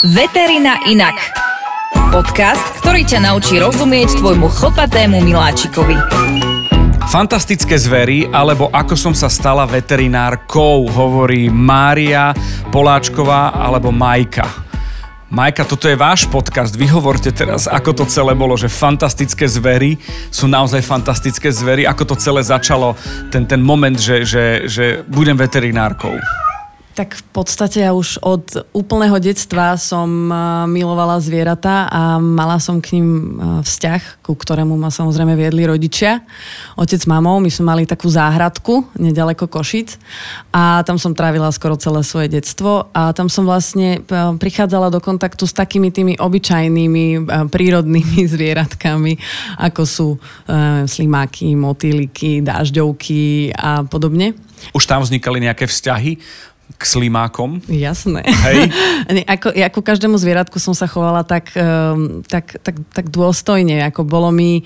Veterina 0.00 0.80
inak. 0.88 1.12
Podcast, 2.08 2.80
ktorý 2.80 3.04
ťa 3.04 3.28
naučí 3.28 3.60
rozumieť 3.60 4.24
tvojmu 4.24 4.48
chlpatému 4.48 5.20
miláčikovi. 5.20 5.92
Fantastické 7.12 7.76
zvery, 7.76 8.24
alebo 8.32 8.72
ako 8.72 8.96
som 8.96 9.12
sa 9.12 9.28
stala 9.28 9.68
veterinárkou, 9.68 10.88
hovorí 10.88 11.52
Mária 11.52 12.32
Poláčková 12.72 13.52
alebo 13.52 13.92
Majka. 13.92 14.48
Majka, 15.28 15.68
toto 15.68 15.84
je 15.84 16.00
váš 16.00 16.24
podcast, 16.24 16.72
vy 16.72 16.88
hovorte 16.88 17.28
teraz, 17.28 17.68
ako 17.68 17.92
to 17.92 18.04
celé 18.08 18.32
bolo, 18.32 18.56
že 18.56 18.72
fantastické 18.72 19.44
zvery 19.44 20.00
sú 20.32 20.48
naozaj 20.48 20.80
fantastické 20.80 21.52
zvery, 21.52 21.84
ako 21.84 22.12
to 22.12 22.14
celé 22.16 22.40
začalo, 22.40 22.96
ten, 23.28 23.44
ten 23.44 23.60
moment, 23.60 24.00
že, 24.00 24.24
že, 24.24 24.64
že 24.64 24.84
budem 25.04 25.36
veterinárkou. 25.36 26.16
Tak 26.92 27.16
v 27.16 27.24
podstate 27.32 27.80
ja 27.80 27.96
už 27.96 28.20
od 28.20 28.68
úplného 28.76 29.16
detstva 29.16 29.80
som 29.80 30.28
milovala 30.68 31.24
zvieratá 31.24 31.88
a 31.88 32.20
mala 32.20 32.60
som 32.60 32.84
k 32.84 33.00
ním 33.00 33.40
vzťah, 33.64 34.20
ku 34.20 34.36
ktorému 34.36 34.76
ma 34.76 34.92
samozrejme 34.92 35.32
viedli 35.32 35.64
rodičia. 35.64 36.20
Otec 36.76 37.00
s 37.00 37.08
mamou, 37.08 37.40
my 37.40 37.48
sme 37.48 37.64
mali 37.72 37.82
takú 37.88 38.12
záhradku 38.12 38.92
nedaleko 39.00 39.48
Košic 39.48 39.96
a 40.52 40.84
tam 40.84 41.00
som 41.00 41.16
trávila 41.16 41.48
skoro 41.48 41.80
celé 41.80 42.04
svoje 42.04 42.28
detstvo 42.28 42.92
a 42.92 43.16
tam 43.16 43.32
som 43.32 43.48
vlastne 43.48 44.04
prichádzala 44.36 44.92
do 44.92 45.00
kontaktu 45.00 45.48
s 45.48 45.56
takými 45.56 45.88
tými 45.88 46.20
obyčajnými 46.20 47.24
prírodnými 47.48 48.20
zvieratkami, 48.36 49.16
ako 49.64 49.82
sú 49.88 50.08
slimáky, 50.84 51.56
motýliky, 51.56 52.44
dážďovky 52.44 53.56
a 53.56 53.80
podobne. 53.88 54.36
Už 54.70 54.86
tam 54.86 55.02
vznikali 55.02 55.42
nejaké 55.42 55.66
vzťahy 55.66 56.22
k 56.78 56.82
slimákom. 56.82 57.62
Jasné. 57.68 58.24
Hej. 58.26 58.72
ako, 59.34 59.52
ako 59.52 59.80
každému 59.84 60.16
zvieratku 60.18 60.58
som 60.58 60.72
sa 60.72 60.88
chovala 60.88 61.22
tak, 61.22 61.52
um, 61.54 62.24
tak, 62.26 62.58
tak, 62.64 62.76
tak 62.90 63.06
dôstojne, 63.12 63.84
ako 63.86 64.06
bolo 64.08 64.32
mi, 64.32 64.64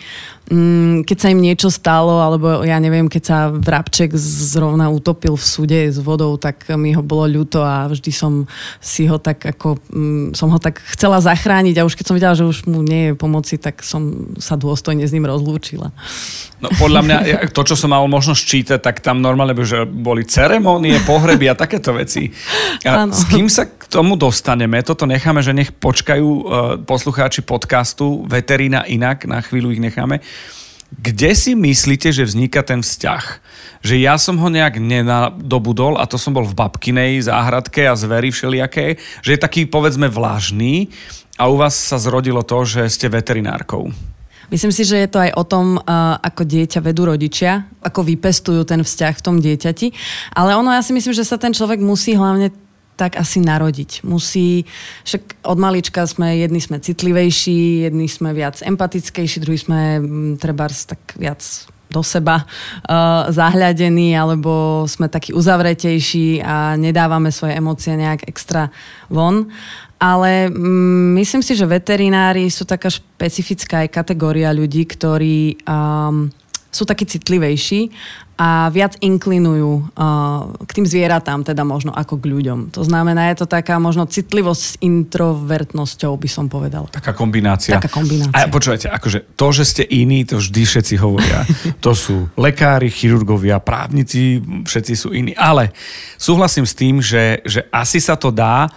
um, 0.48 1.02
keď 1.02 1.16
sa 1.18 1.28
im 1.32 1.40
niečo 1.42 1.68
stalo, 1.68 2.22
alebo 2.22 2.62
ja 2.62 2.78
neviem, 2.80 3.10
keď 3.10 3.22
sa 3.22 3.38
vrabček 3.50 4.14
zrovna 4.16 4.88
utopil 4.88 5.34
v 5.34 5.44
súde 5.44 5.80
s 5.90 5.98
vodou, 6.00 6.38
tak 6.38 6.68
mi 6.78 6.94
ho 6.94 7.02
bolo 7.02 7.26
ľúto 7.26 7.60
a 7.60 7.90
vždy 7.90 8.10
som 8.14 8.46
si 8.78 9.04
ho 9.10 9.18
tak 9.18 9.42
ako, 9.56 9.76
um, 9.92 10.30
som 10.32 10.48
ho 10.52 10.58
tak 10.62 10.80
chcela 10.94 11.18
zachrániť 11.18 11.82
a 11.82 11.86
už 11.86 11.98
keď 11.98 12.04
som 12.06 12.16
videla, 12.16 12.38
že 12.38 12.46
už 12.46 12.70
mu 12.70 12.80
nie 12.80 13.10
je 13.10 13.18
pomoci, 13.18 13.58
tak 13.58 13.82
som 13.82 14.32
sa 14.38 14.54
dôstojne 14.54 15.02
s 15.02 15.12
ním 15.12 15.26
rozlúčila. 15.26 15.90
No 16.56 16.72
podľa 16.80 17.00
mňa, 17.04 17.18
to, 17.52 17.62
čo 17.68 17.76
som 17.76 17.92
mal 17.92 18.04
možnosť 18.08 18.42
čítať, 18.42 18.78
tak 18.80 19.04
tam 19.04 19.20
normálne 19.20 19.52
že 19.66 19.88
boli 19.88 20.22
ceremónie, 20.22 21.00
pohreby 21.08 21.48
a 21.48 21.54
takéto 21.56 21.95
veci. 21.96 22.28
A 22.84 23.08
s 23.08 23.24
kým 23.32 23.48
sa 23.48 23.64
k 23.64 23.88
tomu 23.88 24.20
dostaneme, 24.20 24.84
toto 24.84 25.08
necháme, 25.08 25.40
že 25.40 25.56
nech 25.56 25.72
počkajú 25.72 26.26
uh, 26.28 26.44
poslucháči 26.84 27.40
podcastu 27.40 28.28
Veterína 28.28 28.84
inak, 28.84 29.24
na 29.24 29.40
chvíľu 29.40 29.72
ich 29.72 29.80
necháme. 29.80 30.20
Kde 30.86 31.34
si 31.34 31.58
myslíte, 31.58 32.14
že 32.14 32.22
vzniká 32.22 32.62
ten 32.62 32.78
vzťah? 32.78 33.24
Že 33.82 33.94
ja 34.06 34.14
som 34.16 34.38
ho 34.38 34.46
nejak 34.46 34.78
nenadobudol 34.78 35.98
a 35.98 36.06
to 36.06 36.14
som 36.14 36.30
bol 36.30 36.46
v 36.46 36.54
babkinej 36.54 37.26
záhradke 37.26 37.82
a 37.90 37.98
zvery 37.98 38.30
všelijaké, 38.30 38.94
že 39.24 39.30
je 39.34 39.40
taký 39.40 39.66
povedzme 39.66 40.06
vlážný 40.06 40.94
a 41.36 41.50
u 41.50 41.58
vás 41.58 41.74
sa 41.74 41.98
zrodilo 41.98 42.46
to, 42.46 42.62
že 42.62 42.86
ste 42.86 43.10
veterinárkou. 43.10 43.90
Myslím 44.46 44.72
si, 44.72 44.86
že 44.86 45.02
je 45.02 45.08
to 45.10 45.18
aj 45.18 45.30
o 45.34 45.44
tom, 45.44 45.80
ako 46.22 46.46
dieťa 46.46 46.78
vedú 46.78 47.06
rodičia, 47.06 47.66
ako 47.82 48.06
vypestujú 48.06 48.62
ten 48.62 48.86
vzťah 48.86 49.14
v 49.18 49.24
tom 49.24 49.36
dieťati. 49.42 49.90
Ale 50.38 50.54
ono, 50.54 50.70
ja 50.70 50.82
si 50.82 50.94
myslím, 50.94 51.14
že 51.14 51.26
sa 51.26 51.34
ten 51.34 51.50
človek 51.50 51.82
musí 51.82 52.14
hlavne 52.14 52.54
tak 52.96 53.20
asi 53.20 53.44
narodiť. 53.44 54.08
Musí, 54.08 54.64
však 55.04 55.44
od 55.44 55.58
malička 55.60 56.08
sme, 56.08 56.40
jedni 56.40 56.64
sme 56.64 56.80
citlivejší, 56.80 57.84
jedni 57.84 58.08
sme 58.08 58.32
viac 58.32 58.64
empatickejší, 58.64 59.44
druhí 59.44 59.60
sme 59.60 60.00
treba 60.40 60.64
tak 60.72 60.98
viac 61.20 61.44
do 61.86 62.02
seba 62.02 62.42
uh, 62.42 63.30
zahľadení, 63.30 64.18
alebo 64.18 64.84
sme 64.90 65.06
takí 65.06 65.30
uzavretejší 65.30 66.42
a 66.42 66.74
nedávame 66.74 67.30
svoje 67.30 67.54
emócie 67.54 67.94
nejak 67.94 68.26
extra 68.26 68.74
von. 69.06 69.46
Ale 69.96 70.52
mm, 70.52 71.16
myslím 71.16 71.40
si, 71.40 71.56
že 71.56 71.64
veterinári 71.64 72.52
sú 72.52 72.68
taká 72.68 72.92
špecifická 72.92 73.84
aj 73.84 73.96
kategória 73.96 74.52
ľudí, 74.52 74.84
ktorí 74.84 75.64
um, 75.64 76.28
sú 76.68 76.84
takí 76.84 77.08
citlivejší 77.08 77.88
a 78.36 78.68
viac 78.68 79.00
inklinujú 79.00 79.96
uh, 79.96 80.52
k 80.68 80.70
tým 80.76 80.84
zvieratám, 80.84 81.40
teda 81.40 81.64
možno 81.64 81.96
ako 81.96 82.20
k 82.20 82.28
ľuďom. 82.28 82.68
To 82.76 82.84
znamená, 82.84 83.32
je 83.32 83.40
to 83.40 83.46
taká 83.48 83.80
možno 83.80 84.04
citlivosť 84.04 84.60
s 84.60 84.76
introvertnosťou, 84.84 86.12
by 86.20 86.28
som 86.28 86.44
povedal. 86.52 86.84
Taká 86.92 87.16
kombinácia. 87.16 87.80
Taká 87.80 87.88
kombinácia. 87.88 88.36
A 88.36 88.52
počúvajte, 88.52 88.92
akože 88.92 89.32
to, 89.40 89.48
že 89.56 89.64
ste 89.64 89.82
iní, 89.88 90.28
to 90.28 90.36
vždy 90.36 90.68
všetci 90.68 90.94
hovoria. 91.00 91.48
to 91.84 91.96
sú 91.96 92.28
lekári, 92.36 92.92
chirurgovia, 92.92 93.56
právnici, 93.56 94.44
všetci 94.44 94.92
sú 94.92 95.16
iní. 95.16 95.32
Ale 95.32 95.72
súhlasím 96.20 96.68
s 96.68 96.76
tým, 96.76 97.00
že, 97.00 97.40
že 97.48 97.64
asi 97.72 98.04
sa 98.04 98.20
to 98.20 98.28
dá 98.28 98.68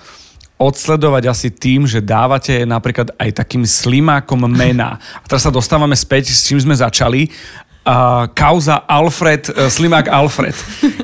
odsledovať 0.60 1.24
asi 1.32 1.48
tým, 1.56 1.88
že 1.88 2.04
dávate 2.04 2.68
napríklad 2.68 3.16
aj 3.16 3.32
takým 3.32 3.64
slimákom 3.64 4.44
mena. 4.44 5.00
A 5.24 5.26
teraz 5.26 5.48
sa 5.48 5.56
dostávame 5.56 5.96
späť, 5.96 6.36
s 6.36 6.44
čím 6.44 6.60
sme 6.60 6.76
začali. 6.76 7.32
Uh, 7.80 8.28
kauza 8.36 8.86
Alfred, 8.86 9.50
uh, 9.50 9.72
Slimák 9.72 10.12
Alfred. 10.12 10.54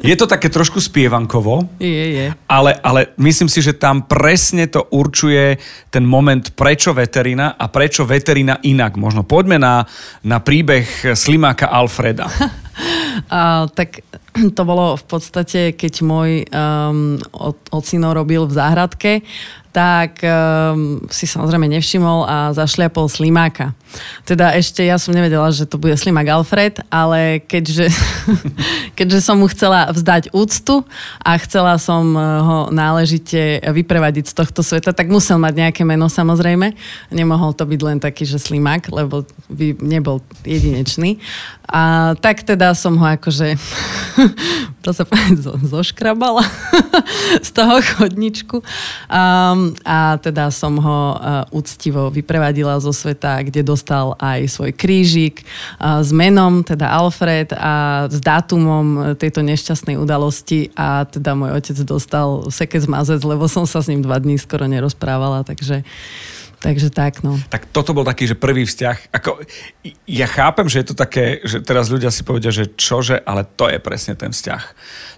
Je 0.03 0.13
to 0.13 0.27
také 0.29 0.51
trošku 0.51 0.77
spievankovo, 0.77 1.65
je, 1.81 2.05
je. 2.13 2.27
Ale, 2.45 2.77
ale 2.83 3.15
myslím 3.17 3.49
si, 3.49 3.63
že 3.63 3.73
tam 3.73 4.05
presne 4.05 4.69
to 4.69 4.83
určuje 4.93 5.57
ten 5.89 6.05
moment, 6.05 6.43
prečo 6.53 6.93
veterina 6.93 7.57
a 7.57 7.71
prečo 7.71 8.05
veterina 8.05 8.61
inak. 8.61 9.01
Možno 9.01 9.25
poďme 9.25 9.57
na, 9.57 9.87
na 10.21 10.43
príbeh 10.43 11.15
Slimáka 11.17 11.71
Alfreda. 11.71 12.29
A, 13.31 13.71
tak 13.71 14.03
to 14.35 14.61
bolo 14.67 14.99
v 14.99 15.05
podstate, 15.07 15.79
keď 15.79 15.93
môj 16.03 16.43
um, 16.51 17.15
ocino 17.71 18.11
robil 18.11 18.43
v 18.43 18.53
záhradke, 18.53 19.23
tak 19.71 20.19
um, 20.23 21.03
si 21.07 21.27
samozrejme 21.27 21.67
nevšimol 21.71 22.27
a 22.27 22.37
zašliapol 22.55 23.07
slimáka. 23.07 23.71
Teda 24.27 24.51
ešte 24.57 24.83
ja 24.83 24.99
som 24.99 25.15
nevedela, 25.15 25.47
že 25.53 25.69
to 25.69 25.79
bude 25.79 25.95
slimák 25.95 26.27
Alfred, 26.27 26.83
ale 26.91 27.39
keďže, 27.45 27.87
keďže 28.97 29.19
som 29.23 29.39
mu 29.39 29.47
chcela 29.47 29.87
vzdať 29.93 30.35
úctu 30.35 30.83
a 31.23 31.37
chcela 31.39 31.79
som 31.79 32.03
eh, 32.13 32.21
ho 32.21 32.59
náležite 32.73 33.63
vyprevadiť 33.63 34.25
z 34.31 34.33
tohto 34.35 34.61
sveta, 34.65 34.91
tak 34.91 35.07
musel 35.07 35.39
mať 35.39 35.53
nejaké 35.67 35.81
meno 35.87 36.11
samozrejme. 36.11 36.75
Nemohol 37.13 37.55
to 37.55 37.63
byť 37.63 37.81
len 37.85 37.97
taký, 38.01 38.27
že 38.27 38.41
slimák, 38.41 38.91
lebo 38.91 39.23
by 39.47 39.79
nebol 39.79 40.19
jedinečný. 40.43 41.21
A 41.65 42.13
tak 42.21 42.45
teda 42.45 42.77
som 42.77 42.93
ho 42.99 43.05
akože 43.09 43.57
to 44.85 44.93
sa 44.93 45.01
povedať 45.01 45.41
zo, 45.41 45.57
zoškrabala 45.57 46.45
z 47.47 47.49
toho 47.49 47.81
chodničku. 47.81 48.61
Um, 49.09 49.73
a 49.81 50.21
teda 50.21 50.53
som 50.53 50.77
ho 50.77 50.99
uh, 51.17 51.41
úctivo 51.49 52.13
vyprevadila 52.13 52.77
zo 52.77 52.93
sveta, 52.93 53.41
kde 53.41 53.65
dostal 53.65 53.84
aj 53.93 54.49
svoj 54.49 54.71
krížik 54.73 55.45
s 55.77 56.09
menom, 56.09 56.65
teda 56.65 56.89
Alfred 56.89 57.53
a 57.53 58.05
s 58.09 58.17
dátumom 58.17 59.19
tejto 59.19 59.45
nešťastnej 59.45 59.99
udalosti 59.99 60.73
a 60.73 61.05
teda 61.05 61.37
môj 61.37 61.53
otec 61.53 61.77
dostal 61.85 62.49
sekec 62.49 62.87
mazec, 62.89 63.21
lebo 63.21 63.45
som 63.45 63.67
sa 63.69 63.83
s 63.83 63.91
ním 63.91 64.01
dva 64.01 64.17
dní 64.17 64.39
skoro 64.41 64.65
nerozprávala, 64.65 65.45
takže 65.45 65.85
Takže 66.55 66.89
tak, 66.89 67.21
no. 67.21 67.37
Tak 67.53 67.69
toto 67.69 67.93
bol 67.93 68.01
taký, 68.01 68.25
že 68.25 68.33
prvý 68.33 68.65
vzťah. 68.65 69.13
Ako, 69.13 69.37
ja 70.09 70.25
chápem, 70.25 70.65
že 70.65 70.81
je 70.81 70.87
to 70.89 70.95
také, 70.97 71.37
že 71.45 71.61
teraz 71.61 71.93
ľudia 71.93 72.09
si 72.09 72.25
povedia, 72.25 72.49
že 72.49 72.73
čože, 72.73 73.21
ale 73.21 73.45
to 73.45 73.69
je 73.69 73.77
presne 73.77 74.17
ten 74.17 74.33
vzťah. 74.33 74.63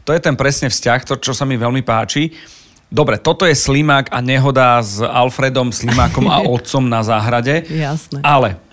To 0.04 0.12
je 0.12 0.20
ten 0.20 0.36
presne 0.36 0.68
vzťah, 0.68 1.08
to, 1.08 1.16
čo 1.16 1.32
sa 1.32 1.48
mi 1.48 1.56
veľmi 1.56 1.88
páči. 1.88 2.36
Dobre, 2.88 3.20
toto 3.20 3.44
je 3.44 3.52
Slimák 3.52 4.12
a 4.16 4.24
nehoda 4.24 4.80
s 4.80 5.04
Alfredom 5.04 5.76
Slimákom 5.76 6.32
a 6.32 6.44
otcom 6.56 6.88
na 6.88 7.04
záhrade. 7.04 7.68
Jasné. 7.68 8.24
Ale 8.24 8.64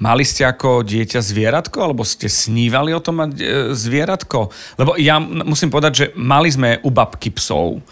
Mali 0.00 0.24
ste 0.24 0.48
ako 0.48 0.80
dieťa 0.80 1.20
zvieratko, 1.20 1.76
alebo 1.84 2.08
ste 2.08 2.24
snívali 2.24 2.96
o 2.96 3.04
tom 3.04 3.20
mať 3.20 3.36
e, 3.36 3.44
zvieratko? 3.76 4.48
Lebo 4.80 4.96
ja 4.96 5.20
musím 5.20 5.68
povedať, 5.68 5.92
že 5.92 6.06
mali 6.16 6.48
sme 6.48 6.80
u 6.80 6.88
babky 6.88 7.28
psov 7.36 7.84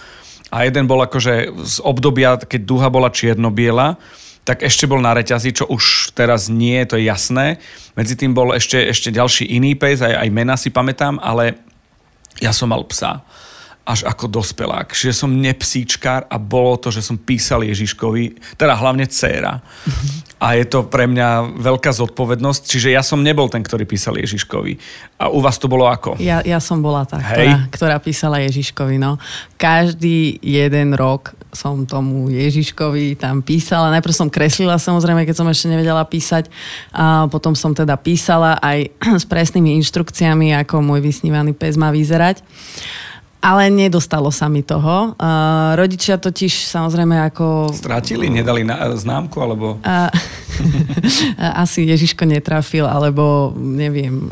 a 0.49 0.65
jeden 0.65 0.89
bol 0.89 1.05
akože 1.05 1.53
z 1.53 1.77
obdobia, 1.85 2.41
keď 2.41 2.61
duha 2.65 2.89
bola 2.89 3.13
čiernobiela, 3.13 4.01
tak 4.49 4.65
ešte 4.65 4.89
bol 4.89 5.05
na 5.05 5.13
reťazi, 5.13 5.53
čo 5.53 5.69
už 5.69 6.17
teraz 6.17 6.49
nie, 6.49 6.81
to 6.89 6.97
je 6.97 7.05
jasné. 7.05 7.61
Medzi 7.93 8.17
tým 8.17 8.33
bol 8.33 8.57
ešte, 8.57 8.81
ešte 8.81 9.13
ďalší 9.13 9.45
iný 9.45 9.77
pes, 9.77 10.01
aj, 10.01 10.17
aj 10.25 10.29
mena 10.33 10.57
si 10.57 10.73
pamätám, 10.73 11.21
ale 11.21 11.61
ja 12.41 12.57
som 12.57 12.73
mal 12.73 12.81
psa. 12.89 13.21
Až 13.89 14.05
ako 14.05 14.29
dospelák. 14.29 14.93
Že 14.93 15.25
som 15.25 15.31
nepsíčkár 15.33 16.29
a 16.29 16.37
bolo 16.37 16.77
to, 16.77 16.93
že 16.93 17.01
som 17.01 17.17
písal 17.17 17.65
Ježiškovi, 17.65 18.37
teda 18.61 18.77
hlavne 18.77 19.09
dcéra. 19.09 19.65
A 20.39 20.55
je 20.55 20.69
to 20.69 20.87
pre 20.87 21.09
mňa 21.09 21.59
veľká 21.59 21.91
zodpovednosť, 21.91 22.63
čiže 22.63 22.95
ja 22.95 23.03
som 23.03 23.25
nebol 23.25 23.51
ten, 23.51 23.65
ktorý 23.65 23.89
písal 23.89 24.21
Ježiškovi. 24.21 24.79
A 25.19 25.33
u 25.33 25.43
vás 25.43 25.59
to 25.59 25.67
bolo 25.67 25.89
ako? 25.89 26.15
Ja, 26.23 26.45
ja 26.45 26.63
som 26.63 26.79
bola 26.79 27.03
tá, 27.09 27.19
ktorá, 27.19 27.67
ktorá 27.75 27.97
písala 27.99 28.39
Ježiškovi. 28.47 29.03
No. 29.03 29.19
Každý 29.59 30.39
jeden 30.39 30.95
rok 30.95 31.35
som 31.51 31.89
tomu 31.89 32.31
Ježiškovi 32.31 33.19
tam 33.19 33.43
písala. 33.43 33.91
Najprv 33.99 34.15
som 34.15 34.29
kreslila 34.31 34.79
samozrejme, 34.79 35.27
keď 35.27 35.43
som 35.43 35.49
ešte 35.51 35.73
nevedela 35.75 36.07
písať. 36.07 36.47
A 36.95 37.27
potom 37.27 37.59
som 37.59 37.75
teda 37.75 37.99
písala 37.99 38.61
aj 38.63 38.95
s 39.23 39.27
presnými 39.27 39.75
inštrukciami, 39.83 40.55
ako 40.61 40.85
môj 40.87 41.03
vysnívaný 41.03 41.51
pes 41.51 41.75
má 41.75 41.91
vyzerať. 41.91 42.45
Ale 43.49 43.73
nedostalo 43.73 44.29
sa 44.29 44.53
mi 44.53 44.61
toho. 44.61 45.17
Uh, 45.17 45.73
rodičia 45.73 46.21
totiž 46.21 46.69
samozrejme 46.69 47.17
ako... 47.33 47.73
Strátili? 47.73 48.29
Nedali 48.29 48.61
na, 48.61 48.93
známku? 48.93 49.41
Alebo... 49.41 49.81
Uh, 49.81 50.13
asi 51.65 51.89
Ježiško 51.89 52.29
netrafil, 52.29 52.85
alebo 52.85 53.57
neviem, 53.57 54.29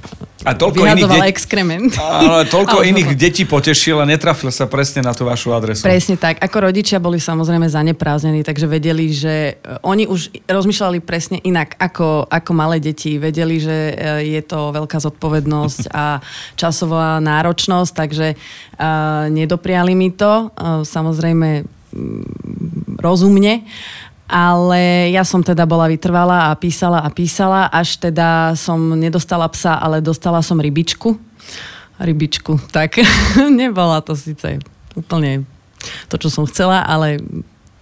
a 0.46 0.54
toľko 0.54 0.86
iných 0.86 1.10
det- 1.10 1.26
exkrement. 1.34 1.90
Ale 1.98 2.46
toľko 2.46 2.82
iných 2.94 3.18
detí 3.18 3.42
potešil 3.42 3.98
a 3.98 4.06
netrafil 4.06 4.54
sa 4.54 4.70
presne 4.70 5.02
na 5.02 5.10
tú 5.10 5.26
vašu 5.26 5.50
adresu. 5.50 5.82
Presne 5.82 6.14
tak. 6.14 6.38
Ako 6.38 6.70
rodičia 6.70 7.02
boli 7.02 7.18
samozrejme 7.18 7.66
zaneprázdnení, 7.66 8.46
takže 8.46 8.70
vedeli, 8.70 9.10
že 9.10 9.58
e, 9.58 9.82
oni 9.82 10.06
už 10.06 10.46
rozmýšľali 10.46 11.02
presne 11.02 11.42
inak 11.42 11.74
ako, 11.82 12.30
ako 12.30 12.50
malé 12.54 12.78
deti. 12.78 13.18
Vedeli, 13.18 13.58
že 13.58 13.90
e, 13.90 13.94
je 14.38 14.42
to 14.46 14.70
veľká 14.70 15.02
zodpovednosť 15.02 15.90
a 16.06 16.22
časová 16.54 17.18
náročnosť, 17.18 17.92
takže 17.96 18.26
uh, 18.36 19.26
nedopriali 19.32 19.98
mi 19.98 20.14
to. 20.14 20.52
Uh, 20.54 20.86
samozrejme 20.86 21.66
rozumne 23.00 23.64
ale 24.26 25.14
ja 25.14 25.22
som 25.22 25.42
teda 25.42 25.62
bola 25.66 25.86
vytrvalá 25.86 26.50
a 26.50 26.58
písala 26.58 27.02
a 27.02 27.08
písala, 27.10 27.70
až 27.70 27.98
teda 28.02 28.58
som 28.58 28.78
nedostala 28.98 29.46
psa, 29.50 29.78
ale 29.78 30.02
dostala 30.02 30.42
som 30.42 30.58
rybičku. 30.58 31.14
Rybičku, 31.96 32.60
tak 32.74 33.00
nebola 33.62 34.02
to 34.02 34.18
síce 34.18 34.60
úplne 34.98 35.46
to, 36.10 36.18
čo 36.18 36.28
som 36.28 36.44
chcela, 36.44 36.82
ale 36.82 37.22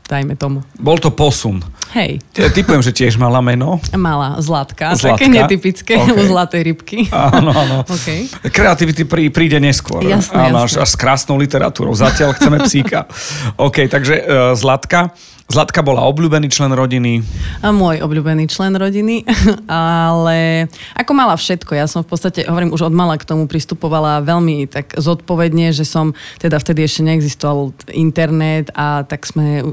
dajme 0.05 0.37
tomu. 0.37 0.61
Bol 0.77 1.01
to 1.01 1.09
posun. 1.09 1.65
Hej. 1.97 2.21
Ja 2.37 2.53
typujem, 2.53 2.85
že 2.85 2.93
tiež 2.93 3.17
mala 3.17 3.41
meno. 3.41 3.81
Mala, 3.97 4.37
Zlatka. 4.43 4.93
Zlatka. 4.93 5.17
Také 5.17 5.33
netypické 5.33 5.95
okay. 5.97 6.13
u 6.13 6.21
zlatej 6.29 6.63
rybky. 6.75 6.99
Áno, 7.09 7.55
áno. 7.55 7.77
Okay. 7.89 8.29
Kreativity 8.53 9.09
prí, 9.09 9.33
príde 9.33 9.57
neskôr. 9.63 10.05
Jasné, 10.05 10.51
áno, 10.51 10.67
jasné. 10.67 10.83
Až, 10.83 10.85
až 10.85 10.91
s 10.93 10.97
krásnou 10.99 11.41
literatúrou. 11.41 11.95
Zatiaľ 11.97 12.37
chceme 12.37 12.61
psíka. 12.67 13.09
OK, 13.57 13.89
takže 13.89 14.15
uh, 14.21 14.53
Zlatka. 14.53 15.15
Zlatka 15.45 15.85
bola 15.85 16.09
obľúbený 16.09 16.49
člen 16.49 16.73
rodiny. 16.73 17.21
A 17.61 17.69
môj 17.69 18.01
obľúbený 18.01 18.49
člen 18.49 18.73
rodiny, 18.81 19.29
ale 19.69 20.67
ako 20.97 21.13
mala 21.13 21.37
všetko. 21.37 21.77
Ja 21.77 21.85
som 21.85 22.01
v 22.01 22.17
podstate, 22.17 22.49
hovorím, 22.49 22.73
už 22.73 22.89
od 22.89 22.95
mala 22.97 23.21
k 23.21 23.29
tomu 23.29 23.45
pristupovala 23.45 24.25
veľmi 24.25 24.65
tak 24.73 24.97
zodpovedne, 24.97 25.69
že 25.77 25.85
som, 25.85 26.17
teda 26.41 26.57
vtedy 26.57 26.89
ešte 26.89 27.05
neexistoval 27.05 27.77
internet 27.93 28.73
a 28.73 29.05
tak 29.05 29.29
sme 29.29 29.61
uh, 29.61 29.69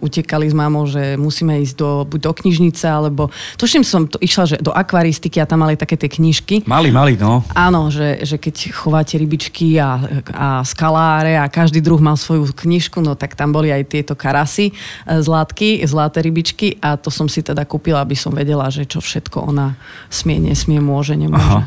utekali 0.00 0.48
s 0.48 0.56
mamou, 0.56 0.88
že 0.88 1.20
musíme 1.20 1.52
ísť 1.68 1.74
do, 1.76 1.90
buď 2.08 2.20
do 2.24 2.32
knižnice, 2.40 2.88
alebo 2.88 3.28
tuším 3.60 3.84
som 3.84 4.08
to 4.08 4.16
išla, 4.24 4.44
že 4.48 4.56
do 4.56 4.72
akvaristiky 4.72 5.36
a 5.36 5.46
tam 5.46 5.68
mali 5.68 5.76
také 5.76 6.00
tie 6.00 6.08
knižky. 6.08 6.64
Mali, 6.64 6.88
mali, 6.88 7.20
no. 7.20 7.44
Áno, 7.52 7.92
že, 7.92 8.24
že 8.24 8.40
keď 8.40 8.72
chováte 8.72 9.20
rybičky 9.20 9.76
a, 9.76 10.00
a 10.32 10.48
skaláre 10.64 11.36
a 11.36 11.44
každý 11.52 11.84
druh 11.84 12.00
mal 12.00 12.16
svoju 12.16 12.56
knižku, 12.56 13.04
no 13.04 13.12
tak 13.20 13.36
tam 13.36 13.52
boli 13.52 13.68
aj 13.68 13.84
tieto 13.84 14.16
karasy 14.16 14.72
zlatky, 15.18 15.82
zlaté 15.82 16.22
rybičky 16.22 16.78
a 16.78 16.94
to 16.94 17.10
som 17.10 17.26
si 17.26 17.42
teda 17.42 17.66
kúpila, 17.66 18.06
aby 18.06 18.14
som 18.14 18.30
vedela, 18.30 18.70
že 18.70 18.86
čo 18.86 19.02
všetko 19.02 19.50
ona 19.50 19.74
smie, 20.06 20.38
nesmie, 20.38 20.78
môže, 20.78 21.18
nemôže. 21.18 21.66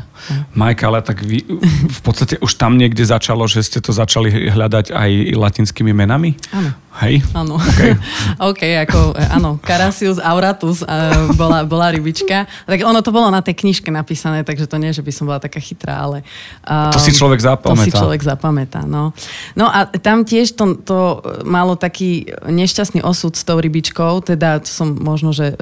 Majka, 0.56 0.88
ale 0.88 1.04
tak 1.04 1.20
vy 1.20 1.44
v 1.90 2.00
podstate 2.00 2.40
už 2.40 2.56
tam 2.56 2.80
niekde 2.80 3.04
začalo, 3.04 3.44
že 3.44 3.60
ste 3.60 3.84
to 3.84 3.92
začali 3.92 4.48
hľadať 4.48 4.96
aj 4.96 5.10
latinskými 5.36 5.92
menami? 5.92 6.40
Áno. 6.56 6.72
Hej? 7.02 7.26
Áno. 7.34 7.58
OK, 7.58 7.82
okay 8.54 8.78
ako, 8.86 9.18
áno, 9.18 9.58
Carasius 9.58 10.22
auratus 10.22 10.86
uh, 10.86 11.26
bola, 11.34 11.66
bola 11.66 11.90
rybička. 11.90 12.46
Tak 12.70 12.78
ono 12.86 13.02
to 13.02 13.10
bolo 13.10 13.34
na 13.34 13.42
tej 13.42 13.58
knižke 13.58 13.90
napísané, 13.90 14.46
takže 14.46 14.70
to 14.70 14.78
nie, 14.78 14.94
že 14.94 15.02
by 15.02 15.10
som 15.10 15.26
bola 15.26 15.42
taká 15.42 15.58
chytrá, 15.58 16.06
ale... 16.06 16.22
Um, 16.62 16.94
to 16.94 17.02
si 17.02 17.10
človek 17.10 17.42
zapamätá. 17.42 17.82
To 17.82 17.86
si 17.86 17.90
človek 17.90 18.22
zapamätá, 18.22 18.80
no. 18.86 19.10
No 19.58 19.66
a 19.66 19.90
tam 19.90 20.22
tiež 20.22 20.54
to, 20.54 20.78
to 20.86 20.98
malo 21.42 21.74
taký 21.74 22.30
nešťastný 22.46 23.02
osud 23.02 23.34
s 23.34 23.42
tou 23.42 23.58
rybičkou, 23.58 24.22
teda 24.22 24.62
to 24.62 24.70
som 24.70 24.94
možno, 24.94 25.34
že 25.34 25.58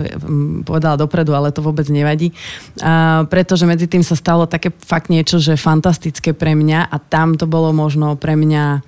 povedala 0.69 1.00
dopredu, 1.00 1.32
ale 1.32 1.49
to 1.49 1.64
vôbec 1.64 1.88
nevadí. 1.88 2.37
Uh, 2.76 3.25
pretože 3.32 3.64
medzi 3.64 3.88
tým 3.88 4.05
sa 4.05 4.20
stalo 4.20 4.44
také 4.44 4.69
fakt 4.85 5.08
niečo, 5.08 5.40
že 5.40 5.56
fantastické 5.56 6.37
pre 6.37 6.52
mňa 6.52 6.93
a 6.93 6.96
tam 7.00 7.40
to 7.40 7.49
bolo 7.49 7.73
možno 7.73 8.20
pre 8.20 8.37
mňa 8.37 8.85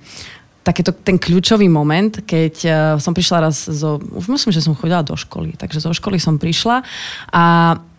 takéto 0.65 0.89
ten 0.89 1.21
kľúčový 1.21 1.69
moment, 1.69 2.25
keď 2.25 2.55
uh, 2.65 2.73
som 2.97 3.13
prišla 3.13 3.37
raz 3.45 3.69
zo, 3.69 4.01
už 4.01 4.25
myslím, 4.33 4.49
že 4.49 4.65
som 4.65 4.73
chodila 4.73 5.05
do 5.05 5.13
školy, 5.13 5.53
takže 5.53 5.77
zo 5.77 5.93
školy 5.93 6.17
som 6.17 6.41
prišla 6.41 6.81
a 7.29 7.43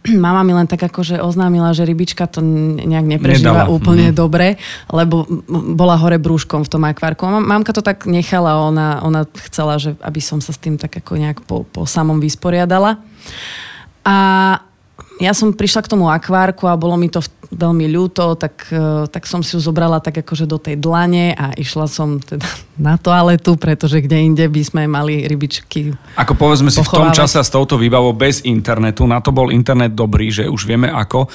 mama 0.27 0.43
mi 0.43 0.51
len 0.51 0.67
tak 0.67 0.83
akože 0.83 1.23
oznámila, 1.23 1.71
že 1.71 1.87
rybička 1.87 2.27
to 2.27 2.43
nejak 2.43 3.07
neprežíva 3.07 3.71
Nedala. 3.71 3.71
úplne 3.71 4.11
mm. 4.11 4.17
dobre, 4.19 4.59
lebo 4.91 5.23
bola 5.79 5.95
hore 5.95 6.19
brúškom 6.19 6.67
v 6.67 6.73
tom 6.75 6.83
akvárku. 6.83 7.23
Mamka 7.23 7.71
to 7.71 7.87
tak 7.87 8.03
nechala, 8.11 8.59
ona, 8.67 8.99
ona 9.07 9.23
chcela, 9.47 9.79
že 9.79 9.95
aby 10.03 10.19
som 10.19 10.43
sa 10.43 10.51
s 10.51 10.59
tým 10.59 10.75
tak 10.75 10.99
ako 10.99 11.23
nejak 11.23 11.39
po, 11.47 11.63
po 11.71 11.87
samom 11.87 12.19
vysporiadala. 12.19 12.99
A 14.03 14.17
ja 15.17 15.33
som 15.33 15.57
prišla 15.57 15.81
k 15.85 15.91
tomu 15.97 16.13
akvárku 16.13 16.69
a 16.69 16.77
bolo 16.77 16.99
mi 17.01 17.09
to 17.09 17.25
veľmi 17.51 17.87
ľúto, 17.91 18.35
tak, 18.35 18.69
e, 18.71 19.07
tak 19.07 19.25
som 19.27 19.41
si 19.41 19.55
ju 19.55 19.61
zobrala 19.63 20.03
tak 20.03 20.23
akože 20.23 20.47
do 20.47 20.59
tej 20.59 20.77
dlane 20.79 21.33
a 21.35 21.55
išla 21.55 21.87
som 21.87 22.19
teda 22.19 22.45
na 22.87 22.99
toaletu, 22.99 23.57
pretože 23.57 24.03
kde 24.03 24.27
inde 24.27 24.45
by 24.47 24.63
sme 24.63 24.83
mali 24.85 25.25
rybičky 25.25 25.95
Ako 26.19 26.37
povedzme 26.37 26.69
si, 26.69 26.83
pochovávať. 26.83 26.93
v 26.93 26.99
tom 27.01 27.11
čase 27.15 27.39
s 27.41 27.51
touto 27.51 27.79
výbavou 27.81 28.13
bez 28.13 28.45
internetu, 28.45 29.07
na 29.09 29.23
to 29.23 29.31
bol 29.33 29.49
internet 29.49 29.95
dobrý, 29.97 30.29
že 30.29 30.45
už 30.51 30.67
vieme 30.67 30.91
ako, 30.91 31.31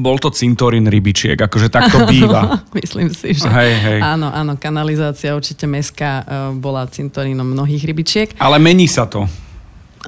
bol 0.00 0.16
to 0.20 0.30
cintorín 0.30 0.86
rybičiek, 0.86 1.36
akože 1.36 1.68
tak 1.72 1.90
to 1.90 2.04
býva. 2.12 2.62
Myslím 2.76 3.10
si, 3.10 3.34
že 3.34 3.48
hej, 3.48 3.72
hej. 3.80 3.98
áno, 4.04 4.30
áno, 4.30 4.54
kanalizácia 4.60 5.34
určite 5.34 5.64
meská 5.64 6.22
e, 6.22 6.24
bola 6.58 6.86
cintorínom 6.86 7.46
mnohých 7.46 7.82
rybičiek. 7.82 8.28
Ale 8.38 8.60
mení 8.60 8.86
sa 8.86 9.08
to. 9.08 9.26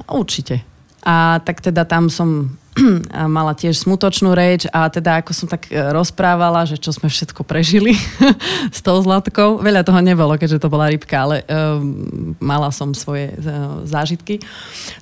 Určite. 0.07 0.61
A 1.07 1.39
tak 1.41 1.63
teda 1.63 1.87
tam 1.87 2.11
som 2.11 2.59
mala 3.35 3.53
tiež 3.57 3.83
smutočnú 3.83 4.33
reč 4.37 4.69
a 4.69 4.87
teda 4.87 5.21
ako 5.21 5.31
som 5.33 5.47
tak 5.49 5.69
e, 5.69 5.77
rozprávala, 5.91 6.65
že 6.69 6.77
čo 6.77 6.93
sme 6.93 7.09
všetko 7.09 7.41
prežili 7.43 7.97
s 8.77 8.79
tou 8.85 8.97
zlatkou. 9.01 9.59
Veľa 9.61 9.83
toho 9.83 9.99
nebolo, 10.01 10.37
keďže 10.37 10.61
to 10.61 10.71
bola 10.71 10.89
rybka, 10.91 11.15
ale 11.17 11.35
um, 11.47 12.35
mala 12.37 12.69
som 12.69 12.93
svoje 12.93 13.33
uh, 13.37 13.81
zážitky. 13.83 14.41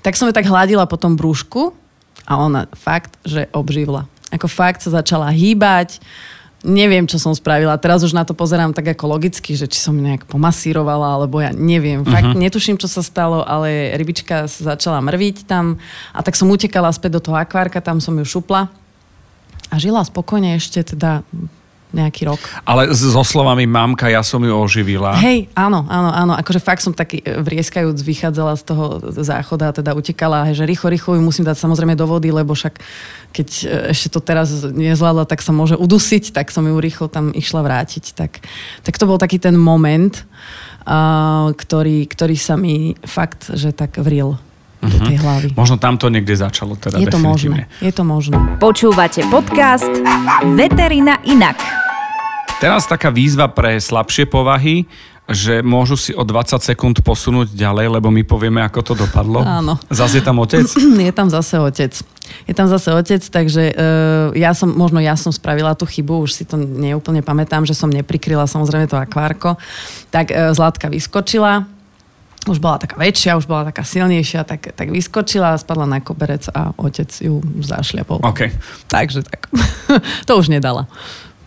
Tak 0.01 0.15
som 0.15 0.27
ju 0.29 0.33
tak 0.35 0.47
hladila 0.47 0.87
po 0.87 0.99
tom 0.99 1.19
brúšku 1.19 1.75
a 2.25 2.33
ona 2.39 2.65
fakt, 2.73 3.15
že 3.27 3.47
obživla. 3.53 4.07
Ako 4.33 4.49
fakt 4.49 4.81
sa 4.81 4.91
začala 4.91 5.29
hýbať, 5.29 6.01
neviem, 6.65 7.05
čo 7.05 7.21
som 7.21 7.31
spravila. 7.37 7.77
Teraz 7.77 8.01
už 8.01 8.17
na 8.17 8.25
to 8.25 8.33
pozerám 8.33 8.73
tak 8.73 8.97
ako 8.97 9.15
logicky, 9.15 9.53
že 9.53 9.69
či 9.69 9.77
som 9.77 9.93
nejak 9.95 10.25
pomasírovala, 10.25 11.21
alebo 11.21 11.39
ja 11.39 11.53
neviem. 11.53 12.01
Fakt 12.01 12.33
uh-huh. 12.33 12.41
netuším, 12.41 12.81
čo 12.81 12.89
sa 12.89 13.05
stalo, 13.05 13.45
ale 13.45 13.93
rybička 13.95 14.49
sa 14.49 14.75
začala 14.75 14.99
mrviť 15.05 15.45
tam 15.45 15.77
a 16.11 16.19
tak 16.25 16.33
som 16.33 16.49
utekala 16.49 16.89
späť 16.89 17.21
do 17.21 17.31
toho 17.31 17.37
akvárka, 17.37 17.79
tam 17.79 18.01
som 18.01 18.17
ju 18.17 18.25
šupla 18.25 18.67
a 19.69 19.75
žila 19.77 20.01
spokojne 20.01 20.57
ešte 20.57 20.81
teda 20.97 21.21
nejaký 21.95 22.27
rok. 22.27 22.41
Ale 22.67 22.91
so 22.91 23.23
slovami 23.23 23.63
mamka, 23.63 24.11
ja 24.11 24.19
som 24.19 24.43
ju 24.43 24.51
oživila. 24.51 25.15
Hej, 25.15 25.47
áno, 25.55 25.87
áno, 25.87 26.11
áno. 26.11 26.33
Akože 26.35 26.59
fakt 26.59 26.83
som 26.83 26.91
taký 26.91 27.23
e, 27.23 27.39
vrieskajúc 27.39 27.95
vychádzala 27.95 28.59
z 28.59 28.63
toho 28.67 28.99
záchoda, 29.15 29.71
teda 29.71 29.95
utekala, 29.95 30.51
že 30.51 30.67
rýchlo, 30.67 30.91
rýchlo 30.91 31.11
ju 31.15 31.21
musím 31.23 31.47
dať 31.47 31.55
samozrejme 31.55 31.95
do 31.95 32.03
vody, 32.03 32.35
lebo 32.35 32.51
však 32.51 32.83
keď 33.31 33.47
e, 33.63 33.95
ešte 33.95 34.11
to 34.11 34.19
teraz 34.19 34.67
nezvládla, 34.67 35.23
tak 35.23 35.39
sa 35.39 35.55
môže 35.55 35.79
udusiť, 35.79 36.35
tak 36.35 36.51
som 36.51 36.67
ju 36.67 36.75
rýchlo 36.75 37.07
tam 37.07 37.31
išla 37.31 37.63
vrátiť. 37.63 38.11
Tak, 38.11 38.31
tak 38.83 38.93
to 38.99 39.07
bol 39.07 39.15
taký 39.15 39.39
ten 39.39 39.55
moment, 39.55 40.27
uh, 40.85 41.51
ktorý, 41.51 42.05
ktorý 42.07 42.35
sa 42.37 42.55
mi 42.55 42.93
fakt, 43.03 43.51
že 43.51 43.73
tak 43.73 43.97
vril 43.99 44.37
do 44.85 44.97
mhm. 45.01 45.07
tej 45.09 45.17
hlavy. 45.17 45.47
Možno 45.57 45.75
tam 45.81 45.97
to 45.97 46.07
niekde 46.13 46.37
začalo 46.37 46.77
teda 46.77 47.01
Je 47.01 47.09
to 47.09 47.19
možné, 47.19 47.65
je 47.81 47.91
to 47.91 48.03
možné. 48.05 48.37
Počúvate 48.61 49.25
podcast 49.27 49.89
Veterina 50.53 51.19
inak. 51.25 51.84
Teraz 52.63 52.87
taká 52.87 53.11
výzva 53.11 53.51
pre 53.51 53.75
slabšie 53.79 54.27
povahy. 54.31 54.87
že 55.25 55.65
môžu 55.65 55.97
si 55.97 56.13
o 56.13 56.21
20 56.21 56.61
sekúnd 56.61 57.01
posunúť 57.01 57.57
ďalej, 57.57 57.97
lebo 57.97 58.13
my 58.13 58.21
povieme, 58.21 58.61
ako 58.61 58.79
to 58.85 58.93
dopadlo. 58.93 59.41
Áno. 59.41 59.73
Zase 59.89 60.21
je 60.21 60.25
tam 60.29 60.37
otec? 60.37 60.69
Je 61.01 61.09
tam 61.09 61.33
zase 61.33 61.57
otec. 61.57 61.97
Je 62.45 62.53
tam 62.53 62.69
zase 62.69 62.93
otec, 62.93 63.25
takže 63.25 63.73
uh, 63.73 64.29
ja 64.37 64.53
som, 64.53 64.69
možno 64.69 65.01
ja 65.01 65.17
som 65.17 65.33
spravila 65.33 65.73
tú 65.73 65.89
chybu, 65.89 66.29
už 66.29 66.29
si 66.29 66.43
to 66.45 66.61
neúplne 66.61 67.25
pamätám, 67.25 67.65
že 67.65 67.73
som 67.73 67.89
neprikryla 67.89 68.45
samozrejme 68.45 68.85
to 68.85 69.01
akvárko. 69.01 69.57
Tak 70.13 70.29
uh, 70.29 70.53
Zlatka 70.53 70.93
vyskočila, 70.93 71.65
už 72.45 72.61
bola 72.61 72.77
taká 72.77 72.93
väčšia, 73.01 73.37
už 73.37 73.49
bola 73.49 73.73
taká 73.73 73.81
silnejšia, 73.81 74.45
tak, 74.45 74.77
tak 74.77 74.93
vyskočila, 74.93 75.57
spadla 75.57 75.89
na 75.89 76.05
koberec 76.05 76.45
a 76.53 76.69
otec 76.77 77.09
ju 77.09 77.41
zašliapol. 77.65 78.21
Okay. 78.21 78.53
Takže 78.85 79.25
tak. 79.25 79.49
to 80.29 80.37
už 80.37 80.53
nedala. 80.53 80.85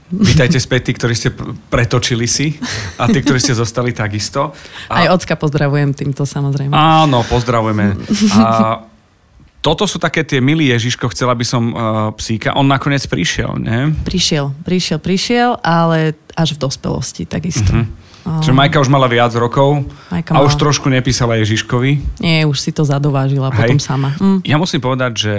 Vítajte 0.08 0.56
späť 0.56 0.88
tí, 0.88 0.92
ktorí 0.96 1.12
ste 1.12 1.30
pretočili 1.68 2.24
si 2.24 2.56
a 2.96 3.04
tí, 3.12 3.20
ktorí 3.20 3.36
ste 3.36 3.52
zostali 3.52 3.92
takisto. 3.92 4.56
A... 4.88 5.04
Aj 5.04 5.06
ocka 5.12 5.36
pozdravujem 5.36 5.92
týmto 5.92 6.24
samozrejme. 6.24 6.72
Áno, 6.72 7.20
pozdravujeme. 7.28 7.92
A 8.32 8.82
toto 9.60 9.84
sú 9.84 10.00
také 10.00 10.24
tie 10.24 10.40
milí 10.40 10.72
Ježiško, 10.72 11.12
chcela 11.12 11.36
by 11.36 11.44
som 11.44 11.62
uh, 11.74 11.76
psíka. 12.16 12.56
On 12.56 12.64
nakoniec 12.64 13.04
prišiel, 13.04 13.60
nie? 13.60 13.92
Prišiel, 14.06 14.54
prišiel, 14.64 14.98
prišiel, 15.02 15.50
ale 15.60 16.16
až 16.32 16.56
v 16.56 16.58
dospelosti 16.62 17.28
takisto. 17.28 17.68
Uh-huh. 17.68 18.40
Čiže 18.40 18.56
Majka 18.56 18.80
už 18.80 18.92
mala 18.92 19.08
viac 19.08 19.32
rokov 19.36 19.84
Majka 20.08 20.36
a 20.36 20.40
mala... 20.40 20.48
už 20.48 20.56
trošku 20.56 20.88
nepísala 20.88 21.36
Ježiškovi. 21.40 22.20
Nie, 22.20 22.48
už 22.48 22.60
si 22.60 22.72
to 22.72 22.84
zadovážila 22.84 23.52
Hej. 23.52 23.56
potom 23.56 23.80
sama. 23.80 24.12
Mm. 24.20 24.40
Ja 24.44 24.56
musím 24.56 24.80
povedať, 24.84 25.12
že 25.16 25.34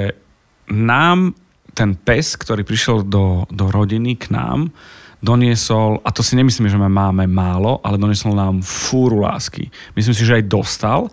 nám 0.69 1.33
ten 1.73 1.95
pes, 1.95 2.35
ktorý 2.35 2.65
prišiel 2.65 3.05
do, 3.05 3.45
do 3.49 3.69
rodiny 3.69 4.17
k 4.19 4.33
nám, 4.33 4.73
doniesol, 5.19 5.99
a 6.07 6.15
to 6.15 6.23
si 6.23 6.39
nemyslím, 6.39 6.71
že 6.71 6.79
máme 6.79 7.27
málo, 7.27 7.83
ale 7.83 7.99
doniesol 7.99 8.31
nám 8.31 8.63
fúru 8.63 9.19
lásky. 9.19 9.67
Myslím 9.91 10.15
si, 10.15 10.23
že 10.23 10.39
aj 10.39 10.47
dostal 10.47 11.11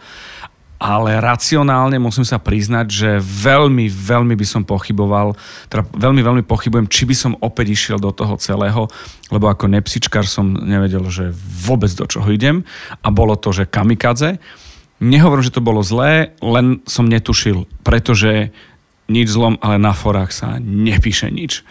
ale 0.76 1.16
racionálne 1.16 1.96
musím 1.96 2.24
sa 2.24 2.36
priznať, 2.36 2.86
že 2.88 3.10
veľmi, 3.20 3.88
veľmi 3.88 4.34
by 4.36 4.46
som 4.46 4.62
pochyboval, 4.62 5.32
teda 5.72 5.88
veľmi, 5.88 6.20
veľmi 6.20 6.42
pochybujem, 6.44 6.86
či 6.88 7.08
by 7.08 7.16
som 7.16 7.32
opäť 7.40 7.72
išiel 7.72 7.98
do 7.98 8.12
toho 8.12 8.36
celého, 8.36 8.84
lebo 9.32 9.48
ako 9.48 9.72
nepsičkár 9.72 10.28
som 10.28 10.52
nevedel, 10.52 11.08
že 11.08 11.32
vôbec 11.64 11.88
do 11.96 12.04
čoho 12.04 12.28
idem 12.28 12.60
a 13.00 13.08
bolo 13.08 13.34
to, 13.40 13.56
že 13.56 13.68
kamikadze. 13.68 14.36
Nehovorím, 15.00 15.44
že 15.44 15.56
to 15.56 15.64
bolo 15.64 15.80
zlé, 15.84 16.36
len 16.40 16.80
som 16.88 17.08
netušil, 17.08 17.68
pretože 17.84 18.52
nič 19.06 19.30
zlom, 19.30 19.54
ale 19.62 19.78
na 19.78 19.94
forách 19.94 20.34
sa 20.34 20.58
nepíše 20.58 21.30
nič 21.30 21.62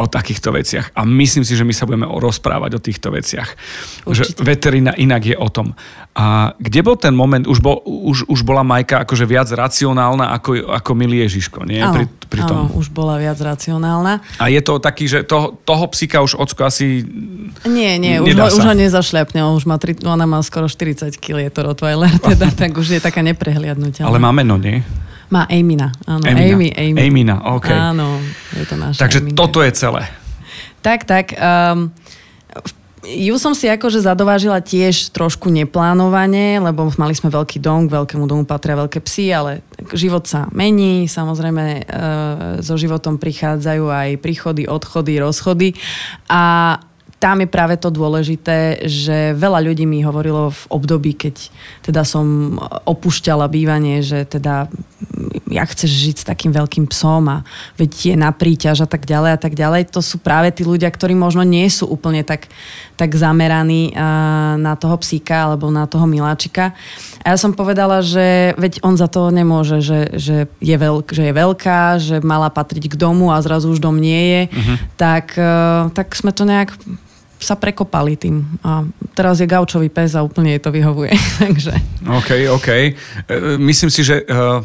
o 0.00 0.08
takýchto 0.08 0.48
veciach. 0.48 0.96
A 0.96 1.04
myslím 1.04 1.44
si, 1.44 1.52
že 1.52 1.64
my 1.64 1.76
sa 1.76 1.84
budeme 1.84 2.08
rozprávať 2.08 2.70
o 2.76 2.80
týchto 2.80 3.12
veciach. 3.12 3.52
Určite. 4.08 4.40
Že 4.40 4.48
veterina 4.48 4.92
inak 4.96 5.28
je 5.28 5.36
o 5.36 5.48
tom. 5.52 5.76
A 6.16 6.56
kde 6.56 6.80
bol 6.80 6.96
ten 6.96 7.12
moment, 7.12 7.44
už, 7.44 7.60
bol, 7.60 7.84
už, 7.84 8.24
už 8.32 8.40
bola 8.48 8.64
Majka 8.64 9.04
akože 9.04 9.28
viac 9.28 9.52
racionálna 9.52 10.32
ako, 10.40 10.72
ako 10.72 10.90
milý 10.96 11.20
Ježiško, 11.28 11.68
nie? 11.68 11.84
Áno, 11.84 12.00
pri, 12.00 12.04
pri 12.32 12.40
tom. 12.48 12.56
áno, 12.64 12.80
už 12.80 12.88
bola 12.88 13.20
viac 13.20 13.36
racionálna. 13.36 14.24
A 14.40 14.48
je 14.48 14.60
to 14.64 14.80
taký, 14.80 15.04
že 15.04 15.28
toho, 15.28 15.60
toho 15.62 15.84
psika 15.92 16.24
už 16.24 16.40
ocko 16.40 16.64
asi 16.64 17.04
Nie, 17.68 18.00
nie, 18.00 18.24
už 18.24 18.32
ho, 18.40 18.46
už 18.56 18.64
ho 18.64 18.74
nezašľapne, 18.74 19.44
už 19.52 19.68
má 19.68 19.76
tri, 19.76 19.92
ona 20.00 20.24
má 20.24 20.40
skoro 20.40 20.64
40 20.64 21.12
kg, 21.20 21.44
je 21.44 21.52
to 21.52 21.60
Rottweiler, 21.60 22.10
teda, 22.32 22.48
tak 22.56 22.72
už 22.72 22.96
je 22.96 23.00
taká 23.04 23.20
neprehliadnutelná. 23.20 24.08
Ale 24.08 24.16
má 24.16 24.32
meno, 24.32 24.56
nie? 24.56 24.80
Má 25.30 25.46
Amina, 25.46 25.94
áno. 26.10 26.26
Amina, 26.26 26.42
Amy, 26.42 26.68
Amy. 26.74 26.98
Amina, 27.06 27.34
OK. 27.54 27.70
Áno, 27.70 28.18
je 28.50 28.66
to 28.66 28.74
naša 28.74 28.98
Takže 29.06 29.18
Amina. 29.22 29.38
toto 29.38 29.62
je 29.62 29.72
celé. 29.72 30.02
Tak, 30.82 31.06
tak. 31.06 31.38
Um, 31.38 31.94
ju 33.00 33.34
som 33.40 33.56
si 33.56 33.64
akože 33.64 34.04
zadovážila 34.04 34.60
tiež 34.60 35.08
trošku 35.16 35.48
neplánovane, 35.48 36.60
lebo 36.60 36.92
mali 37.00 37.16
sme 37.16 37.32
veľký 37.32 37.56
dom, 37.56 37.88
k 37.88 37.96
veľkému 37.96 38.28
domu 38.28 38.44
patria 38.44 38.76
veľké 38.76 39.00
psy, 39.00 39.32
ale 39.32 39.64
život 39.96 40.28
sa 40.28 40.52
mení, 40.52 41.08
samozrejme 41.08 41.64
e, 41.64 41.82
so 42.60 42.76
životom 42.76 43.16
prichádzajú 43.16 43.84
aj 43.88 44.08
príchody, 44.20 44.68
odchody, 44.68 45.16
rozchody 45.16 45.68
a 46.28 46.76
tam 47.20 47.44
je 47.44 47.48
práve 47.52 47.76
to 47.76 47.92
dôležité, 47.92 48.88
že 48.88 49.36
veľa 49.36 49.60
ľudí 49.60 49.84
mi 49.84 50.00
hovorilo 50.00 50.48
v 50.48 50.62
období, 50.72 51.12
keď 51.12 51.52
teda 51.84 52.00
som 52.00 52.56
opúšťala 52.88 53.44
bývanie, 53.44 54.00
že 54.00 54.24
teda 54.24 54.72
ja 55.52 55.64
chceš 55.68 55.90
žiť 55.90 56.16
s 56.24 56.28
takým 56.28 56.48
veľkým 56.48 56.88
psom 56.88 57.28
a 57.28 57.44
veď 57.76 57.90
je 57.92 58.16
na 58.16 58.32
príťaž 58.32 58.86
a 58.86 58.88
tak 58.88 59.04
ďalej 59.04 59.36
a 59.36 59.38
tak 59.38 59.52
ďalej. 59.52 59.92
To 59.92 60.00
sú 60.00 60.16
práve 60.16 60.48
tí 60.48 60.64
ľudia, 60.64 60.88
ktorí 60.88 61.12
možno 61.12 61.44
nie 61.44 61.68
sú 61.68 61.84
úplne 61.92 62.24
tak, 62.24 62.48
tak 62.96 63.12
zameraní 63.12 63.92
na 64.56 64.72
toho 64.80 64.96
psíka 64.96 65.44
alebo 65.44 65.68
na 65.68 65.84
toho 65.84 66.08
miláčika. 66.08 66.72
A 67.20 67.34
ja 67.34 67.36
som 67.36 67.52
povedala, 67.52 68.00
že 68.00 68.56
veď 68.56 68.80
on 68.80 68.96
za 68.96 69.12
to 69.12 69.28
nemôže, 69.28 69.84
že, 69.84 70.16
že, 70.16 70.36
je, 70.56 70.76
veľk, 70.80 71.12
že 71.12 71.28
je 71.28 71.32
veľká, 71.36 71.80
že 72.00 72.16
mala 72.24 72.48
patriť 72.48 72.96
k 72.96 72.96
domu 72.96 73.28
a 73.28 73.44
zrazu 73.44 73.68
už 73.68 73.84
dom 73.84 74.00
nie 74.00 74.22
je. 74.24 74.42
Uh-huh. 74.48 74.76
Tak, 74.96 75.36
e, 75.36 75.52
tak 75.92 76.16
sme 76.16 76.32
to 76.32 76.48
nejak 76.48 76.72
sa 77.40 77.56
prekopali 77.56 78.20
tým. 78.20 78.44
A 78.60 78.84
teraz 79.16 79.40
je 79.40 79.48
gaučový 79.48 79.88
pes 79.88 80.12
a 80.12 80.20
úplne 80.20 80.54
jej 80.54 80.62
to 80.62 80.70
vyhovuje. 80.70 81.10
Takže... 81.42 81.72
OK, 82.04 82.30
OK. 82.52 82.68
E, 82.68 82.92
myslím 83.56 83.90
si, 83.90 84.04
že 84.04 84.22
uh, 84.28 84.60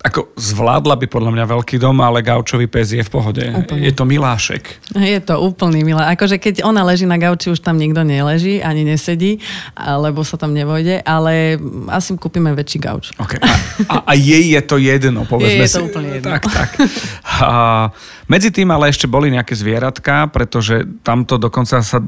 ako 0.00 0.32
zvládla 0.32 0.96
by 0.96 1.06
podľa 1.12 1.30
mňa 1.36 1.44
veľký 1.44 1.76
dom, 1.76 2.00
ale 2.00 2.24
gaučový 2.24 2.64
pes 2.72 2.96
je 2.96 3.04
v 3.04 3.10
pohode. 3.12 3.44
Úplne. 3.44 3.84
Je 3.84 3.92
to 3.92 4.08
milášek. 4.08 4.96
Je 4.96 5.20
to 5.20 5.36
úplný 5.36 5.84
milá. 5.84 6.08
Akože 6.16 6.40
keď 6.40 6.64
ona 6.64 6.80
leží 6.80 7.04
na 7.04 7.20
gauči, 7.20 7.52
už 7.52 7.60
tam 7.60 7.76
nikto 7.76 8.00
neleží, 8.00 8.64
ani 8.64 8.88
nesedí, 8.88 9.44
lebo 9.76 10.24
sa 10.24 10.40
tam 10.40 10.56
nevojde, 10.56 11.04
ale 11.04 11.60
asi 11.92 12.16
kúpime 12.16 12.56
väčší 12.56 12.80
gauč. 12.80 13.12
Okay. 13.20 13.44
A, 13.44 13.52
a, 13.92 13.94
a 14.08 14.12
jej 14.16 14.56
je 14.56 14.60
to 14.64 14.80
jedno, 14.80 15.28
povedzme 15.28 15.68
je, 15.68 15.68
je 15.68 15.74
to 15.76 15.80
si. 15.84 15.88
úplne 15.92 16.08
jedno. 16.16 16.32
Tak, 16.32 16.42
tak. 16.48 16.70
A 17.44 17.50
medzi 18.24 18.48
tým 18.48 18.72
ale 18.72 18.88
ešte 18.88 19.04
boli 19.04 19.28
nejaké 19.28 19.52
zvieratka, 19.52 20.32
pretože 20.32 20.88
tamto 21.04 21.36
dokonca 21.36 21.84
sa 21.84 22.00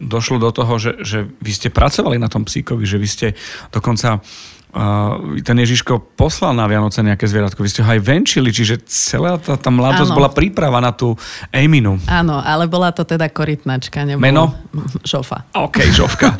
došlo 0.00 0.40
do 0.40 0.50
toho, 0.56 0.80
že, 0.80 1.04
že 1.04 1.28
vy 1.44 1.52
ste 1.52 1.68
pracovali 1.68 2.16
na 2.16 2.32
tom 2.32 2.48
psíkovi, 2.48 2.88
že 2.88 2.96
vy 2.96 3.08
ste 3.08 3.26
dokonca 3.68 4.24
ten 5.42 5.56
Ježiško 5.58 6.14
poslal 6.14 6.54
na 6.54 6.62
Vianoce 6.70 7.02
nejaké 7.02 7.26
zvieratko. 7.26 7.58
Vy 7.66 7.70
ste 7.74 7.82
ho 7.82 7.90
aj 7.90 8.00
venčili, 8.06 8.54
čiže 8.54 8.86
celá 8.86 9.34
tá, 9.34 9.58
tá 9.58 9.66
mladosť 9.66 10.14
Áno. 10.14 10.18
bola 10.22 10.30
príprava 10.30 10.78
na 10.78 10.94
tú 10.94 11.18
Eminu. 11.50 11.98
Áno, 12.06 12.38
ale 12.38 12.70
bola 12.70 12.94
to 12.94 13.02
teda 13.02 13.26
korytnačka. 13.26 14.06
Nebolo... 14.06 14.22
Meno? 14.22 14.44
Žofa. 15.02 15.50
OK, 15.58 15.90
Žovka. 15.90 16.30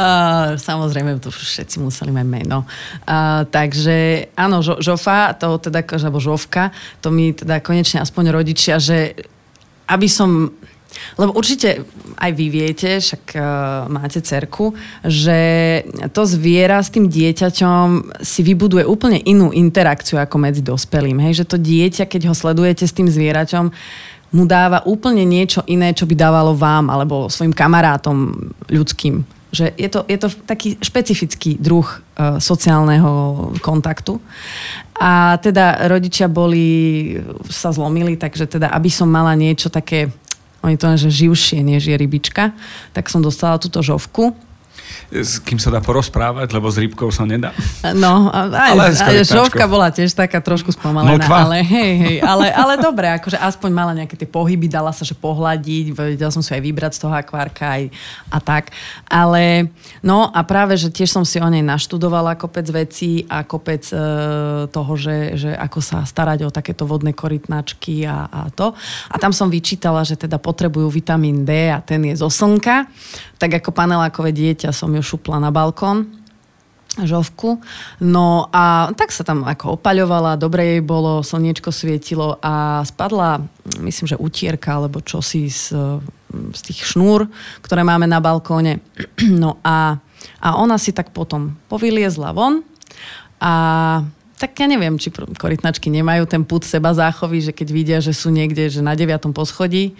uh, 0.00 0.56
samozrejme, 0.56 1.20
tu 1.20 1.28
všetci 1.28 1.84
museli 1.84 2.16
mať 2.16 2.26
meno. 2.26 2.64
Uh, 3.04 3.44
takže 3.44 4.32
áno, 4.32 4.64
žo, 4.64 4.80
Žofa, 4.80 5.36
to 5.36 5.60
teda, 5.60 5.84
alebo 5.84 6.16
Žovka, 6.16 6.72
to 7.04 7.12
mi 7.12 7.36
teda 7.36 7.60
konečne 7.60 8.00
aspoň 8.00 8.32
rodičia, 8.32 8.80
že 8.80 9.12
aby 9.84 10.08
som 10.08 10.48
lebo 11.20 11.36
určite 11.36 11.84
aj 12.18 12.30
vy 12.34 12.46
viete, 12.50 12.98
však 12.98 13.24
uh, 13.36 13.42
máte 13.90 14.22
cerku, 14.22 14.74
že 15.04 15.38
to 16.10 16.22
zviera 16.24 16.80
s 16.80 16.90
tým 16.90 17.10
dieťaťom 17.10 18.18
si 18.22 18.40
vybuduje 18.42 18.86
úplne 18.86 19.20
inú 19.22 19.50
interakciu 19.50 20.18
ako 20.18 20.36
medzi 20.38 20.62
dospelým. 20.64 21.20
Hej? 21.20 21.44
Že 21.44 21.48
to 21.50 21.58
dieťa, 21.58 22.04
keď 22.08 22.22
ho 22.30 22.34
sledujete 22.34 22.84
s 22.86 22.96
tým 22.96 23.06
zvieraťom, 23.10 23.70
mu 24.34 24.44
dáva 24.50 24.82
úplne 24.82 25.22
niečo 25.22 25.62
iné, 25.70 25.94
čo 25.94 26.10
by 26.10 26.18
dávalo 26.18 26.58
vám 26.58 26.90
alebo 26.90 27.30
svojim 27.30 27.54
kamarátom 27.54 28.50
ľudským. 28.66 29.22
Že 29.54 29.70
je 29.78 29.86
to, 29.86 30.02
je 30.10 30.18
to 30.18 30.28
taký 30.50 30.74
špecifický 30.82 31.54
druh 31.62 31.86
uh, 31.86 32.42
sociálneho 32.42 33.54
kontaktu. 33.62 34.18
A 34.98 35.38
teda 35.38 35.86
rodičia 35.90 36.26
boli, 36.26 37.14
sa 37.50 37.70
zlomili, 37.70 38.18
takže 38.18 38.50
teda, 38.50 38.74
aby 38.74 38.90
som 38.90 39.06
mala 39.06 39.38
niečo 39.38 39.70
také 39.70 40.10
oni 40.64 40.80
to 40.80 40.96
že 40.96 41.12
živšie, 41.12 41.60
než 41.60 41.92
je 41.92 41.96
rybička, 41.96 42.56
tak 42.96 43.12
som 43.12 43.20
dostala 43.20 43.60
túto 43.60 43.84
žovku 43.84 44.32
s 45.10 45.38
kým 45.42 45.58
sa 45.58 45.70
dá 45.70 45.80
porozprávať, 45.80 46.50
lebo 46.54 46.66
s 46.70 46.76
rybkou 46.80 47.08
sa 47.14 47.24
nedá. 47.26 47.54
No, 47.94 48.28
aj, 48.32 48.70
ale 48.74 48.84
aj 48.92 49.24
šovka 49.26 49.64
bola 49.68 49.92
tiež 49.92 50.14
taká 50.16 50.40
trošku 50.40 50.74
spomalená, 50.74 51.24
ale 51.24 51.62
hej, 51.62 51.92
hej, 52.00 52.16
ale, 52.24 52.50
ale 52.50 52.80
dobre, 52.80 53.08
akože 53.14 53.38
aspoň 53.38 53.70
mala 53.70 53.92
nejaké 53.94 54.18
tie 54.18 54.28
pohyby, 54.28 54.66
dala 54.66 54.90
sa, 54.90 55.06
že 55.06 55.14
pohľadiť, 55.14 55.94
vedela 55.94 56.32
som 56.34 56.42
si 56.42 56.50
aj 56.52 56.62
vybrať 56.62 56.92
z 56.96 57.00
toho 57.06 57.14
akvárka 57.14 57.78
aj 57.78 57.82
a 58.30 58.38
tak. 58.42 58.74
Ale, 59.06 59.70
no 60.02 60.28
a 60.28 60.40
práve, 60.42 60.74
že 60.74 60.90
tiež 60.90 61.10
som 61.14 61.24
si 61.24 61.38
o 61.38 61.48
nej 61.48 61.62
naštudovala 61.62 62.34
kopec 62.34 62.66
vecí 62.68 63.24
a 63.30 63.46
kopec 63.46 63.86
e, 63.90 63.96
toho, 64.68 64.92
že, 64.98 65.38
že 65.38 65.50
ako 65.54 65.78
sa 65.80 66.02
starať 66.02 66.46
o 66.46 66.50
takéto 66.50 66.84
vodné 66.84 67.14
korytnačky 67.14 68.04
a, 68.04 68.26
a 68.26 68.40
to. 68.50 68.74
A 69.10 69.16
tam 69.20 69.30
som 69.30 69.48
vyčítala, 69.48 70.02
že 70.02 70.18
teda 70.18 70.36
potrebujú 70.38 70.90
vitamín 70.90 71.46
D 71.46 71.70
a 71.70 71.78
ten 71.80 72.02
je 72.04 72.14
zo 72.18 72.28
slnka. 72.28 72.90
Tak 73.38 73.62
ako 73.62 73.70
panelákové 73.74 74.30
dieťa 74.30 74.70
som 74.70 74.90
ju 74.94 75.02
šupla 75.02 75.42
na 75.42 75.50
balkón 75.50 76.20
žovku. 76.94 77.58
No 77.98 78.46
a 78.54 78.94
tak 78.94 79.10
sa 79.10 79.26
tam 79.26 79.42
ako 79.42 79.74
opaľovala, 79.74 80.38
dobre 80.38 80.78
jej 80.78 80.82
bolo, 80.82 81.26
slniečko 81.26 81.74
svietilo 81.74 82.38
a 82.38 82.86
spadla, 82.86 83.42
myslím, 83.82 84.14
že 84.14 84.20
utierka 84.22 84.78
alebo 84.78 85.02
čosi 85.02 85.50
z 85.50 85.74
z 86.34 86.60
tých 86.70 86.94
šnúr, 86.94 87.30
ktoré 87.62 87.86
máme 87.86 88.08
na 88.08 88.18
balkóne. 88.18 88.82
No 89.44 89.58
a, 89.66 89.98
a 90.40 90.48
ona 90.56 90.76
si 90.80 90.94
tak 90.94 91.10
potom 91.12 91.58
povyliezla 91.68 92.32
von 92.32 92.64
a 93.42 93.52
tak 94.34 94.56
ja 94.58 94.66
neviem, 94.66 94.98
či 94.98 95.14
korytnačky 95.14 95.88
nemajú 95.88 96.26
ten 96.26 96.42
put 96.42 96.66
seba 96.66 96.90
záchovy, 96.90 97.40
že 97.40 97.52
keď 97.54 97.68
vidia, 97.70 97.98
že 98.02 98.10
sú 98.10 98.34
niekde, 98.34 98.66
že 98.66 98.82
na 98.82 98.98
deviatom 98.98 99.30
poschodí, 99.30 99.94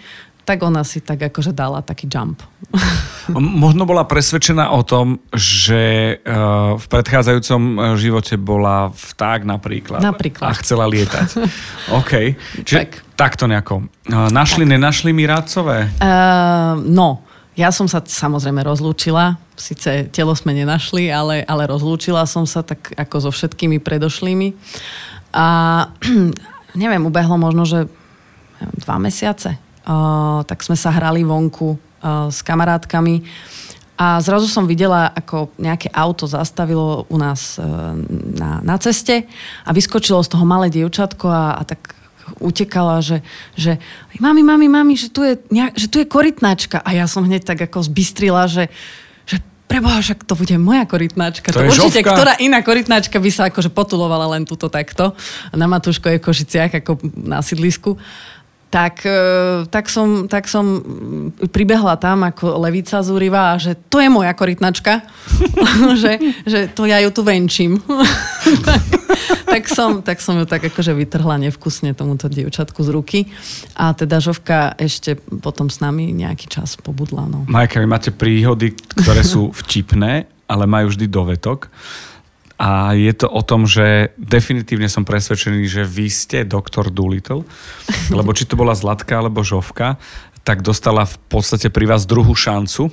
tak 0.45 0.61
ona 0.61 0.85
si 0.85 1.01
tak 1.01 1.25
akože 1.25 1.51
dala 1.51 1.81
taký 1.81 2.05
jump. 2.05 2.45
Možno 3.65 3.89
bola 3.89 4.05
presvedčená 4.05 4.69
o 4.69 4.85
tom, 4.85 5.17
že 5.33 6.15
uh, 6.21 6.77
v 6.77 6.85
predchádzajúcom 6.85 7.61
eh, 7.65 7.77
živote 7.97 8.37
bola 8.37 8.93
vták 8.93 9.41
napríklad. 9.41 10.05
Napríklad. 10.05 10.53
A 10.53 10.57
chcela 10.61 10.85
lietať. 10.85 11.41
OK. 11.99 12.37
Čiže 12.61 12.77
tak. 12.85 13.01
takto 13.17 13.49
nejako. 13.49 13.89
Uh, 14.05 14.29
našli, 14.29 14.69
tak. 14.69 14.77
nenašli 14.77 15.09
mi 15.09 15.25
rádcové? 15.25 15.89
Uh, 15.97 16.77
no, 16.85 17.25
ja 17.57 17.73
som 17.73 17.89
sa 17.89 18.05
samozrejme 18.05 18.61
rozlúčila. 18.61 19.41
Sice 19.57 20.05
telo 20.13 20.37
sme 20.37 20.53
nenašli, 20.53 21.09
ale, 21.09 21.41
ale 21.49 21.65
rozlúčila 21.65 22.21
som 22.29 22.45
sa 22.45 22.61
tak 22.61 22.93
ako 22.93 23.25
so 23.25 23.31
všetkými 23.33 23.81
predošlými. 23.81 24.53
A 25.33 25.47
neviem, 26.77 27.01
ubehlo 27.01 27.41
možno, 27.41 27.65
že 27.65 27.89
dva 28.85 29.01
mesiace 29.01 29.64
tak 30.49 30.59
sme 30.65 30.73
sa 30.73 30.89
hrali 30.89 31.21
vonku 31.21 31.77
s 32.33 32.41
kamarátkami 32.41 33.21
a 33.95 34.19
zrazu 34.19 34.51
som 34.51 34.67
videla, 34.67 35.07
ako 35.15 35.55
nejaké 35.55 35.87
auto 35.95 36.27
zastavilo 36.27 37.07
u 37.07 37.15
nás 37.15 37.55
e, 37.55 37.63
na, 38.35 38.59
na 38.59 38.75
ceste 38.75 39.23
a 39.63 39.71
vyskočilo 39.71 40.19
z 40.19 40.35
toho 40.35 40.43
malé 40.43 40.67
dievčatko 40.67 41.31
a, 41.31 41.55
a 41.55 41.63
tak 41.63 41.95
utekala, 42.43 42.99
že, 42.99 43.23
že 43.55 43.79
mami, 44.19 44.43
mami, 44.43 44.67
mami, 44.67 44.99
že 44.99 45.07
tu, 45.07 45.23
je, 45.23 45.39
že 45.79 45.87
tu 45.87 46.03
je 46.03 46.09
korytnačka. 46.09 46.83
A 46.83 46.91
ja 46.91 47.07
som 47.07 47.23
hneď 47.23 47.47
tak 47.47 47.71
ako 47.71 47.87
zbystrila, 47.87 48.51
že, 48.51 48.67
že 49.23 49.39
preboha, 49.71 50.03
však 50.03 50.27
to 50.27 50.35
bude 50.35 50.59
moja 50.59 50.83
korytnačka. 50.83 51.55
To, 51.55 51.63
to 51.63 51.71
určite, 51.71 52.03
žovka. 52.03 52.11
ktorá 52.19 52.33
iná 52.43 52.59
korytnačka 52.59 53.15
by 53.15 53.31
sa 53.31 53.47
akože 53.47 53.71
potulovala 53.71 54.27
len 54.35 54.43
túto 54.43 54.67
takto. 54.67 55.15
Na 55.55 55.71
Matúško 55.71 56.11
je 56.11 56.19
Košiciach 56.19 56.83
ako 56.83 56.99
na 57.15 57.39
sídlisku 57.39 57.95
tak, 58.75 59.07
e, 59.07 59.19
tak, 59.71 59.87
som, 59.87 60.27
tak 60.27 60.51
som 60.51 60.83
pribehla 61.55 61.95
tam 61.95 62.27
ako 62.27 62.59
levica 62.59 62.99
zúriva 62.99 63.55
a 63.55 63.61
že 63.61 63.79
to 63.87 64.03
je 64.03 64.11
moja 64.11 64.35
korytnačka, 64.35 64.99
že, 66.03 66.19
že 66.43 66.67
to 66.67 66.83
ja 66.83 66.99
ju 66.99 67.07
tu 67.15 67.23
venčím. 67.23 67.79
tak, 69.55 69.71
som, 69.71 70.03
tak 70.03 70.19
som 70.19 70.35
ju 70.35 70.43
tak 70.43 70.67
akože 70.67 70.91
vytrhla 70.91 71.39
nevkusne 71.47 71.95
tomuto 71.95 72.27
dievčatku 72.27 72.83
z 72.83 72.89
ruky 72.91 73.19
a 73.79 73.95
teda 73.95 74.19
Žovka 74.19 74.75
ešte 74.75 75.15
potom 75.39 75.71
s 75.71 75.79
nami 75.79 76.11
nejaký 76.11 76.51
čas 76.51 76.75
pobudla. 76.75 77.31
No. 77.31 77.47
Majka, 77.47 77.79
vy 77.79 77.87
máte 77.87 78.11
príhody, 78.11 78.75
ktoré 78.75 79.23
sú 79.23 79.55
vtipné, 79.55 80.27
ale 80.51 80.67
majú 80.67 80.91
vždy 80.91 81.07
dovetok. 81.07 81.71
A 82.55 82.95
je 82.95 83.11
to 83.11 83.27
o 83.27 83.43
tom, 83.43 83.67
že 83.67 84.15
definitívne 84.15 84.87
som 84.87 85.03
presvedčený, 85.03 85.67
že 85.67 85.83
vy 85.83 86.07
ste 86.07 86.47
doktor 86.47 86.87
Doolittle, 86.87 87.43
lebo 88.15 88.31
či 88.31 88.47
to 88.47 88.55
bola 88.55 88.71
Zlatka 88.71 89.19
alebo 89.19 89.43
Žovka, 89.43 89.99
tak 90.45 90.63
dostala 90.63 91.03
v 91.03 91.17
podstate 91.27 91.67
pri 91.67 91.89
vás 91.89 92.07
druhú 92.07 92.31
šancu. 92.31 92.87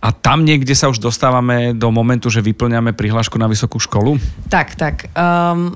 A 0.00 0.12
tam 0.12 0.44
niekde 0.44 0.76
sa 0.76 0.92
už 0.92 1.00
dostávame 1.00 1.72
do 1.72 1.88
momentu, 1.88 2.28
že 2.28 2.44
vyplňame 2.44 2.92
prihlášku 2.92 3.40
na 3.40 3.48
vysokú 3.48 3.80
školu? 3.80 4.20
Tak, 4.52 4.76
tak. 4.76 5.08
Um, 5.16 5.72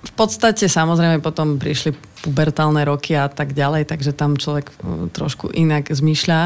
v 0.00 0.12
podstate 0.16 0.64
samozrejme 0.64 1.20
potom 1.20 1.60
prišli 1.60 1.92
pubertálne 2.24 2.80
roky 2.88 3.14
a 3.14 3.28
tak 3.28 3.52
ďalej, 3.52 3.84
takže 3.86 4.16
tam 4.16 4.40
človek 4.40 4.72
uh, 4.72 5.06
trošku 5.12 5.52
inak 5.52 5.92
zmýšľa 5.92 6.40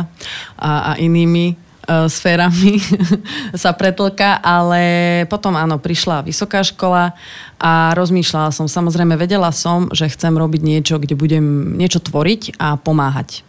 a, 0.59 0.73
a 0.91 0.93
inými 0.99 1.64
uh, 1.85 2.09
sférami 2.09 2.81
sa 3.63 3.77
pretlka, 3.77 4.41
ale 4.41 4.83
potom 5.29 5.55
áno, 5.55 5.77
prišla 5.79 6.25
vysoká 6.25 6.65
škola 6.65 7.13
a 7.61 7.93
rozmýšľala 7.97 8.51
som, 8.51 8.67
samozrejme 8.67 9.15
vedela 9.17 9.53
som, 9.53 9.89
že 9.93 10.11
chcem 10.11 10.35
robiť 10.35 10.61
niečo, 10.65 10.97
kde 10.99 11.15
budem 11.17 11.77
niečo 11.77 12.01
tvoriť 12.01 12.59
a 12.59 12.77
pomáhať. 12.81 13.45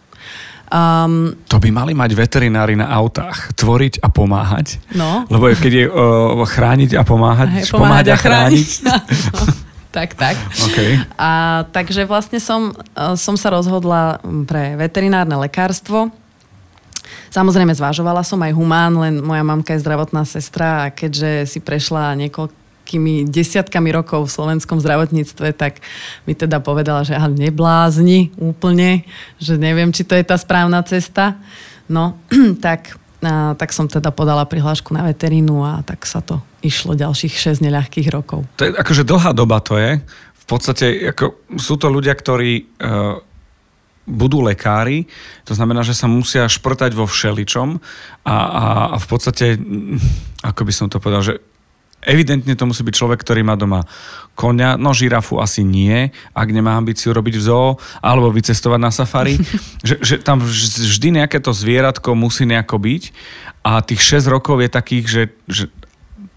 Um, 0.66 1.38
to 1.46 1.62
by 1.62 1.70
mali 1.70 1.94
mať 1.94 2.10
veterinári 2.18 2.74
na 2.74 2.90
autách. 2.90 3.54
Tvoriť 3.54 4.02
a 4.02 4.10
pomáhať. 4.10 4.82
No. 4.98 5.22
Lebo 5.30 5.46
keď 5.54 5.72
je 5.72 5.86
uh, 5.86 6.42
chrániť 6.42 6.98
a 6.98 7.06
pomáhať, 7.06 7.48
Hej, 7.62 7.70
pomáhať, 7.70 7.78
pomáhať 7.78 8.06
a 8.10 8.16
chrániť. 8.18 8.68
chrániť. 8.82 9.64
tak, 9.96 10.08
tak. 10.18 10.34
Okay. 10.66 10.98
A, 11.14 11.62
takže 11.70 12.02
vlastne 12.04 12.42
som, 12.42 12.74
som 13.14 13.38
sa 13.38 13.48
rozhodla 13.54 14.18
pre 14.44 14.74
veterinárne 14.74 15.38
lekárstvo 15.38 16.10
Samozrejme, 17.36 17.76
zvážovala 17.76 18.24
som 18.24 18.40
aj 18.40 18.56
humán, 18.56 18.96
len 18.96 19.20
moja 19.20 19.44
mamka 19.44 19.76
je 19.76 19.84
zdravotná 19.84 20.24
sestra 20.24 20.88
a 20.88 20.92
keďže 20.92 21.44
si 21.44 21.60
prešla 21.60 22.16
niekoľkými 22.16 23.28
desiatkami 23.28 23.92
rokov 23.92 24.24
v 24.24 24.34
slovenskom 24.40 24.80
zdravotníctve, 24.80 25.52
tak 25.52 25.84
mi 26.24 26.32
teda 26.32 26.64
povedala, 26.64 27.04
že 27.04 27.12
aha, 27.12 27.28
neblázni 27.28 28.32
úplne, 28.40 29.04
že 29.36 29.60
neviem, 29.60 29.92
či 29.92 30.08
to 30.08 30.16
je 30.16 30.24
tá 30.24 30.40
správna 30.40 30.80
cesta. 30.88 31.36
No, 31.92 32.16
tak, 32.64 32.96
a, 33.20 33.52
tak 33.52 33.68
som 33.76 33.84
teda 33.84 34.16
podala 34.16 34.48
prihlášku 34.48 34.96
na 34.96 35.04
veterínu 35.04 35.60
a 35.60 35.84
tak 35.84 36.08
sa 36.08 36.24
to 36.24 36.40
išlo 36.64 36.96
ďalších 36.96 37.36
6 37.36 37.60
neľahkých 37.60 38.08
rokov. 38.16 38.48
To 38.56 38.64
je 38.64 38.72
akože 38.72 39.04
dlhá 39.04 39.36
doba 39.36 39.60
to 39.60 39.76
je. 39.76 40.00
V 40.40 40.44
podstate 40.48 41.12
ako, 41.12 41.52
sú 41.60 41.76
to 41.76 41.92
ľudia, 41.92 42.16
ktorí 42.16 42.80
uh, 42.80 43.20
budú 44.06 44.40
lekári, 44.40 45.10
to 45.42 45.52
znamená, 45.52 45.82
že 45.82 45.98
sa 45.98 46.06
musia 46.06 46.46
šprtať 46.46 46.94
vo 46.94 47.10
všeličom 47.10 47.82
a, 48.22 48.36
a, 48.38 48.64
a 48.94 48.96
v 49.02 49.06
podstate, 49.10 49.58
ako 50.46 50.62
by 50.62 50.72
som 50.72 50.86
to 50.86 51.02
povedal, 51.02 51.26
že 51.26 51.42
evidentne 52.06 52.54
to 52.54 52.64
musí 52.70 52.86
byť 52.86 52.94
človek, 52.94 53.18
ktorý 53.20 53.42
má 53.42 53.58
doma 53.58 53.82
konia, 54.38 54.78
no 54.78 54.94
žirafu 54.94 55.42
asi 55.42 55.66
nie, 55.66 56.14
ak 56.32 56.48
nemá 56.54 56.78
ambíciu 56.78 57.10
robiť 57.10 57.34
v 57.34 57.42
zoo, 57.42 57.68
alebo 57.98 58.30
vycestovať 58.30 58.80
na 58.80 58.94
safari, 58.94 59.34
že, 59.86 59.98
že 59.98 60.22
tam 60.22 60.38
vždy 60.38 61.20
nejaké 61.20 61.42
to 61.42 61.50
zvieratko 61.50 62.14
musí 62.14 62.46
nejako 62.46 62.78
byť 62.78 63.02
a 63.66 63.82
tých 63.82 64.22
6 64.22 64.30
rokov 64.30 64.62
je 64.62 64.70
takých, 64.70 65.04
že, 65.10 65.22
že 65.50 65.64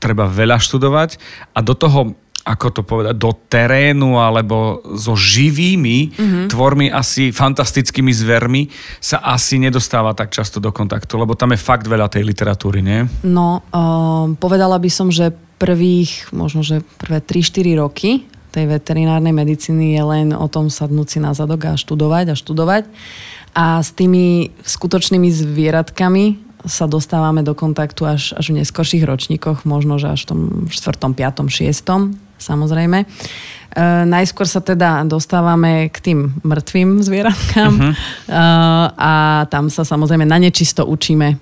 treba 0.01 0.25
veľa 0.25 0.57
študovať 0.57 1.21
a 1.53 1.59
do 1.61 1.77
toho 1.77 2.17
ako 2.45 2.67
to 2.71 2.81
povedať, 2.87 3.15
do 3.19 3.35
terénu 3.35 4.15
alebo 4.15 4.79
so 4.95 5.13
živými 5.13 6.15
mm-hmm. 6.15 6.45
tvormi, 6.49 6.87
asi 6.89 7.35
fantastickými 7.35 8.09
zvermi 8.15 8.71
sa 9.03 9.19
asi 9.21 9.59
nedostáva 9.59 10.15
tak 10.15 10.31
často 10.31 10.63
do 10.63 10.71
kontaktu, 10.71 11.19
lebo 11.19 11.35
tam 11.35 11.51
je 11.53 11.59
fakt 11.59 11.85
veľa 11.85 12.07
tej 12.07 12.23
literatúry, 12.23 12.79
nie? 12.79 13.05
No, 13.27 13.61
uh, 13.69 14.31
povedala 14.39 14.79
by 14.79 14.89
som, 14.89 15.11
že 15.11 15.35
prvých, 15.59 16.31
možno, 16.31 16.63
že 16.63 16.81
prvé 16.97 17.19
3-4 17.19 17.83
roky 17.83 18.23
tej 18.49 18.65
veterinárnej 18.65 19.35
medicíny 19.35 19.93
je 19.93 20.03
len 20.03 20.27
o 20.33 20.49
tom 20.49 20.73
sadnúť 20.73 21.07
si 21.07 21.19
na 21.21 21.37
zadok 21.37 21.69
a 21.69 21.77
študovať 21.77 22.33
a 22.33 22.35
študovať. 22.39 22.83
A 23.53 23.81
s 23.81 23.93
tými 23.93 24.53
skutočnými 24.65 25.29
zvieratkami 25.29 26.49
sa 26.65 26.89
dostávame 26.89 27.45
do 27.45 27.55
kontaktu 27.55 28.03
až, 28.03 28.33
až 28.35 28.51
v 28.51 28.63
neskorších 28.63 29.05
ročníkoch, 29.05 29.63
možno, 29.63 30.01
že 30.01 30.11
až 30.11 30.25
v 30.25 30.27
tom 30.27 30.39
4., 30.67 31.13
5., 31.13 31.45
6 31.45 32.28
samozrejme. 32.39 33.03
E, 33.03 33.05
najskôr 34.09 34.49
sa 34.49 34.65
teda 34.65 35.05
dostávame 35.05 35.93
k 35.93 35.97
tým 36.01 36.19
mŕtvým 36.41 37.05
zvieratkám 37.05 37.73
uh-huh. 37.77 37.93
e, 37.93 38.39
a 38.97 39.45
tam 39.45 39.69
sa 39.69 39.85
samozrejme 39.85 40.25
na 40.25 40.41
nečisto 40.41 40.89
učíme 40.89 41.27
e, 41.29 41.35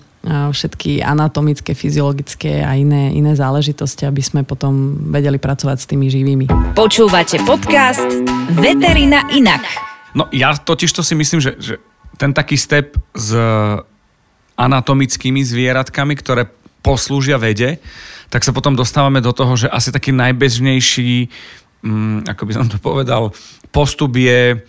všetky 0.51 0.99
anatomické, 0.99 1.71
fyziologické 1.71 2.67
a 2.67 2.75
iné, 2.75 3.15
iné 3.15 3.31
záležitosti, 3.31 4.03
aby 4.03 4.19
sme 4.19 4.41
potom 4.43 4.99
vedeli 5.07 5.39
pracovať 5.39 5.77
s 5.79 5.87
tými 5.87 6.11
živými. 6.11 6.45
Počúvate 6.75 7.39
podcast 7.47 8.11
Veterina 8.59 9.23
inak. 9.31 9.63
No 10.11 10.27
ja 10.35 10.51
totiž 10.51 10.91
to 10.91 11.05
si 11.05 11.15
myslím, 11.15 11.39
že, 11.39 11.55
že 11.63 11.73
ten 12.19 12.35
taký 12.35 12.59
step 12.59 12.97
s 13.13 13.31
anatomickými 14.57 15.45
zvieratkami, 15.45 16.17
ktoré 16.17 16.49
poslúžia 16.81 17.37
vede, 17.37 17.77
tak 18.27 18.43
sa 18.43 18.51
potom 18.51 18.75
dostávame 18.75 19.23
do 19.23 19.31
toho, 19.31 19.55
že 19.55 19.67
asi 19.71 19.91
taký 19.91 20.11
najbežnejší, 20.11 21.31
um, 21.83 22.23
ako 22.27 22.43
by 22.43 22.53
som 22.53 22.67
to 22.67 22.77
povedal, 22.79 23.31
postup 23.71 24.15
je 24.19 24.59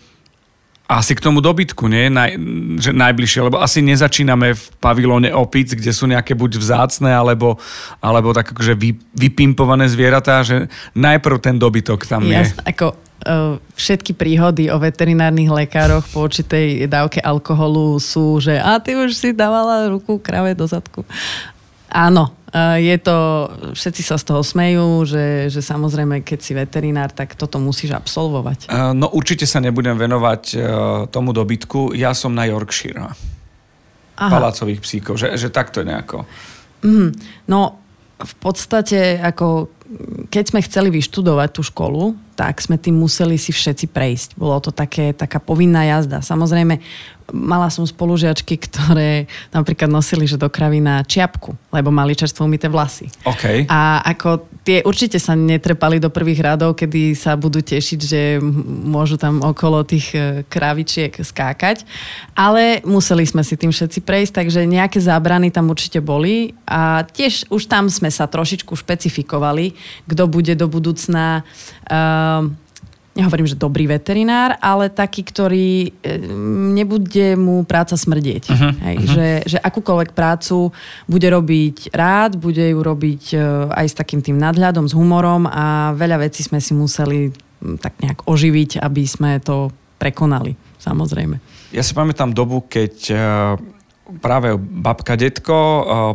asi 0.89 1.13
k 1.13 1.21
tomu 1.21 1.45
dobytku, 1.45 1.85
nie? 1.85 2.09
Naj, 2.09 2.41
že 2.81 2.97
najbližšie, 2.97 3.45
lebo 3.45 3.61
asi 3.61 3.85
nezačíname 3.85 4.57
v 4.57 4.65
pavilóne 4.81 5.29
opic, 5.37 5.77
kde 5.77 5.93
sú 5.93 6.09
nejaké 6.09 6.33
buď 6.33 6.57
vzácne, 6.57 7.13
alebo, 7.13 7.61
alebo 8.01 8.33
tak 8.33 8.57
akože 8.57 8.73
vy, 8.73 8.97
vypimpované 9.13 9.85
zvieratá, 9.85 10.41
že 10.41 10.73
najprv 10.97 11.37
ten 11.45 11.61
dobytok 11.61 12.09
tam 12.09 12.25
Jasne, 12.25 12.57
je. 12.57 12.73
Ako, 12.73 12.97
uh, 12.97 13.61
všetky 13.77 14.17
príhody 14.17 14.73
o 14.73 14.81
veterinárnych 14.81 15.53
lekároch 15.53 16.09
po 16.09 16.25
určitej 16.25 16.89
dávke 16.89 17.21
alkoholu 17.21 18.01
sú, 18.01 18.41
že 18.41 18.57
a 18.57 18.81
ty 18.81 18.97
už 18.97 19.13
si 19.13 19.29
dávala 19.37 19.93
ruku 19.93 20.17
krave 20.17 20.57
do 20.57 20.65
zadku. 20.65 21.05
Áno, 21.89 22.37
je 22.77 22.97
to, 23.01 23.17
všetci 23.73 24.03
sa 24.05 24.21
z 24.21 24.25
toho 24.29 24.45
smejú, 24.45 25.09
že, 25.09 25.49
že 25.49 25.65
samozrejme, 25.65 26.21
keď 26.21 26.39
si 26.41 26.53
veterinár, 26.53 27.13
tak 27.13 27.37
toto 27.37 27.57
musíš 27.57 27.97
absolvovať. 27.97 28.69
No 28.93 29.09
určite 29.13 29.49
sa 29.49 29.61
nebudem 29.61 29.97
venovať 29.97 30.57
tomu 31.09 31.33
dobytku. 31.33 31.97
Ja 31.97 32.13
som 32.13 32.37
na 32.37 32.45
Yorkshire. 32.49 33.13
Aha. 34.19 34.35
palácových 34.35 34.83
psíkov, 34.83 35.15
že, 35.15 35.31
že 35.39 35.47
takto 35.47 35.87
nejako. 35.87 36.27
Mm, 36.83 37.15
no, 37.47 37.79
v 38.19 38.35
podstate, 38.43 39.15
ako 39.23 39.71
keď 40.27 40.45
sme 40.51 40.61
chceli 40.67 40.91
vyštudovať 40.91 41.49
tú 41.55 41.63
školu, 41.63 42.19
tak 42.35 42.59
sme 42.59 42.77
tým 42.83 42.99
museli 42.99 43.39
si 43.39 43.55
všetci 43.55 43.87
prejsť. 43.89 44.35
Bolo 44.35 44.59
to 44.59 44.75
také, 44.75 45.15
taká 45.15 45.39
povinná 45.39 45.87
jazda. 45.87 46.19
Samozrejme, 46.19 46.83
mala 47.33 47.69
som 47.69 47.85
spolužiačky, 47.85 48.57
ktoré 48.57 49.29
napríklad 49.53 49.93
nosili 49.93 50.25
že 50.25 50.41
do 50.41 50.49
kravina 50.49 51.05
čiapku, 51.05 51.53
lebo 51.73 51.93
mali 51.93 52.17
čerstvo 52.17 52.49
umité 52.49 52.73
vlasy. 52.73 53.09
Okay. 53.25 53.69
A 53.69 54.01
ako 54.05 54.49
tie 54.65 54.81
určite 54.85 55.21
sa 55.21 55.37
netrepali 55.37 56.01
do 56.01 56.09
prvých 56.09 56.41
radov, 56.41 56.77
kedy 56.77 57.13
sa 57.13 57.37
budú 57.37 57.61
tešiť, 57.61 58.01
že 58.01 58.21
môžu 58.65 59.21
tam 59.21 59.45
okolo 59.45 59.85
tých 59.85 60.13
e, 60.17 60.45
kravičiek 60.49 61.13
skákať. 61.21 61.85
Ale 62.33 62.81
museli 62.85 63.25
sme 63.29 63.45
si 63.45 63.57
tým 63.57 63.73
všetci 63.73 64.01
prejsť, 64.05 64.33
takže 64.45 64.69
nejaké 64.69 65.01
zábrany 65.01 65.53
tam 65.53 65.69
určite 65.69 66.01
boli. 66.01 66.57
A 66.65 67.05
tiež 67.05 67.49
už 67.53 67.69
tam 67.69 67.93
sme 67.93 68.09
sa 68.09 68.29
trošičku 68.29 68.73
špecifikovali, 68.73 69.77
kto 70.09 70.25
bude 70.29 70.53
do 70.57 70.69
budúcna 70.69 71.45
uh, 71.89 72.49
nehovorím, 73.19 73.51
že 73.51 73.59
dobrý 73.59 73.91
veterinár, 73.91 74.55
ale 74.63 74.87
taký, 74.87 75.27
ktorý 75.27 75.91
e, 75.91 76.19
nebude 76.79 77.35
mu 77.35 77.67
práca 77.67 77.99
smrdieť. 77.99 78.45
Uh-huh, 78.47 78.73
Hej, 78.87 78.97
uh-huh. 78.97 79.11
Že, 79.11 79.29
že 79.51 79.59
akúkoľvek 79.59 80.15
prácu 80.15 80.71
bude 81.11 81.29
robiť 81.29 81.91
rád, 81.91 82.39
bude 82.39 82.63
ju 82.63 82.79
robiť 82.79 83.23
e, 83.35 83.37
aj 83.75 83.87
s 83.91 83.99
takým 83.99 84.23
tým 84.23 84.39
nadhľadom, 84.39 84.87
s 84.87 84.95
humorom 84.95 85.51
a 85.51 85.93
veľa 85.99 86.31
vecí 86.31 86.47
sme 86.47 86.63
si 86.63 86.79
museli 86.79 87.35
tak 87.83 87.99
nejak 87.99 88.31
oživiť, 88.31 88.79
aby 88.79 89.03
sme 89.03 89.43
to 89.43 89.75
prekonali, 89.99 90.55
samozrejme. 90.79 91.43
Ja 91.75 91.83
si 91.83 91.91
pamätám 91.91 92.31
dobu, 92.31 92.71
keď 92.71 92.95
e, 93.11 93.17
práve 94.23 94.55
babka, 94.57 95.19
detko, 95.19 95.59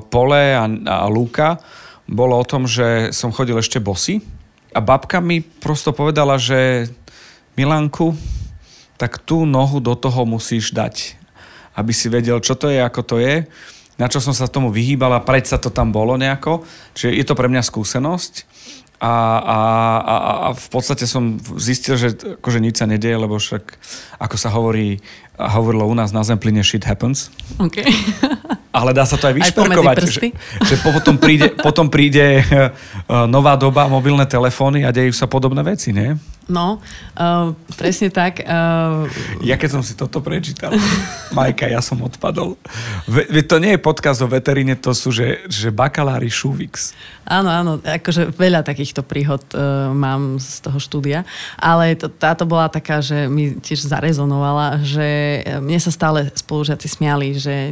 Pole 0.08 0.56
a, 0.56 0.66
a 0.66 1.06
Lúka 1.12 1.60
bolo 2.08 2.40
o 2.40 2.48
tom, 2.48 2.64
že 2.64 3.12
som 3.12 3.36
chodil 3.36 3.60
ešte 3.60 3.84
bosy 3.84 4.24
a 4.74 4.80
babka 4.82 5.22
mi 5.22 5.46
prosto 5.46 5.94
povedala, 5.94 6.42
že 6.42 6.90
Milanku, 7.54 8.18
tak 8.98 9.22
tú 9.22 9.46
nohu 9.46 9.78
do 9.78 9.94
toho 9.94 10.26
musíš 10.26 10.74
dať, 10.74 11.18
aby 11.78 11.94
si 11.94 12.10
vedel, 12.10 12.42
čo 12.42 12.58
to 12.58 12.70
je, 12.74 12.82
ako 12.82 13.02
to 13.06 13.16
je. 13.22 13.46
Na 14.02 14.10
čo 14.10 14.18
som 14.18 14.34
sa 14.34 14.50
tomu 14.50 14.74
vyhýbal 14.74 15.14
a 15.14 15.22
predsa 15.22 15.62
to 15.62 15.70
tam 15.70 15.94
bolo 15.94 16.18
nejako. 16.18 16.66
Čiže 16.98 17.14
je 17.14 17.26
to 17.30 17.38
pre 17.38 17.46
mňa 17.46 17.62
skúsenosť. 17.62 18.34
A, 19.04 19.14
a, 19.38 19.60
a, 20.00 20.16
a 20.16 20.48
v 20.56 20.68
podstate 20.72 21.04
som 21.04 21.36
zistil, 21.60 22.00
že 22.00 22.40
akože 22.40 22.64
nič 22.64 22.80
sa 22.80 22.88
nedieje, 22.88 23.20
lebo 23.20 23.36
však, 23.36 23.76
ako 24.18 24.36
sa 24.40 24.50
hovorí, 24.50 25.04
hovorilo 25.36 25.86
u 25.86 25.94
nás 25.94 26.16
na 26.16 26.24
Zempline, 26.24 26.64
shit 26.64 26.88
happens. 26.88 27.28
Okay. 27.60 27.86
Ale 28.74 28.90
dá 28.90 29.06
sa 29.06 29.22
to 29.22 29.30
aj 29.30 29.38
vyšperkovať. 29.38 29.96
Aj 30.02 30.10
že, 30.10 30.34
že 30.66 30.76
potom 30.82 31.22
príde, 31.22 31.54
potom 31.54 31.94
príde 31.94 32.42
uh, 32.42 33.30
nová 33.36 33.54
doba, 33.54 33.86
mobilné 33.86 34.26
telefóny 34.26 34.82
a 34.82 34.90
dejú 34.90 35.14
sa 35.14 35.30
podobné 35.30 35.62
veci, 35.62 35.94
nie? 35.94 36.18
No, 36.52 36.84
uh, 37.16 37.56
presne 37.80 38.12
tak. 38.12 38.44
Uh... 38.44 39.08
Ja 39.40 39.56
keď 39.56 39.80
som 39.80 39.84
si 39.84 39.96
toto 39.96 40.20
prečítal, 40.20 40.76
Majka, 41.38 41.72
ja 41.72 41.80
som 41.80 42.04
odpadol. 42.04 42.60
Ve, 43.08 43.44
to 43.48 43.64
nie 43.64 43.76
je 43.76 43.80
podcast 43.80 44.20
o 44.20 44.28
veteríne, 44.28 44.76
to 44.76 44.92
sú, 44.92 45.16
že, 45.16 45.48
že 45.48 45.72
bakalári 45.72 46.28
Šuvix. 46.28 46.92
Áno, 47.24 47.48
áno, 47.48 47.72
akože 47.80 48.36
veľa 48.36 48.68
takýchto 48.68 49.08
príhod 49.08 49.40
uh, 49.56 49.96
mám 49.96 50.36
z 50.44 50.60
toho 50.60 50.80
štúdia, 50.84 51.24
ale 51.56 51.96
to, 51.96 52.12
táto 52.12 52.44
bola 52.44 52.68
taká, 52.68 53.00
že 53.00 53.32
mi 53.32 53.56
tiež 53.56 53.88
zarezonovala, 53.88 54.84
že 54.84 55.40
mne 55.64 55.80
sa 55.80 55.96
stále 55.96 56.28
spolužiaci 56.36 56.88
smiali, 56.92 57.40
že 57.40 57.72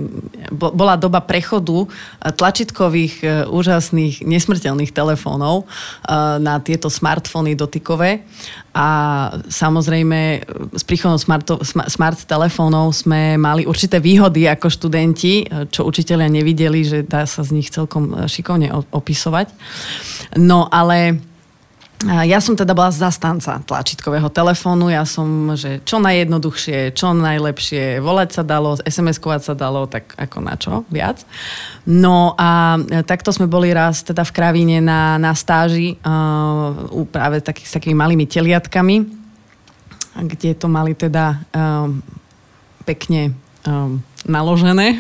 bola 0.52 0.96
doba 0.96 1.20
prechodu 1.20 1.92
tlačitkových, 2.24 3.48
úžasných, 3.52 4.24
nesmrteľných 4.24 4.96
telefónov 4.96 5.68
uh, 5.68 6.40
na 6.40 6.64
tieto 6.64 6.88
smartfóny 6.88 7.60
dotykové 7.60 8.24
a 8.72 8.88
samozrejme 9.52 10.48
s 10.72 10.84
príchodom 10.88 11.20
smart, 11.20 11.48
smart 11.92 12.20
telefónov 12.24 12.96
sme 12.96 13.36
mali 13.36 13.68
určité 13.68 14.00
výhody 14.00 14.48
ako 14.48 14.72
študenti, 14.72 15.44
čo 15.68 15.84
učiteľia 15.84 16.32
nevideli, 16.32 16.80
že 16.88 17.04
dá 17.04 17.28
sa 17.28 17.44
z 17.44 17.52
nich 17.52 17.68
celkom 17.68 18.28
šikovne 18.32 18.72
opisovať. 18.72 19.52
No 20.40 20.72
ale 20.72 21.31
ja 22.02 22.42
som 22.42 22.58
teda 22.58 22.74
bola 22.74 22.90
zastanca 22.90 23.62
tlačítkového 23.62 24.26
telefónu, 24.34 24.90
ja 24.90 25.06
som, 25.06 25.54
že 25.54 25.86
čo 25.86 26.02
najjednoduchšie, 26.02 26.98
čo 26.98 27.14
najlepšie, 27.14 28.02
volať 28.02 28.42
sa 28.42 28.44
dalo, 28.46 28.74
SMS-kovať 28.82 29.42
sa 29.46 29.54
dalo, 29.54 29.86
tak 29.86 30.18
ako 30.18 30.38
na 30.42 30.56
čo 30.58 30.82
viac. 30.90 31.22
No 31.86 32.34
a 32.42 32.82
takto 33.06 33.30
sme 33.30 33.46
boli 33.46 33.70
raz 33.70 34.02
teda 34.02 34.26
v 34.26 34.34
Kravíne 34.34 34.78
na, 34.82 35.22
na 35.22 35.38
stáži 35.38 36.02
uh, 36.02 37.06
práve 37.06 37.46
taký, 37.46 37.70
s 37.70 37.74
takými 37.78 37.94
malými 37.94 38.26
teliatkami, 38.26 39.06
kde 40.26 40.58
to 40.58 40.66
mali 40.66 40.98
teda 40.98 41.38
um, 41.54 42.02
pekne 42.84 43.38
um, 43.70 44.02
naložené 44.26 44.98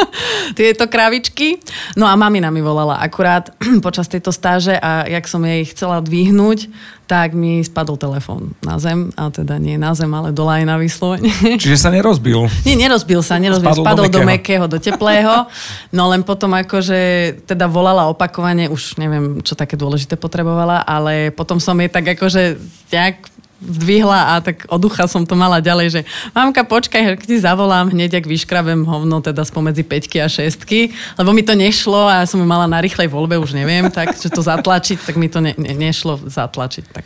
tieto 0.54 0.86
kravičky. 0.86 1.58
No 1.96 2.06
a 2.08 2.14
mamina 2.16 2.48
mi 2.52 2.60
volala 2.62 3.00
akurát 3.00 3.52
počas 3.86 4.08
tejto 4.08 4.32
stáže 4.32 4.76
a 4.76 5.08
jak 5.08 5.24
som 5.28 5.42
jej 5.44 5.64
chcela 5.68 6.00
dvihnúť, 6.04 6.70
tak 7.08 7.32
mi 7.32 7.64
spadol 7.64 7.96
telefón 7.96 8.52
na 8.60 8.76
zem, 8.76 9.08
a 9.16 9.32
teda 9.32 9.56
nie 9.56 9.80
na 9.80 9.96
zem, 9.96 10.12
ale 10.12 10.28
dole 10.28 10.60
aj 10.60 10.64
na 10.68 10.76
vyslovene. 10.76 11.32
Čiže 11.64 11.80
sa 11.80 11.88
nerozbil? 11.88 12.52
Nie, 12.68 12.76
nerozbil 12.76 13.24
sa, 13.24 13.40
nerozbil. 13.40 13.72
Spadol, 13.72 13.84
spadol 14.04 14.06
do, 14.12 14.20
mekého. 14.28 14.68
do 14.68 14.76
teplého. 14.76 15.48
No 15.88 16.12
len 16.12 16.20
potom 16.20 16.52
akože 16.52 17.00
teda 17.48 17.64
volala 17.64 18.12
opakovane, 18.12 18.68
už 18.68 19.00
neviem, 19.00 19.40
čo 19.40 19.56
také 19.56 19.80
dôležité 19.80 20.20
potrebovala, 20.20 20.84
ale 20.84 21.32
potom 21.32 21.56
som 21.56 21.80
jej 21.80 21.88
tak 21.88 22.12
akože 22.12 22.60
nejak 22.92 23.37
zdvihla 23.58 24.38
a 24.38 24.40
tak 24.40 24.70
od 24.70 24.78
ducha 24.78 25.10
som 25.10 25.26
to 25.26 25.34
mala 25.34 25.58
ďalej, 25.58 25.86
že 25.90 26.00
mamka, 26.30 26.62
počkaj, 26.62 27.18
keď 27.18 27.26
ti 27.26 27.38
zavolám 27.42 27.90
hneď, 27.90 28.22
ak 28.22 28.30
vyškrabem 28.30 28.86
hovno 28.86 29.18
teda 29.18 29.42
spomedzi 29.42 29.82
5 29.82 30.22
a 30.22 30.28
6 30.30 31.18
lebo 31.18 31.30
mi 31.34 31.42
to 31.42 31.58
nešlo 31.58 32.06
a 32.06 32.22
ja 32.22 32.26
som 32.26 32.38
ju 32.38 32.46
mala 32.46 32.70
na 32.70 32.78
rýchlej 32.78 33.10
voľbe, 33.10 33.34
už 33.38 33.58
neviem, 33.58 33.90
tak, 33.90 34.14
že 34.14 34.30
to 34.30 34.42
zatlačiť, 34.42 35.02
tak 35.02 35.18
mi 35.18 35.26
to 35.26 35.42
ne, 35.42 35.58
ne, 35.58 35.74
nešlo 35.74 36.22
zatlačiť. 36.22 36.84
Tak. 36.94 37.04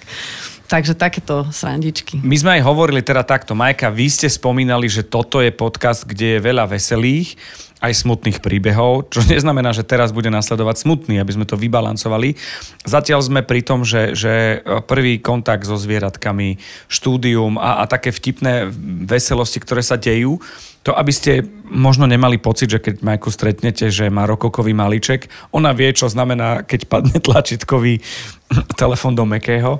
Takže 0.69 0.97
takéto 0.97 1.45
srandičky. 1.53 2.25
My 2.25 2.37
sme 2.37 2.51
aj 2.57 2.62
hovorili 2.65 3.05
teda 3.05 3.21
takto, 3.25 3.53
Majka, 3.53 3.93
vy 3.93 4.09
ste 4.09 4.29
spomínali, 4.29 4.88
že 4.88 5.05
toto 5.05 5.45
je 5.45 5.53
podcast, 5.53 6.09
kde 6.09 6.37
je 6.37 6.45
veľa 6.45 6.65
veselých 6.65 7.37
aj 7.83 7.92
smutných 8.07 8.38
príbehov, 8.38 9.11
čo 9.11 9.27
neznamená, 9.33 9.75
že 9.75 9.83
teraz 9.83 10.14
bude 10.14 10.31
nasledovať 10.31 10.87
smutný, 10.87 11.18
aby 11.18 11.35
sme 11.35 11.45
to 11.45 11.59
vybalancovali. 11.59 12.38
Zatiaľ 12.87 13.21
sme 13.27 13.40
pri 13.42 13.61
tom, 13.66 13.83
že, 13.83 14.14
že 14.14 14.62
prvý 14.87 15.18
kontakt 15.18 15.66
so 15.66 15.75
zvieratkami, 15.75 16.62
štúdium 16.87 17.59
a, 17.59 17.83
a 17.83 17.90
také 17.90 18.14
vtipné 18.14 18.71
veselosti, 19.05 19.59
ktoré 19.59 19.83
sa 19.83 19.99
dejú, 19.99 20.38
to 20.83 20.90
aby 20.90 21.14
ste 21.14 21.47
možno 21.71 22.11
nemali 22.11 22.42
pocit, 22.42 22.66
že 22.66 22.83
keď 22.83 23.07
Majku 23.07 23.31
stretnete, 23.31 23.87
že 23.95 24.11
má 24.11 24.27
rokokový 24.27 24.75
maliček, 24.75 25.31
ona 25.55 25.71
vie, 25.71 25.95
čo 25.95 26.11
znamená, 26.11 26.66
keď 26.66 26.90
padne 26.90 27.18
tlačítkový 27.23 28.03
telefon 28.81 29.14
do 29.14 29.23
mekého. 29.23 29.79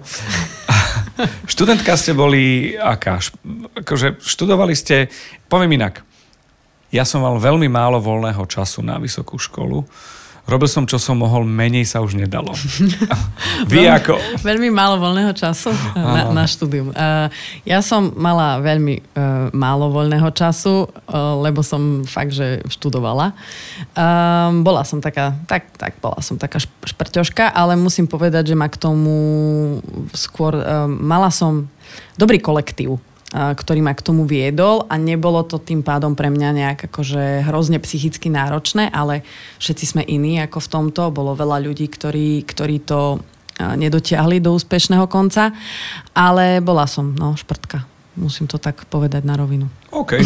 Študentka 1.53 1.99
ste 1.99 2.15
boli 2.15 2.75
aká? 2.79 3.19
Akože 3.83 4.23
študovali 4.23 4.79
ste, 4.79 5.11
poviem 5.51 5.75
inak, 5.83 6.07
ja 6.92 7.09
som 7.09 7.24
mal 7.24 7.40
veľmi 7.40 7.72
málo 7.72 7.98
voľného 8.05 8.44
času 8.44 8.85
na 8.85 9.00
vysokú 9.00 9.40
školu. 9.40 9.88
Robil 10.42 10.66
som, 10.66 10.83
čo 10.90 10.98
som 10.98 11.22
mohol, 11.22 11.46
menej 11.46 11.87
sa 11.87 12.02
už 12.02 12.18
nedalo. 12.18 12.50
Vy 13.70 13.78
veľmi, 13.78 13.94
ako... 13.94 14.12
Veľmi 14.42 14.74
málo 14.74 14.98
voľného 14.98 15.31
času 15.38 15.70
na, 15.94 16.35
na 16.35 16.44
štúdium. 16.50 16.90
Uh, 16.90 17.31
ja 17.62 17.78
som 17.78 18.11
mala 18.18 18.59
veľmi 18.59 19.07
uh, 19.14 19.55
málo 19.55 19.94
voľného 19.94 20.35
času, 20.35 20.90
uh, 20.90 21.38
lebo 21.38 21.62
som 21.62 22.02
fakt, 22.02 22.35
že 22.35 22.59
študovala. 22.66 23.38
Uh, 23.94 24.50
bola 24.66 24.83
som 24.83 24.98
taká, 24.98 25.38
tak, 25.46 25.78
tak 25.78 26.02
bola 26.02 26.18
som 26.18 26.35
taká 26.35 26.59
šprťoška, 26.61 27.55
ale 27.55 27.78
musím 27.78 28.11
povedať, 28.11 28.50
že 28.50 28.59
ma 28.59 28.66
k 28.66 28.83
tomu 28.83 29.14
skôr... 30.11 30.59
Mala 30.90 31.31
som 31.31 31.70
dobrý 32.18 32.42
kolektív 32.42 32.98
ktorý 33.33 33.81
ma 33.81 33.97
k 33.97 34.05
tomu 34.05 34.29
viedol 34.29 34.85
a 34.92 35.01
nebolo 35.01 35.40
to 35.40 35.57
tým 35.57 35.81
pádom 35.81 36.12
pre 36.12 36.29
mňa 36.29 36.49
nejak 36.53 36.79
akože 36.92 37.49
hrozne 37.49 37.81
psychicky 37.81 38.29
náročné, 38.29 38.92
ale 38.92 39.25
všetci 39.57 39.85
sme 39.88 40.03
iní 40.05 40.37
ako 40.45 40.61
v 40.61 40.68
tomto. 40.68 41.03
Bolo 41.09 41.33
veľa 41.33 41.64
ľudí, 41.64 41.88
ktorí, 41.88 42.45
ktorí 42.45 42.85
to 42.85 43.25
nedotiahli 43.57 44.37
do 44.45 44.53
úspešného 44.53 45.09
konca, 45.09 45.57
ale 46.12 46.61
bola 46.61 46.85
som 46.85 47.16
no, 47.16 47.33
šprtka. 47.33 47.88
Musím 48.12 48.45
to 48.45 48.61
tak 48.61 48.85
povedať 48.92 49.25
na 49.25 49.40
rovinu. 49.40 49.73
OK. 49.88 50.21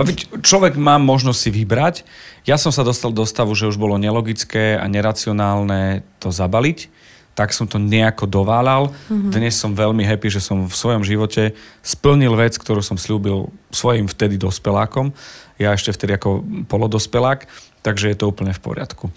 A 0.00 0.02
človek 0.40 0.80
má 0.80 0.96
možnosť 0.96 1.36
si 1.36 1.50
vybrať. 1.52 2.08
Ja 2.48 2.56
som 2.56 2.72
sa 2.72 2.80
dostal 2.80 3.12
do 3.12 3.28
stavu, 3.28 3.52
že 3.52 3.68
už 3.68 3.76
bolo 3.76 4.00
nelogické 4.00 4.80
a 4.80 4.88
neracionálne 4.88 6.00
to 6.16 6.32
zabaliť 6.32 6.88
tak 7.36 7.52
som 7.52 7.68
to 7.68 7.76
nejako 7.76 8.24
doválal. 8.24 8.96
Mm-hmm. 9.12 9.28
Dnes 9.28 9.52
som 9.60 9.76
veľmi 9.76 10.00
happy, 10.08 10.32
že 10.32 10.40
som 10.40 10.64
v 10.64 10.72
svojom 10.72 11.04
živote 11.04 11.52
splnil 11.84 12.32
vec, 12.32 12.56
ktorú 12.56 12.80
som 12.80 12.96
slúbil 12.96 13.52
svojim 13.68 14.08
vtedy 14.08 14.40
dospelákom. 14.40 15.12
Ja 15.60 15.76
ešte 15.76 15.92
vtedy 15.92 16.16
ako 16.16 16.40
polodospelák, 16.64 17.44
takže 17.84 18.08
je 18.08 18.16
to 18.16 18.32
úplne 18.32 18.56
v 18.56 18.60
poriadku. 18.64 19.12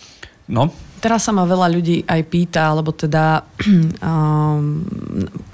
No? 0.51 0.75
Teraz 0.99 1.25
sa 1.25 1.31
ma 1.31 1.47
veľa 1.47 1.67
ľudí 1.71 2.03
aj 2.03 2.21
pýta, 2.27 2.75
alebo 2.75 2.91
teda 2.91 3.47
um, 4.03 4.83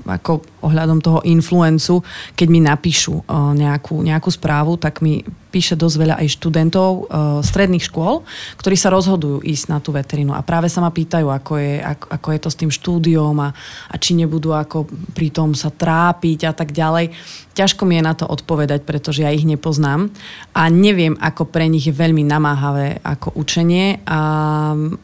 ako 0.06 0.46
ohľadom 0.66 1.02
toho 1.02 1.22
influencu, 1.26 2.02
keď 2.34 2.48
mi 2.50 2.62
napíšu 2.62 3.26
uh, 3.26 3.54
nejakú, 3.54 4.02
nejakú 4.02 4.30
správu, 4.30 4.78
tak 4.78 5.02
mi 5.02 5.22
píše 5.56 5.80
dosť 5.80 5.96
veľa 5.96 6.16
aj 6.20 6.28
študentov 6.36 6.90
uh, 6.92 7.06
stredných 7.40 7.88
škôl, 7.88 8.28
ktorí 8.60 8.76
sa 8.76 8.92
rozhodujú 8.92 9.40
ísť 9.40 9.66
na 9.72 9.80
tú 9.80 9.96
veterínu 9.96 10.36
a 10.36 10.44
práve 10.44 10.68
sa 10.68 10.84
ma 10.84 10.92
pýtajú, 10.92 11.32
ako 11.32 11.54
je, 11.56 11.74
ako, 11.80 12.06
ako 12.12 12.28
je 12.28 12.40
to 12.44 12.50
s 12.52 12.60
tým 12.60 12.72
štúdiom 12.76 13.36
a, 13.40 13.50
a 13.88 13.96
či 13.96 14.20
nebudú 14.20 14.52
ako 14.52 14.84
pri 15.16 15.32
tom 15.32 15.56
sa 15.56 15.72
trápiť 15.72 16.52
a 16.52 16.54
tak 16.54 16.76
ďalej. 16.76 17.16
Ťažko 17.56 17.88
mi 17.88 17.96
je 17.96 18.04
na 18.04 18.12
to 18.12 18.28
odpovedať, 18.28 18.84
pretože 18.84 19.24
ja 19.24 19.32
ich 19.32 19.48
nepoznám 19.48 20.12
a 20.52 20.68
neviem, 20.68 21.16
ako 21.24 21.48
pre 21.48 21.72
nich 21.72 21.88
je 21.88 21.96
veľmi 21.96 22.28
namáhavé 22.28 23.00
ako 23.00 23.32
učenie 23.40 24.04
a, 24.04 24.20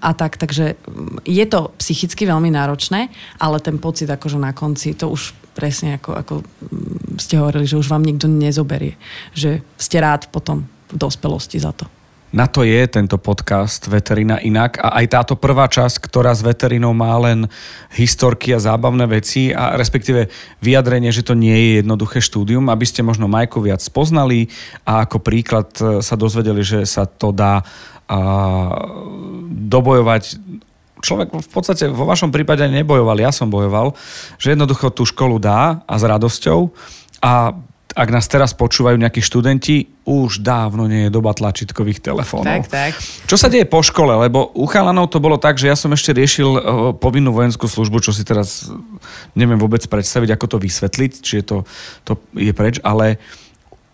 a 0.04 0.12
tak, 0.20 0.31
takže 0.38 0.76
je 1.26 1.46
to 1.48 1.72
psychicky 1.80 2.28
veľmi 2.28 2.52
náročné, 2.54 3.12
ale 3.40 3.58
ten 3.64 3.80
pocit 3.80 4.08
akože 4.08 4.38
na 4.38 4.52
konci, 4.52 4.96
to 4.96 5.12
už 5.12 5.36
presne 5.52 6.00
ako, 6.00 6.12
ako 6.16 6.34
ste 7.20 7.40
hovorili, 7.40 7.68
že 7.68 7.80
už 7.80 7.92
vám 7.92 8.04
nikto 8.04 8.32
nezoberie. 8.32 8.96
Že 9.36 9.64
ste 9.76 9.98
rád 10.00 10.32
potom 10.32 10.64
v 10.92 10.96
dospelosti 10.96 11.60
za 11.60 11.76
to. 11.76 11.88
Na 12.32 12.48
to 12.48 12.64
je 12.64 12.80
tento 12.88 13.20
podcast 13.20 13.92
Veterina 13.92 14.40
inak 14.40 14.80
a 14.80 15.04
aj 15.04 15.06
táto 15.12 15.36
prvá 15.36 15.68
časť, 15.68 16.00
ktorá 16.00 16.32
s 16.32 16.40
veterinou 16.40 16.96
má 16.96 17.12
len 17.20 17.44
historky 17.92 18.56
a 18.56 18.64
zábavné 18.64 19.04
veci 19.04 19.52
a 19.52 19.76
respektíve 19.76 20.32
vyjadrenie, 20.64 21.12
že 21.12 21.28
to 21.28 21.36
nie 21.36 21.52
je 21.52 21.70
jednoduché 21.84 22.24
štúdium, 22.24 22.72
aby 22.72 22.88
ste 22.88 23.04
možno 23.04 23.28
Majku 23.28 23.60
viac 23.60 23.84
spoznali 23.84 24.48
a 24.88 25.04
ako 25.04 25.20
príklad 25.20 25.76
e, 25.84 26.00
sa 26.00 26.16
dozvedeli, 26.16 26.64
že 26.64 26.88
sa 26.88 27.04
to 27.04 27.36
dá 27.36 27.68
a, 28.12 28.20
dobojovať 29.72 30.24
človek 31.02 31.34
v 31.34 31.50
podstate 31.50 31.90
vo 31.90 32.06
vašom 32.06 32.30
prípade 32.30 32.68
nebojoval, 32.70 33.18
ja 33.18 33.34
som 33.34 33.50
bojoval, 33.50 33.98
že 34.38 34.54
jednoducho 34.54 34.94
tú 34.94 35.08
školu 35.08 35.42
dá 35.42 35.82
a 35.88 35.94
s 35.98 36.04
radosťou 36.06 36.70
a 37.24 37.58
ak 37.92 38.08
nás 38.08 38.24
teraz 38.32 38.56
počúvajú 38.56 38.96
nejakí 38.96 39.20
študenti, 39.20 39.92
už 40.08 40.40
dávno 40.40 40.88
nie 40.88 41.08
je 41.08 41.12
doba 41.12 41.36
tlačítkových 41.36 42.00
telefónov. 42.00 42.64
Tak, 42.64 42.72
tak. 42.72 42.96
Čo 43.28 43.36
sa 43.36 43.52
deje 43.52 43.68
po 43.68 43.84
škole? 43.84 44.16
Lebo 44.16 44.48
u 44.56 44.64
chalanov 44.64 45.12
to 45.12 45.20
bolo 45.20 45.36
tak, 45.36 45.60
že 45.60 45.68
ja 45.68 45.76
som 45.76 45.92
ešte 45.92 46.16
riešil 46.16 46.50
uh, 46.56 46.62
povinnú 46.96 47.36
vojenskú 47.36 47.68
službu, 47.68 48.00
čo 48.00 48.16
si 48.16 48.24
teraz 48.24 48.72
neviem 49.36 49.60
vôbec 49.60 49.84
predstaviť, 49.84 50.40
ako 50.40 50.56
to 50.56 50.58
vysvetliť, 50.64 51.12
či 51.20 51.34
je 51.40 51.44
to, 51.44 51.58
to 52.08 52.16
je 52.40 52.56
preč, 52.56 52.80
ale 52.80 53.20
uh, 53.20 53.41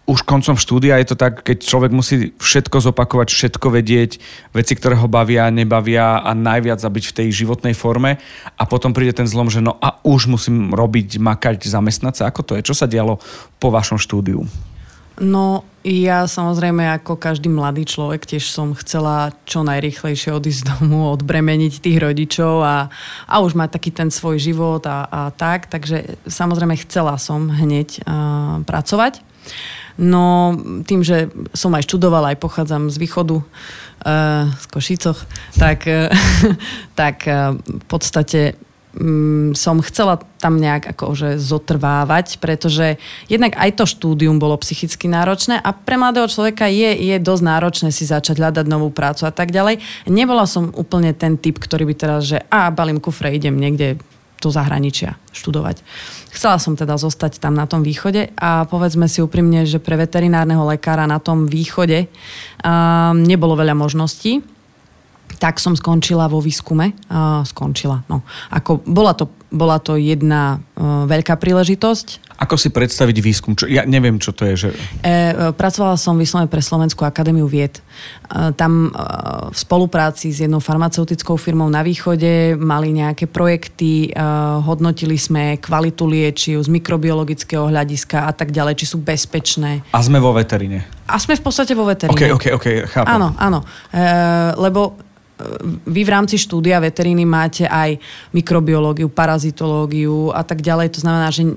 už 0.08 0.24
koncom 0.24 0.56
štúdia 0.56 0.96
je 1.04 1.12
to 1.12 1.20
tak, 1.20 1.44
keď 1.44 1.68
človek 1.68 1.92
musí 1.92 2.32
všetko 2.40 2.80
zopakovať, 2.80 3.28
všetko 3.28 3.68
vedieť, 3.76 4.24
veci, 4.56 4.74
ktoré 4.80 4.96
ho 4.96 5.12
bavia, 5.12 5.52
nebavia 5.52 6.24
a 6.24 6.32
najviac 6.32 6.80
byť 6.80 7.06
v 7.12 7.16
tej 7.20 7.28
životnej 7.44 7.76
forme 7.76 8.16
a 8.56 8.64
potom 8.64 8.96
príde 8.96 9.12
ten 9.12 9.28
zlom, 9.28 9.52
že 9.52 9.60
no 9.60 9.76
a 9.84 10.00
už 10.08 10.32
musím 10.32 10.72
robiť, 10.72 11.20
makať, 11.20 11.68
zamestnať 11.68 12.24
sa. 12.24 12.24
Ako 12.32 12.48
to 12.48 12.56
je? 12.56 12.64
Čo 12.64 12.74
sa 12.74 12.88
dialo 12.88 13.20
po 13.60 13.68
vašom 13.68 14.00
štúdiu? 14.00 14.48
No, 15.18 15.66
ja 15.82 16.30
samozrejme 16.30 16.88
ako 17.02 17.18
každý 17.18 17.50
mladý 17.50 17.90
človek 17.90 18.22
tiež 18.24 18.54
som 18.54 18.78
chcela 18.78 19.34
čo 19.50 19.66
najrychlejšie 19.66 20.30
odísť 20.30 20.62
z 20.64 20.68
domu, 20.72 21.12
odbremeniť 21.12 21.84
tých 21.84 21.98
rodičov 22.00 22.64
a, 22.64 22.88
a 23.28 23.36
už 23.44 23.60
mať 23.60 23.76
taký 23.76 23.92
ten 23.92 24.08
svoj 24.08 24.40
život 24.40 24.88
a, 24.88 25.04
a 25.04 25.22
tak. 25.36 25.68
Takže 25.68 26.16
samozrejme 26.32 26.80
chcela 26.88 27.20
som 27.20 27.52
hneď 27.52 28.08
uh, 28.08 28.64
pracovať. 28.64 29.20
No 29.98 30.54
tým, 30.86 31.02
že 31.02 31.34
som 31.58 31.74
aj 31.74 31.90
študovala, 31.90 32.34
aj 32.34 32.42
pochádzam 32.42 32.94
z 32.94 32.98
východu, 33.02 33.42
uh, 33.42 34.46
z 34.54 34.66
Košicoch, 34.70 35.20
tak, 35.58 35.90
uh, 35.90 36.14
tak 37.00 37.26
uh, 37.26 37.58
v 37.58 37.86
podstate 37.90 38.54
um, 38.94 39.58
som 39.58 39.82
chcela 39.82 40.22
tam 40.38 40.62
nejak 40.62 40.94
akože 40.94 41.42
zotrvávať, 41.42 42.38
pretože 42.38 43.02
jednak 43.26 43.58
aj 43.58 43.74
to 43.74 43.86
štúdium 43.90 44.38
bolo 44.38 44.54
psychicky 44.62 45.10
náročné 45.10 45.58
a 45.58 45.74
pre 45.74 45.98
mladého 45.98 46.30
človeka 46.30 46.70
je, 46.70 46.94
je 46.94 47.18
dosť 47.18 47.44
náročné 47.44 47.90
si 47.90 48.06
začať 48.06 48.38
hľadať 48.38 48.66
novú 48.70 48.94
prácu 48.94 49.26
a 49.26 49.34
tak 49.34 49.50
ďalej. 49.50 49.82
Nebola 50.06 50.46
som 50.46 50.70
úplne 50.78 51.18
ten 51.18 51.42
typ, 51.42 51.58
ktorý 51.58 51.90
by 51.90 51.96
teraz, 51.98 52.30
že 52.30 52.38
a 52.54 52.70
balím 52.70 53.02
kufre, 53.02 53.34
idem 53.34 53.58
niekde 53.58 53.98
do 54.38 54.50
zahraničia 54.54 55.18
študovať. 55.34 55.82
Chcela 56.34 56.58
som 56.62 56.78
teda 56.78 56.98
zostať 56.98 57.42
tam 57.42 57.58
na 57.58 57.66
tom 57.66 57.82
východe 57.82 58.30
a 58.38 58.70
povedzme 58.70 59.10
si 59.10 59.22
úprimne, 59.26 59.66
že 59.66 59.82
pre 59.82 59.98
veterinárneho 59.98 60.62
lekára 60.66 61.10
na 61.10 61.18
tom 61.18 61.50
východe 61.50 62.06
um, 62.06 63.18
nebolo 63.26 63.58
veľa 63.58 63.74
možností. 63.74 64.57
Tak 65.38 65.62
som 65.62 65.78
skončila 65.78 66.26
vo 66.26 66.42
výskume. 66.42 66.98
Uh, 67.08 67.46
skončila, 67.46 68.02
no. 68.10 68.26
Ako, 68.50 68.82
bola, 68.86 69.14
to, 69.14 69.30
bola 69.54 69.78
to 69.78 69.96
jedna 69.96 70.58
uh, 70.78 71.06
veľká 71.06 71.38
príležitosť, 71.38 72.28
ako 72.38 72.54
si 72.54 72.70
predstaviť 72.70 73.18
výskum? 73.18 73.58
Čo, 73.58 73.66
ja 73.66 73.82
neviem, 73.90 74.22
čo 74.22 74.30
to 74.30 74.46
je. 74.46 74.54
Že... 74.54 74.70
E, 75.02 75.10
e 75.10 75.18
pracovala 75.58 75.98
som 75.98 76.14
vyslovene 76.14 76.46
pre 76.46 76.62
Slovenskú 76.62 77.02
akadémiu 77.02 77.50
vied. 77.50 77.82
E, 77.82 78.54
tam 78.54 78.94
e, 78.94 79.02
v 79.50 79.58
spolupráci 79.58 80.30
s 80.30 80.46
jednou 80.46 80.62
farmaceutickou 80.62 81.34
firmou 81.34 81.66
na 81.66 81.82
východe 81.82 82.54
mali 82.62 82.94
nejaké 82.94 83.26
projekty, 83.26 84.14
e, 84.14 84.22
hodnotili 84.62 85.18
sme 85.18 85.58
kvalitu 85.58 86.06
liečiv 86.06 86.62
z 86.62 86.70
mikrobiologického 86.70 87.74
hľadiska 87.74 88.30
a 88.30 88.32
tak 88.38 88.54
ďalej, 88.54 88.86
či 88.86 88.94
sú 88.94 89.02
bezpečné. 89.02 89.82
A 89.90 90.00
sme 90.06 90.22
vo 90.22 90.30
veterine. 90.38 90.86
A 91.10 91.18
sme 91.18 91.34
v 91.34 91.42
podstate 91.42 91.74
vo 91.74 91.90
veterine. 91.90 92.14
OK, 92.14 92.38
OK, 92.38 92.46
OK, 92.54 92.68
chápem. 92.86 93.18
Áno, 93.18 93.34
áno. 93.42 93.66
E, 93.90 93.98
lebo 94.62 95.07
vy 95.86 96.02
v 96.02 96.14
rámci 96.14 96.42
štúdia 96.42 96.82
veteríny 96.82 97.22
máte 97.24 97.70
aj 97.70 98.02
mikrobiológiu, 98.34 99.10
parazitológiu 99.10 100.34
a 100.34 100.42
tak 100.42 100.66
ďalej. 100.66 100.98
To 100.98 101.00
znamená, 101.06 101.30
že 101.30 101.54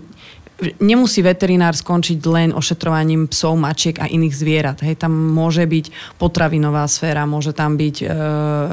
nemusí 0.80 1.24
veterinár 1.24 1.72
skončiť 1.72 2.18
len 2.28 2.50
ošetrovaním 2.52 3.24
psov, 3.32 3.56
mačiek 3.56 3.96
a 3.96 4.06
iných 4.06 4.34
zvierat. 4.36 4.78
Hej, 4.84 5.00
tam 5.00 5.12
môže 5.16 5.64
byť 5.64 6.16
potravinová 6.20 6.84
sféra, 6.84 7.24
môže 7.24 7.56
tam 7.56 7.80
byť 7.80 7.96
e, 8.00 8.06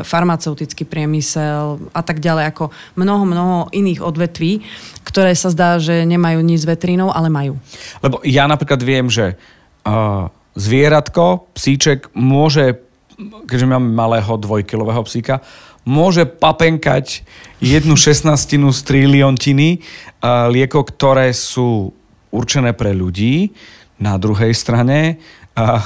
farmaceutický 0.03 0.83
priemysel 0.83 1.79
a 1.95 2.01
tak 2.03 2.19
ďalej, 2.19 2.51
ako 2.51 2.63
mnoho, 2.99 3.23
mnoho 3.23 3.57
iných 3.71 4.03
odvetví, 4.03 4.67
ktoré 5.07 5.31
sa 5.31 5.47
zdá, 5.47 5.79
že 5.79 6.03
nemajú 6.03 6.43
nič 6.43 6.67
s 6.67 6.69
veterínou, 6.69 7.07
ale 7.07 7.31
majú. 7.31 7.55
Lebo 8.03 8.19
ja 8.27 8.43
napríklad 8.51 8.83
viem, 8.83 9.07
že 9.07 9.39
uh, 9.87 10.27
zvieratko, 10.59 11.53
psíček 11.55 12.11
môže, 12.17 12.86
keďže 13.17 13.65
mám 13.65 13.81
malého 13.81 14.37
dvojkilového 14.37 15.01
psíka, 15.05 15.41
môže 15.87 16.27
papenkať 16.27 17.25
jednu 17.57 17.97
šestnastinu 17.97 18.69
z 18.69 18.79
triliontiny 18.85 19.81
uh, 19.81 20.51
liekov, 20.51 20.93
ktoré 20.93 21.33
sú 21.33 21.95
určené 22.29 22.77
pre 22.77 22.93
ľudí. 22.93 23.55
Na 23.97 24.21
druhej 24.21 24.53
strane 24.53 25.17
uh, 25.57 25.81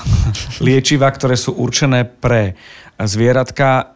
liečiva, 0.59 1.07
ktoré 1.07 1.39
sú 1.39 1.55
určené 1.55 2.03
pre 2.03 2.59
zvieratka, 2.99 3.95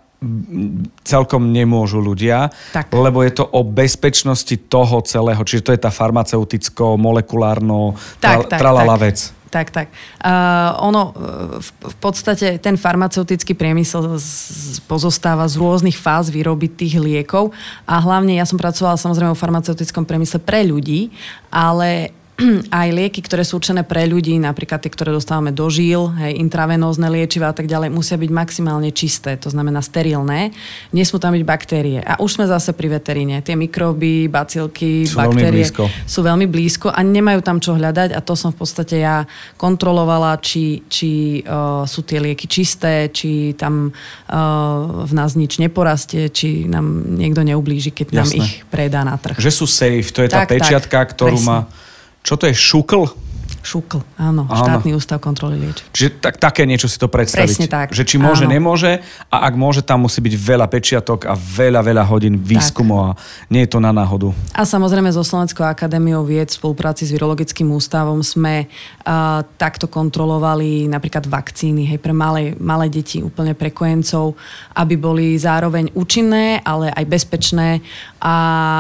celkom 1.06 1.54
nemôžu 1.54 2.02
ľudia, 2.02 2.50
tak. 2.74 2.90
lebo 2.90 3.22
je 3.22 3.36
to 3.36 3.46
o 3.46 3.62
bezpečnosti 3.62 4.58
toho 4.66 5.04
celého, 5.06 5.38
čiže 5.44 5.70
to 5.70 5.74
je 5.76 5.84
tá 5.86 5.94
farmaceuticko-molekulárno 5.94 7.94
tak, 8.18 8.50
tak, 8.50 8.58
tralala 8.58 8.98
tak. 8.98 9.04
vec 9.06 9.18
tak, 9.56 9.72
tak. 9.72 9.88
Uh, 10.20 10.76
ono, 10.84 11.16
v, 11.64 11.70
v 11.72 11.96
podstate 12.04 12.60
ten 12.60 12.76
farmaceutický 12.76 13.56
priemysel 13.56 14.20
z, 14.20 14.84
pozostáva 14.84 15.48
z 15.48 15.56
rôznych 15.56 15.96
fáz 15.96 16.28
výroby 16.28 16.68
tých 16.68 17.00
liekov 17.00 17.56
a 17.88 18.04
hlavne 18.04 18.36
ja 18.36 18.44
som 18.44 18.60
pracovala 18.60 19.00
samozrejme 19.00 19.32
v 19.32 19.40
farmaceutickom 19.40 20.04
priemysle 20.04 20.44
pre 20.44 20.68
ľudí, 20.68 21.16
ale 21.48 22.12
aj 22.84 22.88
lieky, 22.92 23.24
ktoré 23.24 23.48
sú 23.48 23.64
určené 23.64 23.88
pre 23.88 24.04
ľudí, 24.04 24.36
napríklad 24.36 24.84
tie, 24.84 24.92
ktoré 24.92 25.16
dostávame 25.16 25.56
do 25.56 25.72
žíl, 25.72 26.12
hej, 26.20 26.36
intravenózne 26.36 27.08
liečiva 27.08 27.52
a 27.52 27.56
tak 27.56 27.72
ďalej, 27.72 27.96
musia 27.96 28.20
byť 28.20 28.32
maximálne 28.32 28.92
čisté, 28.92 29.40
to 29.40 29.48
znamená 29.48 29.80
sterilné. 29.80 30.52
Nesmú 30.92 31.16
tam 31.16 31.32
byť 31.32 31.44
baktérie. 31.48 32.00
A 32.04 32.20
už 32.20 32.40
sme 32.40 32.46
zase 32.52 32.76
pri 32.76 33.00
veteríne. 33.00 33.40
Tie 33.40 33.56
mikróby, 33.56 34.28
bacilky, 34.28 35.08
sú 35.08 35.16
baktérie 35.16 35.64
veľmi 35.64 36.04
sú 36.04 36.20
veľmi 36.22 36.48
blízko 36.52 36.92
a 36.92 37.00
nemajú 37.00 37.40
tam 37.40 37.58
čo 37.64 37.76
hľadať 37.80 38.12
a 38.12 38.20
to 38.20 38.36
som 38.36 38.52
v 38.52 38.60
podstate 38.60 39.00
ja 39.00 39.24
kontrolovala, 39.56 40.36
či, 40.44 40.84
či 40.92 41.40
uh, 41.48 41.88
sú 41.88 42.04
tie 42.04 42.20
lieky 42.20 42.52
čisté, 42.52 43.08
či 43.16 43.56
tam 43.56 43.96
uh, 43.96 45.08
v 45.08 45.14
nás 45.16 45.40
nič 45.40 45.58
neporastie, 45.58 46.28
či 46.28 46.68
nám 46.68 47.16
niekto 47.16 47.48
neublíži, 47.48 47.96
keď 47.96 48.08
Jasné. 48.12 48.20
nám 48.20 48.30
ich 48.44 48.50
predá 48.68 49.02
na 49.08 49.16
trh. 49.16 49.40
Že 49.40 49.52
sú 49.52 49.66
safe, 49.66 50.12
to 50.12 50.20
je 50.26 50.30
tak, 50.30 50.52
tá 50.52 50.52
pečiatka, 50.52 51.00
tak, 51.08 51.16
ktorú 51.16 51.40
presne. 51.40 51.48
má 51.48 51.60
čo 52.26 52.34
to 52.42 52.50
je 52.50 52.58
šukl? 52.58 53.06
Šukl, 53.66 53.98
áno, 54.22 54.46
áno. 54.46 54.62
štátny 54.62 54.94
ústav 54.94 55.18
kontroly 55.18 55.58
liečiv. 55.58 55.90
Čiže 55.90 56.10
tak, 56.22 56.38
také 56.38 56.70
niečo 56.70 56.86
si 56.86 57.02
to 57.02 57.10
predstaviť. 57.10 57.50
Presne 57.50 57.66
tak. 57.66 57.88
Že 57.98 58.04
či 58.06 58.16
môže, 58.22 58.46
áno. 58.46 58.54
nemôže 58.54 59.02
a 59.26 59.50
ak 59.50 59.58
môže, 59.58 59.82
tam 59.82 60.06
musí 60.06 60.22
byť 60.22 60.34
veľa 60.38 60.70
pečiatok 60.70 61.26
a 61.26 61.34
veľa, 61.34 61.82
veľa 61.82 62.06
hodín 62.06 62.38
výskumu 62.38 63.10
a 63.10 63.18
nie 63.50 63.66
je 63.66 63.74
to 63.74 63.82
na 63.82 63.90
náhodu. 63.90 64.30
A 64.54 64.70
samozrejme 64.70 65.10
so 65.10 65.26
Slovenskou 65.26 65.66
akadémiou 65.66 66.22
vied 66.22 66.46
v 66.54 66.58
spolupráci 66.62 67.10
s 67.10 67.14
Virologickým 67.18 67.74
ústavom 67.74 68.22
sme 68.22 68.70
uh, 68.70 69.42
takto 69.58 69.90
kontrolovali 69.90 70.86
napríklad 70.86 71.26
vakcíny 71.26 71.90
hej, 71.90 71.98
pre 71.98 72.14
malé, 72.14 72.54
malé 72.62 72.86
deti, 72.94 73.26
úplne 73.26 73.58
pre 73.58 73.74
kojencov, 73.74 74.38
aby 74.78 74.94
boli 74.94 75.42
zároveň 75.42 75.90
účinné, 75.98 76.62
ale 76.62 76.94
aj 76.94 77.06
bezpečné 77.10 77.82
a 78.26 78.34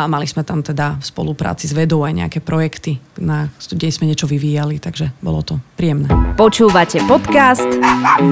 mali 0.10 0.26
sme 0.26 0.42
tam 0.42 0.66
teda 0.66 0.98
v 0.98 1.06
spolupráci 1.06 1.70
s 1.70 1.74
vedou 1.78 2.02
aj 2.02 2.18
nejaké 2.18 2.42
projekty, 2.42 2.98
na, 3.22 3.54
kde 3.62 3.94
sme 3.94 4.10
niečo 4.10 4.26
vyvíjali, 4.26 4.82
takže 4.82 5.14
bolo 5.22 5.46
to 5.46 5.62
príjemné. 5.78 6.10
Počúvate 6.34 7.06
podcast 7.06 7.70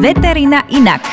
Veterina 0.01 0.65
inak. 0.73 1.05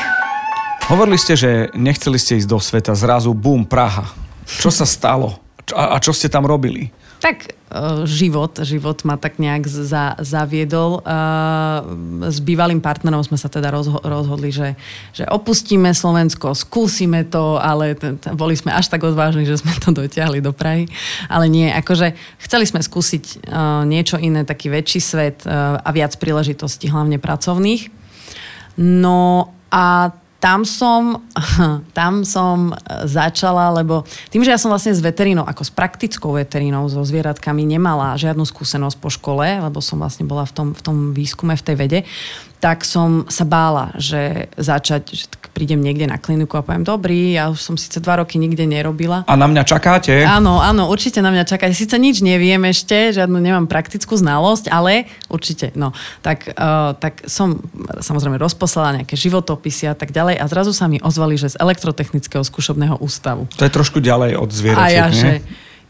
Hovorili 0.89 1.21
ste, 1.21 1.37
že 1.37 1.69
nechceli 1.77 2.17
ste 2.17 2.41
ísť 2.41 2.49
do 2.49 2.57
sveta, 2.57 2.97
zrazu 2.97 3.29
bum, 3.37 3.61
Praha. 3.61 4.09
Čo 4.49 4.73
sa 4.73 4.89
stalo? 4.89 5.37
A, 5.77 5.93
a 5.93 5.97
čo 6.01 6.17
ste 6.17 6.33
tam 6.33 6.49
robili? 6.49 6.89
Tak 7.21 7.53
uh, 7.53 8.01
život, 8.09 8.57
život 8.65 9.05
ma 9.05 9.13
tak 9.13 9.37
nejak 9.37 9.69
za, 9.69 10.17
zaviedol. 10.17 11.05
Uh, 11.05 12.25
s 12.33 12.41
bývalým 12.41 12.81
partnerom 12.81 13.21
sme 13.21 13.37
sa 13.37 13.45
teda 13.45 13.69
rozho- 13.69 14.01
rozhodli, 14.01 14.49
že, 14.49 14.73
že 15.13 15.29
opustíme 15.29 15.93
Slovensko, 15.93 16.57
skúsime 16.57 17.21
to, 17.29 17.61
ale 17.61 17.93
t- 17.93 18.17
t- 18.17 18.33
boli 18.33 18.57
sme 18.57 18.73
až 18.73 18.89
tak 18.89 19.05
odvážni, 19.05 19.45
že 19.45 19.61
sme 19.61 19.69
to 19.77 19.93
dotiahli 19.93 20.41
do 20.41 20.49
Prahy. 20.49 20.89
Ale 21.29 21.45
nie, 21.45 21.69
akože 21.69 22.17
chceli 22.41 22.65
sme 22.65 22.81
skúsiť 22.81 23.45
uh, 23.53 23.85
niečo 23.85 24.17
iné, 24.17 24.41
taký 24.41 24.73
väčší 24.73 24.97
svet 24.97 25.45
uh, 25.45 25.77
a 25.77 25.89
viac 25.93 26.17
príležitostí, 26.17 26.89
hlavne 26.89 27.21
pracovných. 27.21 27.93
No 28.81 29.53
a 29.69 30.09
tam 30.41 30.65
som, 30.65 31.21
tam 31.97 32.25
som 32.25 32.73
e, 32.73 33.05
začala, 33.05 33.69
lebo 33.77 34.01
tým, 34.33 34.41
že 34.41 34.51
ja 34.51 34.57
som 34.57 34.73
vlastne 34.73 34.91
s 34.91 34.99
veterínou, 34.99 35.45
ako 35.45 35.61
s 35.61 35.71
praktickou 35.71 36.33
veterínou, 36.33 36.89
so 36.89 37.05
zvieratkami 37.05 37.61
nemala 37.63 38.17
žiadnu 38.17 38.41
skúsenosť 38.41 38.97
po 38.97 39.13
škole, 39.13 39.61
lebo 39.61 39.77
som 39.79 40.01
vlastne 40.01 40.25
bola 40.25 40.43
v 40.49 40.53
tom, 40.57 40.67
v 40.73 40.81
tom 40.81 40.97
výskume, 41.13 41.53
v 41.53 41.63
tej 41.63 41.75
vede, 41.77 41.99
tak 42.57 42.81
som 42.81 43.29
sa 43.29 43.45
bála, 43.45 43.93
že 44.01 44.49
začať, 44.57 45.01
že 45.13 45.25
prídem 45.51 45.83
niekde 45.83 46.07
na 46.07 46.17
kliniku 46.17 46.57
a 46.57 46.65
poviem, 46.65 46.87
dobrý, 46.87 47.35
ja 47.35 47.51
už 47.51 47.59
som 47.59 47.75
síce 47.75 47.99
dva 47.99 48.23
roky 48.23 48.39
nikde 48.39 48.63
nerobila. 48.63 49.27
A 49.27 49.35
na 49.35 49.45
mňa 49.45 49.63
čakáte? 49.67 50.23
Áno, 50.23 50.63
áno, 50.63 50.87
určite 50.87 51.19
na 51.19 51.29
mňa 51.29 51.43
čakáte. 51.45 51.75
Síce 51.75 51.99
nič 51.99 52.23
neviem 52.23 52.59
ešte, 52.67 53.11
žiadnu 53.11 53.37
nemám 53.37 53.67
praktickú 53.67 54.15
znalosť, 54.15 54.71
ale 54.71 55.11
určite, 55.27 55.75
no. 55.75 55.91
Tak, 56.23 56.55
uh, 56.55 56.95
tak 56.97 57.27
som 57.27 57.59
samozrejme 57.99 58.39
rozposlala 58.39 59.03
nejaké 59.03 59.19
životopisy 59.19 59.91
a 59.91 59.95
tak 59.95 60.15
ďalej 60.15 60.39
a 60.39 60.45
zrazu 60.47 60.71
sa 60.71 60.87
mi 60.87 60.97
ozvali, 61.03 61.35
že 61.35 61.53
z 61.53 61.59
elektrotechnického 61.59 62.41
skúšobného 62.41 62.97
ústavu. 63.03 63.45
To 63.59 63.67
je 63.67 63.71
trošku 63.71 63.99
ďalej 63.99 64.39
od 64.39 64.49
zvieračiek, 64.49 64.87
A 64.87 64.87
ja, 64.89 65.05
nie? 65.11 65.19
že 65.19 65.31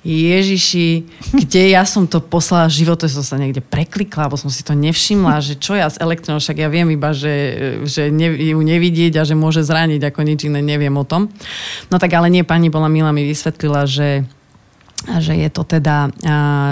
Ježiši, 0.01 1.05
kde 1.45 1.77
ja 1.77 1.85
som 1.85 2.09
to 2.09 2.17
poslala 2.17 2.65
život, 2.73 2.97
som 3.05 3.21
sa 3.21 3.37
niekde 3.37 3.61
preklikla, 3.61 4.25
alebo 4.25 4.33
som 4.33 4.49
si 4.49 4.65
to 4.65 4.73
nevšimla, 4.73 5.45
že 5.45 5.61
čo 5.61 5.77
ja 5.77 5.85
s 5.85 6.01
elektronou, 6.01 6.41
však 6.41 6.57
ja 6.57 6.73
viem 6.73 6.89
iba, 6.89 7.13
že, 7.13 7.33
že 7.85 8.09
ne, 8.09 8.33
ju 8.33 8.57
nevidieť 8.57 9.21
a 9.21 9.23
že 9.23 9.37
môže 9.37 9.61
zraniť, 9.61 10.01
ako 10.01 10.25
nič 10.25 10.49
iné 10.49 10.65
neviem 10.65 10.93
o 10.97 11.05
tom. 11.05 11.29
No 11.93 12.01
tak 12.01 12.17
ale 12.17 12.33
nie, 12.33 12.41
pani 12.41 12.73
bola 12.73 12.89
milá 12.89 13.13
mi 13.13 13.29
vysvetlila, 13.29 13.85
že 13.85 14.25
že 15.07 15.33
je 15.33 15.49
to 15.49 15.63
teda 15.65 16.13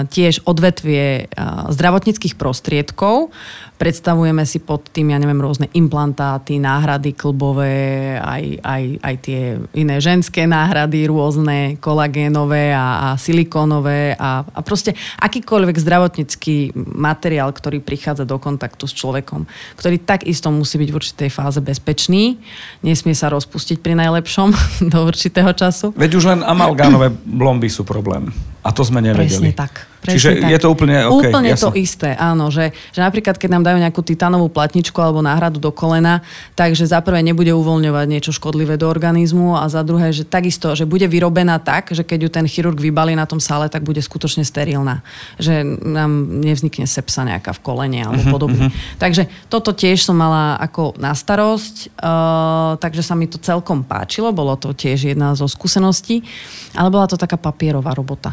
tiež 0.06 0.46
odvetvie 0.46 1.30
zdravotníckých 1.70 2.38
prostriedkov. 2.38 3.34
Predstavujeme 3.80 4.44
si 4.44 4.60
pod 4.60 4.92
tým, 4.92 5.16
ja 5.16 5.18
neviem, 5.18 5.40
rôzne 5.40 5.72
implantáty, 5.72 6.60
náhrady 6.60 7.16
klbové, 7.16 8.20
aj, 8.20 8.60
aj, 8.60 8.82
aj 9.00 9.14
tie 9.24 9.56
iné 9.72 9.96
ženské 10.04 10.44
náhrady, 10.44 11.08
rôzne 11.08 11.80
kolagénové 11.80 12.76
a, 12.76 13.16
a 13.16 13.16
silikónové 13.16 14.20
a, 14.20 14.44
a 14.44 14.60
proste 14.60 14.92
akýkoľvek 15.24 15.80
zdravotnícky 15.80 16.76
materiál, 16.76 17.56
ktorý 17.56 17.80
prichádza 17.80 18.28
do 18.28 18.36
kontaktu 18.36 18.84
s 18.84 18.92
človekom, 18.92 19.48
ktorý 19.80 19.96
takisto 20.04 20.52
musí 20.52 20.76
byť 20.76 20.90
v 20.92 20.98
určitej 21.00 21.30
fáze 21.32 21.64
bezpečný, 21.64 22.36
nesmie 22.84 23.16
sa 23.16 23.32
rozpustiť 23.32 23.80
pri 23.80 23.96
najlepšom 23.96 24.52
do 24.92 24.98
určitého 25.08 25.56
času. 25.56 25.96
Veď 25.96 26.20
už 26.20 26.24
len 26.36 26.40
amalgánové 26.44 27.08
blomby 27.40 27.72
sú 27.72 27.88
problém. 27.88 28.19
A 28.62 28.70
to 28.70 28.82
sme 28.86 29.02
nevedeli. 29.02 29.26
Presne 29.26 29.50
tak. 29.56 29.89
Presne 30.00 30.16
Čiže 30.16 30.30
tak. 30.40 30.48
je 30.48 30.58
to 30.64 30.68
úplne 30.72 30.96
OK. 31.12 31.28
Úplne 31.28 31.52
ja 31.52 31.60
to 31.60 31.76
isté, 31.76 32.16
áno. 32.16 32.48
Že, 32.48 32.72
že 32.72 33.00
napríklad, 33.04 33.36
keď 33.36 33.50
nám 33.52 33.68
dajú 33.68 33.78
nejakú 33.84 34.00
titánovú 34.00 34.48
platničku 34.48 34.96
alebo 34.96 35.20
náhradu 35.20 35.60
do 35.60 35.68
kolena, 35.68 36.24
takže 36.56 36.88
za 36.88 37.04
prvé 37.04 37.20
nebude 37.20 37.52
uvoľňovať 37.52 38.06
niečo 38.08 38.32
škodlivé 38.32 38.80
do 38.80 38.88
organizmu 38.88 39.60
a 39.60 39.68
za 39.68 39.84
druhé, 39.84 40.16
že 40.16 40.24
takisto, 40.24 40.72
že 40.72 40.88
bude 40.88 41.04
vyrobená 41.04 41.60
tak, 41.60 41.92
že 41.92 42.00
keď 42.00 42.18
ju 42.24 42.30
ten 42.32 42.46
chirurg 42.48 42.80
vybalí 42.80 43.12
na 43.12 43.28
tom 43.28 43.44
sále, 43.44 43.68
tak 43.68 43.84
bude 43.84 44.00
skutočne 44.00 44.40
sterilná. 44.40 45.04
Že 45.36 45.68
nám 45.84 46.40
nevznikne 46.40 46.88
sepsa 46.88 47.28
nejaká 47.28 47.52
v 47.52 47.60
kolene 47.60 48.00
alebo 48.00 48.24
Mhm, 48.24 48.32
podobne. 48.32 48.66
Takže 48.96 49.28
toto 49.52 49.76
tiež 49.76 50.04
som 50.04 50.16
mala 50.16 50.56
ako 50.60 50.96
na 50.96 51.12
starosť, 51.12 51.92
uh, 52.00 52.76
takže 52.80 53.02
sa 53.04 53.12
mi 53.16 53.26
to 53.26 53.36
celkom 53.36 53.84
páčilo, 53.84 54.32
bolo 54.32 54.56
to 54.56 54.72
tiež 54.72 55.12
jedna 55.12 55.36
zo 55.36 55.44
skúseností, 55.48 56.24
ale 56.72 56.88
bola 56.88 57.04
to 57.04 57.20
taká 57.20 57.36
papierová 57.36 57.92
robota. 57.92 58.32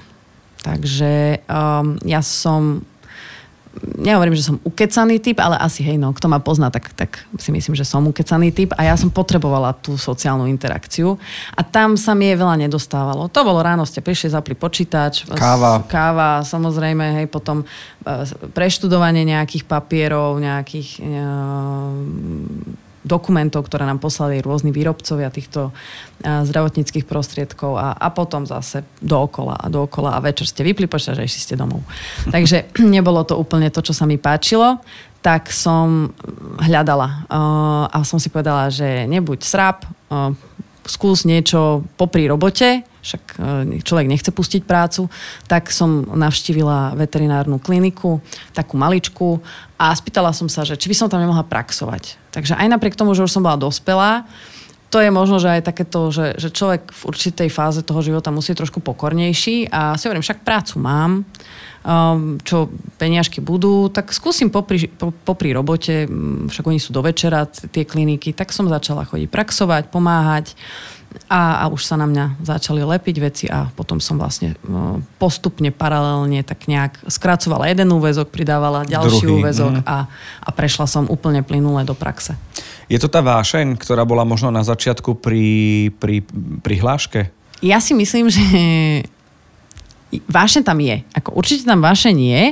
Takže 0.62 1.44
um, 1.48 1.98
ja 2.04 2.22
som 2.22 2.82
nehovorím, 3.98 4.36
že 4.36 4.48
som 4.48 4.58
ukecaný 4.66 5.22
typ, 5.22 5.38
ale 5.42 5.58
asi 5.58 5.86
hej, 5.86 5.98
no, 6.02 6.14
kto 6.14 6.28
ma 6.30 6.42
pozná, 6.42 6.74
tak, 6.74 6.90
tak 6.98 7.22
si 7.38 7.50
myslím, 7.54 7.78
že 7.78 7.86
som 7.86 8.06
ukecaný 8.06 8.50
typ 8.50 8.74
a 8.74 8.82
ja 8.86 8.96
som 8.98 9.14
potrebovala 9.14 9.74
tú 9.78 9.96
sociálnu 9.96 10.50
interakciu 10.50 11.18
a 11.54 11.62
tam 11.62 11.96
sa 11.96 12.18
mi 12.18 12.30
je 12.34 12.36
veľa 12.40 12.56
nedostávalo. 12.68 13.30
To 13.30 13.40
bolo 13.46 13.62
ráno, 13.62 13.86
ste 13.86 14.02
prišli, 14.02 14.34
zapli 14.34 14.58
počítač, 14.58 15.30
Káva. 15.30 15.86
káva, 15.86 16.42
samozrejme, 16.42 17.22
hej, 17.22 17.28
potom 17.30 17.62
e, 17.62 17.66
preštudovanie 18.54 19.24
nejakých 19.28 19.64
papierov, 19.70 20.42
nejakých 20.42 20.90
e, 21.02 21.06
dokumentov, 23.06 23.68
ktoré 23.68 23.86
nám 23.86 24.02
poslali 24.02 24.42
rôzni 24.42 24.74
výrobcovia 24.74 25.30
týchto 25.30 25.70
a, 25.70 26.44
zdravotníckých 26.46 27.06
prostriedkov 27.06 27.78
a, 27.78 27.94
a 27.94 28.08
potom 28.10 28.46
zase 28.50 28.86
dookola 29.04 29.58
a 29.58 29.66
dookola 29.70 30.18
a 30.18 30.24
večer 30.24 30.50
ste 30.50 30.66
vypli 30.66 30.90
počítač 30.90 31.18
a 31.22 31.28
išli 31.28 31.42
ste 31.42 31.56
domov. 31.60 31.86
Takže 32.36 32.74
nebolo 32.96 33.22
to 33.28 33.38
úplne 33.38 33.70
to, 33.70 33.84
čo 33.84 33.94
sa 33.94 34.10
mi 34.10 34.18
páčilo 34.18 34.82
tak 35.18 35.52
som 35.52 36.14
hľadala 36.62 37.28
uh, 37.28 37.84
a 37.92 38.00
som 38.08 38.16
si 38.16 38.32
povedala, 38.32 38.72
že 38.72 39.04
nebuď 39.12 39.44
srap, 39.44 39.84
uh, 40.08 40.32
skús 40.88 41.24
niečo 41.28 41.86
popri 42.00 42.26
robote, 42.26 42.84
však 43.04 43.24
uh, 43.38 43.80
človek 43.84 44.08
nechce 44.08 44.32
pustiť 44.32 44.68
prácu, 44.68 45.08
tak 45.48 45.72
som 45.72 46.04
navštívila 46.08 46.98
veterinárnu 46.98 47.62
kliniku, 47.62 48.20
takú 48.52 48.76
maličku 48.76 49.40
a 49.80 49.94
spýtala 49.94 50.36
som 50.36 50.52
sa, 50.52 50.68
že 50.68 50.76
či 50.76 50.92
by 50.92 50.96
som 50.96 51.08
tam 51.08 51.24
nemohla 51.24 51.48
praxovať. 51.48 52.18
Takže 52.34 52.58
aj 52.58 52.68
napriek 52.68 53.00
tomu, 53.00 53.16
že 53.16 53.24
už 53.24 53.32
som 53.32 53.46
bola 53.46 53.60
dospelá, 53.60 54.28
to 54.88 55.04
je 55.04 55.12
možno, 55.12 55.36
že 55.36 55.60
aj 55.60 55.68
takéto, 55.68 56.16
že, 56.16 56.40
že 56.40 56.48
človek 56.48 56.96
v 56.96 57.02
určitej 57.12 57.50
fáze 57.52 57.84
toho 57.84 58.00
života 58.00 58.32
musí 58.32 58.56
trošku 58.56 58.80
pokornejší 58.80 59.68
a 59.68 60.00
si 60.00 60.08
hovorím, 60.08 60.24
však 60.24 60.48
prácu 60.48 60.80
mám, 60.80 61.28
čo 62.44 62.68
peniažky 63.00 63.40
budú, 63.40 63.88
tak 63.88 64.12
skúsim 64.12 64.52
popri, 64.52 64.92
po, 64.92 65.16
popri 65.24 65.56
robote, 65.56 66.04
mm, 66.04 66.52
však 66.52 66.68
oni 66.68 66.80
sú 66.84 66.92
do 66.92 67.00
večera, 67.00 67.48
tie 67.48 67.88
kliniky, 67.88 68.36
tak 68.36 68.52
som 68.52 68.68
začala 68.68 69.08
chodiť 69.08 69.32
praxovať, 69.32 69.88
pomáhať 69.88 70.52
a, 71.32 71.64
a 71.64 71.72
už 71.72 71.88
sa 71.88 71.96
na 71.96 72.04
mňa 72.04 72.44
začali 72.44 72.84
lepiť 72.84 73.16
veci 73.24 73.46
a 73.48 73.72
potom 73.72 74.04
som 74.04 74.20
vlastne 74.20 74.60
postupne, 75.16 75.72
paralelne 75.72 76.44
tak 76.44 76.68
nejak 76.68 77.08
skracovala 77.08 77.72
jeden 77.72 77.88
úvezok, 77.96 78.36
pridávala 78.36 78.84
ďalší 78.84 79.24
Druhý, 79.24 79.40
úvezok 79.40 79.74
mhm. 79.80 79.84
a, 79.88 79.98
a 80.44 80.50
prešla 80.52 80.86
som 80.92 81.08
úplne 81.08 81.40
plynule 81.40 81.88
do 81.88 81.96
praxe. 81.96 82.36
Je 82.92 83.00
to 83.00 83.08
tá 83.08 83.24
vášeň, 83.24 83.80
ktorá 83.80 84.04
bola 84.04 84.28
možno 84.28 84.52
na 84.52 84.64
začiatku 84.64 85.20
pri, 85.20 85.92
pri 86.00 86.24
prihláške? 86.64 87.32
Ja 87.64 87.80
si 87.80 87.96
myslím, 87.96 88.28
že 88.28 88.44
vášeň 90.12 90.62
tam 90.64 90.80
je. 90.80 91.04
Ako 91.16 91.36
určite 91.36 91.68
tam 91.68 91.84
vášeň 91.84 92.16
je, 92.16 92.44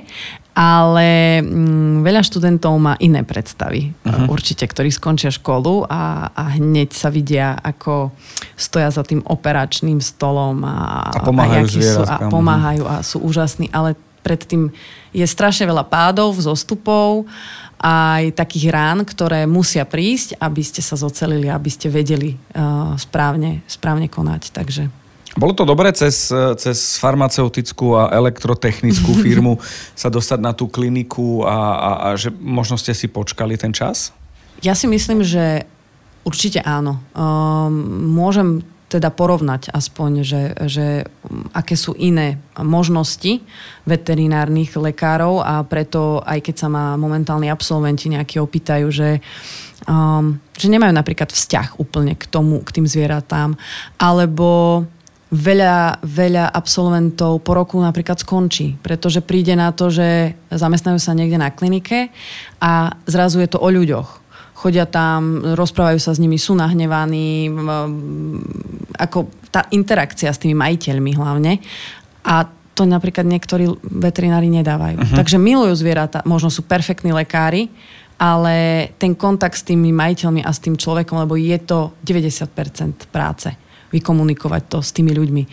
ale 0.55 1.43
mm, 1.43 2.07
veľa 2.07 2.23
študentov 2.23 2.79
má 2.79 2.95
iné 3.03 3.27
predstavy. 3.27 3.91
Uh-huh. 3.91 4.31
Určite, 4.31 4.63
ktorí 4.63 4.87
skončia 4.87 5.27
školu 5.27 5.83
a, 5.83 6.31
a 6.31 6.43
hneď 6.55 6.95
sa 6.95 7.11
vidia, 7.11 7.59
ako 7.59 8.15
stoja 8.55 8.87
za 8.87 9.03
tým 9.03 9.19
operačným 9.19 9.99
stolom 9.99 10.63
a, 10.63 11.11
A 11.11 11.19
pomáhajú 11.19 11.67
jakí 11.67 11.79
sú, 11.83 12.01
a 12.07 12.15
zvieratkám. 12.15 12.31
pomáhajú 12.31 12.83
a 12.87 12.95
sú 13.03 13.17
úžasní, 13.19 13.67
ale 13.75 13.99
predtým 14.23 14.71
je 15.11 15.27
strašne 15.27 15.67
veľa 15.67 15.85
pádov, 15.91 16.39
zostupov 16.39 17.27
aj 17.83 18.33
takých 18.39 18.71
rán, 18.71 19.03
ktoré 19.03 19.43
musia 19.45 19.83
prísť, 19.83 20.39
aby 20.39 20.63
ste 20.63 20.79
sa 20.79 20.95
zocelili, 20.95 21.51
aby 21.51 21.67
ste 21.69 21.91
vedeli 21.91 22.33
uh, 22.33 22.95
správne, 22.95 23.61
správne 23.67 24.07
konať. 24.07 24.55
Takže 24.55 24.87
Bolo 25.35 25.51
to 25.51 25.67
dobré 25.67 25.91
cez, 25.91 26.31
cez 26.31 26.95
farmaceutickú 26.95 27.99
a 27.99 28.07
elektrotechnickú 28.15 29.19
firmu 29.25 29.59
sa 29.91 30.07
dostať 30.07 30.39
na 30.39 30.55
tú 30.55 30.71
kliniku 30.71 31.43
a, 31.43 31.55
a, 31.75 31.91
a 31.99 32.07
že 32.15 32.31
možno 32.31 32.79
ste 32.79 32.95
si 32.95 33.11
počkali 33.11 33.59
ten 33.59 33.75
čas? 33.75 34.15
Ja 34.63 34.71
si 34.71 34.87
myslím, 34.87 35.27
že 35.27 35.67
určite 36.23 36.63
áno. 36.63 37.03
Um, 37.11 38.15
môžem 38.15 38.63
teda 38.87 39.11
porovnať 39.11 39.75
aspoň, 39.75 40.11
že, 40.23 40.41
že 40.71 40.85
aké 41.51 41.75
sú 41.75 41.97
iné 41.99 42.39
možnosti 42.55 43.43
veterinárnych 43.83 44.71
lekárov 44.77 45.43
a 45.43 45.65
preto 45.67 46.23
aj 46.23 46.39
keď 46.39 46.55
sa 46.55 46.67
ma 46.71 46.95
momentálni 46.95 47.51
absolventi 47.51 48.07
nejakí 48.07 48.39
opýtajú, 48.39 48.87
že, 48.93 49.19
um, 49.89 50.39
že 50.55 50.71
nemajú 50.71 50.95
napríklad 50.95 51.33
vzťah 51.33 51.81
úplne 51.81 52.15
k 52.15 52.23
tomu, 52.29 52.61
k 52.63 52.71
tým 52.79 52.87
zvieratám, 52.87 53.57
alebo 53.99 54.85
veľa, 55.33 56.05
veľa 56.05 56.45
absolventov 56.53 57.41
po 57.41 57.57
roku 57.57 57.81
napríklad 57.81 58.21
skončí, 58.21 58.77
pretože 58.79 59.25
príde 59.25 59.57
na 59.57 59.73
to, 59.73 59.89
že 59.89 60.37
zamestnajú 60.53 61.01
sa 61.01 61.17
niekde 61.17 61.41
na 61.41 61.49
klinike 61.49 62.13
a 62.61 62.93
zrazu 63.09 63.41
je 63.41 63.49
to 63.49 63.59
o 63.61 63.69
ľuďoch 63.69 64.25
chodia 64.55 64.87
tam, 64.87 65.43
rozprávajú 65.43 65.99
sa 65.99 66.15
s 66.15 66.21
nimi, 66.23 66.39
sú 66.39 66.55
nahnevaní, 66.55 67.51
ako 68.95 69.29
tá 69.51 69.67
interakcia 69.69 70.31
s 70.31 70.41
tými 70.41 70.55
majiteľmi 70.55 71.11
hlavne. 71.11 71.59
A 72.25 72.47
to 72.73 72.87
napríklad 72.87 73.27
niektorí 73.27 73.67
veterinári 73.83 74.49
nedávajú. 74.49 74.97
Uh-huh. 74.97 75.17
Takže 75.21 75.37
milujú 75.37 75.75
zvieratá, 75.75 76.23
možno 76.25 76.49
sú 76.49 76.63
perfektní 76.63 77.11
lekári, 77.11 77.67
ale 78.15 78.89
ten 78.95 79.11
kontakt 79.13 79.59
s 79.59 79.67
tými 79.67 79.91
majiteľmi 79.91 80.41
a 80.41 80.49
s 80.49 80.63
tým 80.63 80.79
človekom, 80.79 81.27
lebo 81.27 81.35
je 81.35 81.59
to 81.59 81.91
90% 82.01 83.11
práce 83.11 83.51
vykomunikovať 83.95 84.61
to 84.67 84.77
s 84.83 84.91
tými 84.91 85.15
ľuďmi. 85.15 85.43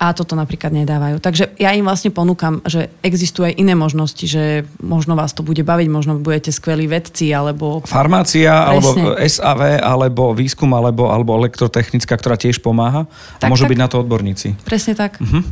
A 0.00 0.16
toto 0.16 0.32
napríklad 0.32 0.72
nedávajú. 0.72 1.20
Takže 1.20 1.60
ja 1.60 1.76
im 1.76 1.84
vlastne 1.84 2.08
ponúkam, 2.08 2.64
že 2.64 2.88
existujú 3.04 3.52
aj 3.52 3.60
iné 3.60 3.76
možnosti, 3.76 4.24
že 4.24 4.64
možno 4.80 5.12
vás 5.12 5.36
to 5.36 5.44
bude 5.44 5.60
baviť, 5.60 5.88
možno 5.92 6.16
budete 6.16 6.48
skvelí 6.48 6.88
vedci, 6.88 7.28
alebo... 7.36 7.84
Farmácia, 7.84 8.48
Presne. 8.48 8.68
alebo 8.72 8.88
SAV, 9.20 9.60
alebo 9.76 10.22
výskum, 10.32 10.72
alebo, 10.72 11.12
alebo 11.12 11.36
elektrotechnická, 11.36 12.16
ktorá 12.16 12.40
tiež 12.40 12.64
pomáha. 12.64 13.04
Tak, 13.36 13.46
a 13.46 13.52
môžu 13.52 13.68
tak. 13.68 13.76
byť 13.76 13.78
na 13.78 13.88
to 13.92 13.96
odborníci. 14.00 14.56
Presne 14.64 14.96
tak. 14.96 15.20
Uh-huh. 15.20 15.44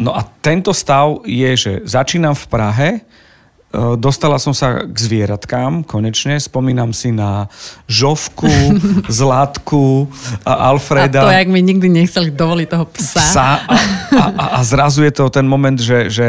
No 0.00 0.16
a 0.16 0.24
tento 0.40 0.72
stav 0.72 1.20
je, 1.28 1.50
že 1.52 1.72
začínam 1.84 2.32
v 2.32 2.44
Prahe, 2.48 2.90
dostala 3.94 4.34
som 4.42 4.50
sa 4.50 4.82
k 4.82 4.96
zvieratkám, 4.98 5.86
konečne. 5.86 6.42
Spomínam 6.42 6.90
si 6.90 7.14
na 7.14 7.46
Žovku, 7.86 8.50
Zlatku 9.06 10.10
a 10.42 10.74
Alfreda. 10.74 11.22
A 11.22 11.26
to, 11.30 11.38
jak 11.38 11.48
mi 11.48 11.62
nikdy 11.62 11.86
nechceli 11.86 12.34
dovoliť 12.34 12.66
toho 12.66 12.84
psa. 12.90 13.22
psa 13.22 13.50
a, 13.62 13.76
a, 14.18 14.24
a, 14.26 14.44
a 14.58 14.60
zrazu 14.66 15.06
je 15.06 15.12
to 15.14 15.30
ten 15.30 15.46
moment, 15.46 15.78
že, 15.78 16.10
že 16.10 16.28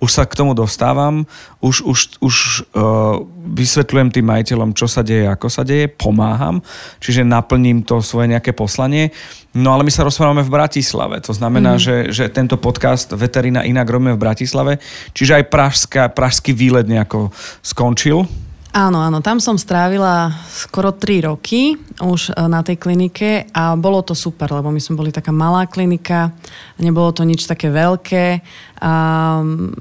už 0.00 0.10
sa 0.12 0.24
k 0.24 0.32
tomu 0.32 0.56
dostávam, 0.56 1.28
už, 1.60 1.82
už, 1.82 1.98
už 2.24 2.34
uh, 2.72 3.20
vysvetľujem 3.52 4.08
tým 4.14 4.26
majiteľom, 4.30 4.70
čo 4.72 4.86
sa 4.86 5.02
deje, 5.02 5.26
ako 5.26 5.50
sa 5.50 5.66
deje, 5.66 5.90
pomáham, 5.90 6.62
čiže 7.02 7.26
naplním 7.26 7.82
to 7.82 7.98
svoje 7.98 8.30
nejaké 8.30 8.54
poslanie. 8.54 9.10
No 9.58 9.74
ale 9.74 9.82
my 9.82 9.90
sa 9.90 10.06
rozprávame 10.06 10.46
v 10.46 10.54
Bratislave, 10.54 11.18
to 11.18 11.34
znamená, 11.34 11.74
mm. 11.74 11.82
že, 11.82 11.96
že 12.14 12.24
tento 12.30 12.54
podcast 12.62 13.10
Veterina 13.10 13.66
inak 13.66 13.90
robíme 13.90 14.14
v 14.14 14.22
Bratislave, 14.22 14.78
čiže 15.10 15.42
aj 15.42 15.44
pražská, 15.50 16.02
pražský 16.14 16.54
výlet 16.54 16.86
nejako 16.86 17.34
skončil. 17.58 18.22
Áno, 18.68 19.02
áno, 19.02 19.18
tam 19.18 19.42
som 19.42 19.58
strávila 19.58 20.30
skoro 20.46 20.94
3 20.94 21.26
roky 21.26 21.74
už 22.04 22.30
e, 22.30 22.32
na 22.46 22.60
tej 22.62 22.78
klinike 22.78 23.48
a 23.50 23.74
bolo 23.74 24.04
to 24.06 24.14
super, 24.14 24.46
lebo 24.52 24.70
my 24.70 24.78
sme 24.78 24.94
boli 24.94 25.10
taká 25.10 25.34
malá 25.34 25.66
klinika, 25.66 26.30
nebolo 26.78 27.10
to 27.10 27.26
nič 27.26 27.48
také 27.48 27.72
veľké. 27.72 28.44
A 28.78 28.92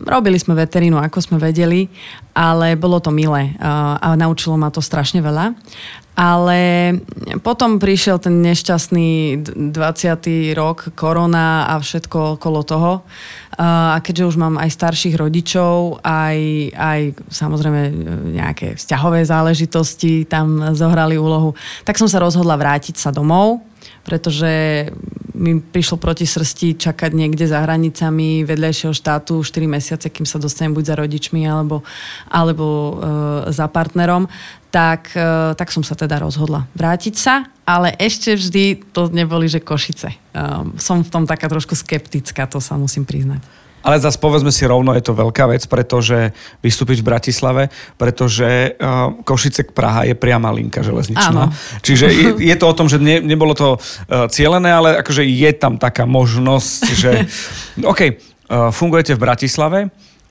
robili 0.07 0.39
sme 0.39 0.57
veterínu, 0.57 0.97
ako 0.97 1.19
sme 1.19 1.37
vedeli, 1.37 1.85
ale 2.33 2.73
bolo 2.79 2.97
to 2.97 3.13
milé 3.13 3.53
a, 3.61 3.99
a 4.01 4.07
naučilo 4.17 4.57
ma 4.57 4.73
to 4.73 4.81
strašne 4.81 5.19
veľa. 5.21 5.53
Ale 6.17 6.97
potom 7.45 7.77
prišiel 7.77 8.17
ten 8.17 8.41
nešťastný 8.41 9.37
20. 9.69 10.57
rok, 10.57 10.89
korona 10.97 11.69
a 11.69 11.77
všetko 11.77 12.41
okolo 12.41 12.65
toho. 12.65 12.91
A 13.61 14.01
keďže 14.01 14.33
už 14.33 14.35
mám 14.41 14.57
aj 14.57 14.69
starších 14.73 15.13
rodičov, 15.13 16.01
aj, 16.01 16.37
aj 16.73 17.01
samozrejme 17.29 17.81
nejaké 18.33 18.81
vzťahové 18.81 19.29
záležitosti 19.29 20.25
tam 20.25 20.73
zohrali 20.73 21.21
úlohu, 21.21 21.53
tak 21.85 22.01
som 22.01 22.09
sa 22.09 22.17
rozhodla 22.17 22.57
vrátiť 22.57 22.97
sa 22.97 23.13
domov 23.13 23.61
pretože 24.03 24.87
mi 25.37 25.61
prišlo 25.61 26.01
proti 26.01 26.25
srsti 26.25 26.81
čakať 26.81 27.11
niekde 27.13 27.45
za 27.45 27.61
hranicami 27.61 28.41
vedľajšieho 28.43 28.91
štátu 28.91 29.45
4 29.45 29.69
mesiace, 29.69 30.09
kým 30.09 30.25
sa 30.25 30.41
dostanem 30.41 30.73
buď 30.73 30.83
za 30.83 30.95
rodičmi 30.97 31.45
alebo, 31.45 31.85
alebo 32.27 32.65
e, 32.65 32.93
za 33.53 33.69
partnerom, 33.69 34.25
tak, 34.73 35.13
e, 35.13 35.53
tak 35.53 35.69
som 35.69 35.85
sa 35.85 35.93
teda 35.93 36.17
rozhodla 36.17 36.65
vrátiť 36.73 37.15
sa, 37.15 37.45
ale 37.69 37.93
ešte 38.01 38.33
vždy 38.33 38.89
to 38.89 39.13
neboli, 39.13 39.45
že 39.45 39.61
Košice. 39.61 40.09
E, 40.09 40.17
som 40.81 41.05
v 41.05 41.11
tom 41.13 41.29
taká 41.29 41.45
trošku 41.45 41.77
skeptická, 41.77 42.49
to 42.49 42.57
sa 42.57 42.73
musím 42.75 43.05
priznať. 43.05 43.45
Ale 43.85 44.01
zase 44.01 44.17
povedzme 44.19 44.51
si 44.51 44.67
rovno, 44.67 44.91
je 44.97 45.05
to 45.05 45.15
veľká 45.15 45.47
vec, 45.47 45.63
pretože 45.69 46.33
vystúpiť 46.59 47.01
v 47.01 47.07
Bratislave, 47.13 47.63
pretože 47.95 48.73
uh, 48.75 49.15
Košice 49.23 49.69
k 49.69 49.71
Praha 49.71 50.03
je 50.03 50.17
priama 50.17 50.51
linka 50.51 50.83
železničná. 50.83 51.51
Áno. 51.51 51.55
Čiže 51.85 52.05
je, 52.09 52.29
je 52.51 52.55
to 52.57 52.65
o 52.67 52.77
tom, 52.77 52.91
že 52.91 52.99
ne, 52.99 53.23
nebolo 53.23 53.55
to 53.55 53.77
uh, 53.77 54.27
cieľené, 54.27 54.69
ale 54.73 54.89
akože 54.99 55.23
je 55.23 55.51
tam 55.55 55.79
taká 55.79 56.03
možnosť, 56.09 56.81
že 56.93 57.11
OK, 57.91 58.01
uh, 58.03 58.73
fungujete 58.73 59.15
v 59.15 59.23
Bratislave, 59.23 59.79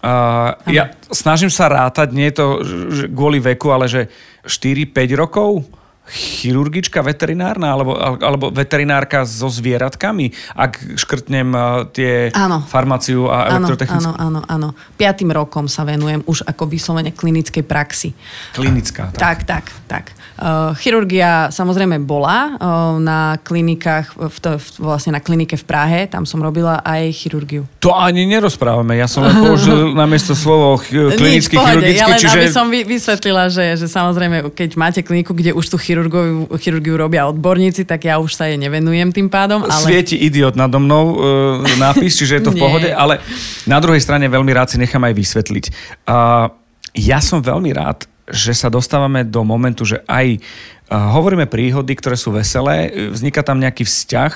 Uh, 0.07 0.53
ja 0.71 0.93
snažím 1.09 1.49
sa 1.51 1.67
rátať, 1.67 2.15
nie 2.15 2.29
je 2.31 2.37
to 2.37 2.47
že 2.93 3.05
kvôli 3.11 3.43
veku, 3.43 3.75
ale 3.75 3.91
že 3.91 4.07
4-5 4.45 4.93
rokov 5.19 5.67
chirurgička 6.07 7.03
veterinárna 7.03 7.75
alebo, 7.75 7.99
alebo 7.99 8.55
veterinárka 8.55 9.27
so 9.27 9.51
zvieratkami, 9.51 10.31
ak 10.55 10.99
škrtnem 10.99 11.49
uh, 11.51 11.87
tie 11.91 12.31
áno. 12.33 12.63
farmáciu 12.63 13.27
a 13.27 13.51
elektrotechnickú? 13.59 14.15
Áno, 14.15 14.41
áno, 14.41 14.41
áno. 14.47 14.69
Piatým 14.95 15.31
rokom 15.35 15.67
sa 15.67 15.83
venujem 15.83 16.23
už 16.27 16.47
ako 16.47 16.71
vyslovene 16.71 17.11
klinickej 17.11 17.65
praxi. 17.67 18.15
Klinická, 18.55 19.11
tak. 19.15 19.19
Tak, 19.19 19.39
tak, 19.45 19.65
tak. 19.91 20.05
Uh, 20.37 20.77
chirurgia 20.77 21.49
samozrejme 21.49 21.97
bola 22.05 22.55
uh, 22.55 23.01
na 23.01 23.41
klinikách, 23.41 24.13
v 24.15 24.39
to, 24.39 24.61
v, 24.61 24.67
vlastne 24.85 25.17
na 25.17 25.21
klinike 25.25 25.57
v 25.57 25.65
Prahe, 25.65 26.01
tam 26.05 26.29
som 26.29 26.45
robila 26.45 26.85
aj 26.85 27.09
chirurgiu. 27.17 27.65
To 27.81 27.97
ani 27.97 28.29
nerozprávame, 28.29 29.01
ja 29.01 29.09
som 29.09 29.25
len 29.25 29.33
použil 29.33 29.91
na 29.99 30.05
miesto 30.05 30.37
slovo 30.37 30.77
klinický 30.93 31.57
chirurgický. 31.57 31.97
Ja 31.97 32.13
len 32.13 32.21
čiže... 32.21 32.37
aby 32.37 32.49
som 32.53 32.69
vysvetlila, 32.69 33.49
že, 33.49 33.81
že 33.81 33.89
samozrejme, 33.89 34.53
keď 34.53 34.71
máte 34.77 35.01
kliniku, 35.01 35.33
kde 35.33 35.57
už 35.57 35.73
tú 35.73 35.81
chirurgiu, 35.81 35.96
chirurgiu 36.61 36.95
robia 37.01 37.29
odborníci, 37.31 37.89
tak 37.89 38.05
ja 38.05 38.21
už 38.21 38.37
sa 38.37 38.51
jej 38.51 38.61
nevenujem 38.61 39.15
tým 39.15 39.33
pádom. 39.33 39.65
Ale... 39.65 39.83
Svieti 39.83 40.17
idiot 40.21 40.59
nado 40.59 40.77
mnou 40.77 41.05
uh, 41.15 41.17
nápis, 41.81 42.17
čiže 42.19 42.41
je 42.41 42.43
to 42.45 42.53
v 42.53 42.61
pohode, 42.65 42.91
ale 42.93 43.23
na 43.65 43.81
druhej 43.81 44.03
strane 44.03 44.29
veľmi 44.29 44.53
rád 44.53 44.75
si 44.75 44.77
nechám 44.77 45.03
aj 45.05 45.15
vysvetliť. 45.17 45.65
Uh, 46.05 46.53
ja 46.97 47.21
som 47.21 47.45
veľmi 47.45 47.73
rád, 47.77 48.09
že 48.27 48.57
sa 48.57 48.67
dostávame 48.73 49.23
do 49.23 49.47
momentu, 49.47 49.87
že 49.87 50.03
aj 50.11 50.43
hovoríme 50.91 51.51
príhody, 51.51 51.95
ktoré 51.99 52.15
sú 52.19 52.35
veselé, 52.35 52.91
vzniká 53.11 53.43
tam 53.43 53.59
nejaký 53.59 53.87
vzťah 53.87 54.33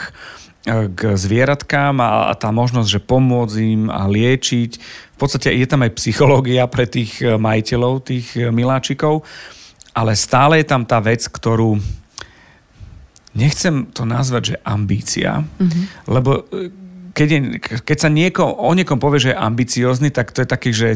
k 0.69 1.01
zvieratkám 1.17 1.97
a, 2.05 2.37
tá 2.37 2.53
možnosť, 2.53 2.89
že 2.89 3.01
pomôcť 3.01 3.57
im 3.65 3.83
a 3.89 4.05
liečiť. 4.05 4.71
V 5.17 5.19
podstate 5.19 5.57
je 5.57 5.65
tam 5.65 5.81
aj 5.81 5.97
psychológia 5.97 6.69
pre 6.69 6.85
tých 6.85 7.17
e, 7.25 7.41
majiteľov, 7.41 8.05
tých 8.05 8.37
e, 8.37 8.53
miláčikov, 8.53 9.25
ale 10.01 10.17
stále 10.17 10.65
je 10.65 10.67
tam 10.73 10.89
tá 10.89 10.97
vec, 10.97 11.21
ktorú 11.29 11.77
nechcem 13.37 13.93
to 13.93 14.09
nazvať, 14.09 14.57
že 14.57 14.57
ambícia, 14.65 15.45
mm-hmm. 15.45 15.85
lebo 16.09 16.49
e, 16.49 16.73
keď, 17.13 17.29
je, 17.29 17.41
keď 17.85 17.97
sa 18.01 18.09
nieko, 18.09 18.49
o 18.49 18.73
niekom 18.73 18.97
povie, 18.97 19.29
že 19.29 19.31
je 19.35 19.39
ambiciózny, 19.39 20.09
tak 20.09 20.33
to 20.33 20.41
je 20.41 20.49
taký, 20.49 20.71
že 20.73 20.89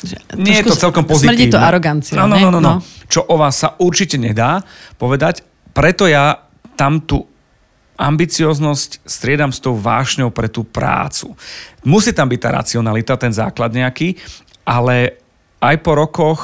že 0.00 0.16
nie 0.32 0.56
je 0.56 0.64
to 0.64 0.80
celkom 0.80 1.04
pozitívne. 1.04 1.36
Smrdí 1.36 1.52
to 1.52 1.60
aroganciou. 1.60 2.16
No, 2.16 2.24
no, 2.24 2.40
no, 2.40 2.48
no, 2.56 2.60
no. 2.60 2.74
Čo 3.04 3.28
o 3.28 3.36
vás 3.36 3.60
sa 3.60 3.76
určite 3.76 4.16
nedá 4.16 4.64
povedať. 4.96 5.44
Preto 5.76 6.08
ja 6.08 6.40
tam 6.72 7.04
tú 7.04 7.28
ambicioznosť 8.00 9.04
striedam 9.04 9.52
s 9.52 9.60
tou 9.60 9.76
vášňou 9.76 10.32
pre 10.32 10.48
tú 10.48 10.64
prácu. 10.64 11.36
Musí 11.84 12.16
tam 12.16 12.32
byť 12.32 12.40
tá 12.40 12.50
racionalita, 12.56 13.20
ten 13.20 13.28
základ 13.28 13.76
nejaký, 13.76 14.16
ale 14.64 15.20
aj 15.60 15.76
po 15.84 15.92
rokoch 15.92 16.40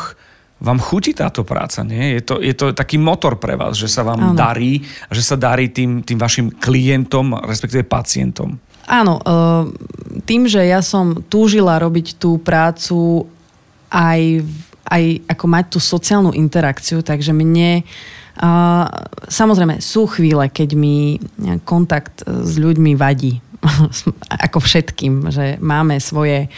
vám 0.57 0.81
chutí 0.81 1.13
táto 1.13 1.45
práca, 1.45 1.85
nie? 1.85 2.17
Je 2.17 2.23
to, 2.25 2.41
je 2.41 2.55
to 2.57 2.73
taký 2.73 2.97
motor 2.97 3.37
pre 3.37 3.61
vás, 3.61 3.77
že 3.77 3.93
sa 3.93 4.01
vám 4.01 4.33
Áno. 4.33 4.37
darí 4.37 4.81
že 5.13 5.23
sa 5.23 5.37
darí 5.37 5.69
tým, 5.69 6.01
tým 6.01 6.17
vašim 6.17 6.49
klientom, 6.57 7.37
respektíve 7.45 7.85
pacientom. 7.85 8.57
Áno, 8.87 9.19
e, 9.19 9.25
tým, 10.25 10.49
že 10.49 10.63
ja 10.65 10.81
som 10.81 11.21
túžila 11.27 11.77
robiť 11.77 12.17
tú 12.17 12.39
prácu 12.41 13.27
aj, 13.91 14.47
aj 14.89 15.05
ako 15.29 15.45
mať 15.47 15.65
tú 15.77 15.79
sociálnu 15.83 16.33
interakciu, 16.35 17.03
takže 17.07 17.31
mne 17.31 17.87
uh, 18.43 18.87
samozrejme 19.31 19.79
sú 19.79 20.11
chvíle, 20.11 20.51
keď 20.51 20.75
mi 20.75 21.23
kontakt 21.63 22.27
s 22.27 22.59
ľuďmi 22.59 22.99
vadí. 22.99 23.39
ako 24.47 24.59
všetkým, 24.63 25.31
že 25.31 25.59
máme 25.59 25.99
svoje 25.99 26.49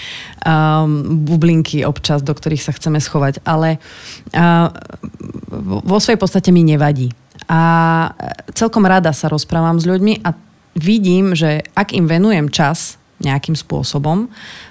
um, 0.45 1.25
bublinky 1.25 1.83
občas, 1.83 2.21
do 2.23 2.33
ktorých 2.33 2.63
sa 2.63 2.73
chceme 2.75 3.01
schovať, 3.01 3.43
ale 3.45 3.81
uh, 4.33 4.69
vo 5.85 5.99
svojej 5.99 6.21
podstate 6.21 6.53
mi 6.53 6.63
nevadí. 6.65 7.11
A 7.49 7.61
celkom 8.53 8.85
rada 8.85 9.15
sa 9.17 9.33
rozprávam 9.33 9.81
s 9.81 9.89
ľuďmi 9.89 10.21
a 10.21 10.37
vidím, 10.77 11.33
že 11.33 11.65
ak 11.73 11.97
im 11.97 12.05
venujem 12.05 12.53
čas 12.53 13.01
nejakým 13.25 13.57
spôsobom 13.57 14.29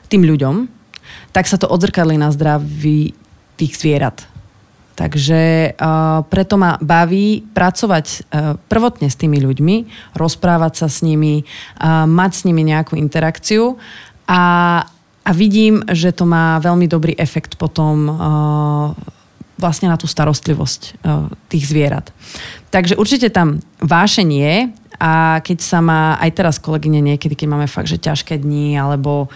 tým 0.08 0.24
ľuďom, 0.24 0.70
tak 1.36 1.50
sa 1.50 1.60
to 1.60 1.68
odzrkadlí 1.68 2.16
na 2.16 2.32
zdraví 2.32 3.12
tých 3.58 3.74
zvierat. 3.76 4.37
Takže 4.98 5.78
uh, 5.78 6.26
preto 6.26 6.58
ma 6.58 6.82
baví 6.82 7.46
pracovať 7.54 8.06
uh, 8.10 8.58
prvotne 8.66 9.14
s 9.14 9.20
tými 9.22 9.38
ľuďmi, 9.38 9.76
rozprávať 10.18 10.74
sa 10.74 10.88
s 10.90 11.06
nimi, 11.06 11.46
uh, 11.46 12.10
mať 12.10 12.32
s 12.34 12.42
nimi 12.50 12.66
nejakú 12.66 12.98
interakciu 12.98 13.78
a, 14.26 14.44
a 15.22 15.32
vidím, 15.38 15.86
že 15.94 16.10
to 16.10 16.26
má 16.26 16.58
veľmi 16.58 16.90
dobrý 16.90 17.14
efekt 17.14 17.62
potom 17.62 18.10
uh, 18.10 18.18
vlastne 19.62 19.86
na 19.86 20.02
tú 20.02 20.10
starostlivosť 20.10 20.82
uh, 21.06 21.30
tých 21.46 21.70
zvierat. 21.70 22.10
Takže 22.74 22.98
určite 22.98 23.30
tam 23.30 23.62
vášeň 23.78 24.30
je 24.34 24.56
a 24.98 25.46
keď 25.46 25.58
sa 25.62 25.78
má 25.78 26.18
aj 26.18 26.32
teraz 26.34 26.58
kolegyne 26.58 27.06
niekedy, 27.06 27.38
keď 27.38 27.48
máme 27.54 27.70
fakt, 27.70 27.94
že 27.94 28.02
ťažké 28.02 28.42
dni 28.42 28.82
alebo 28.82 29.30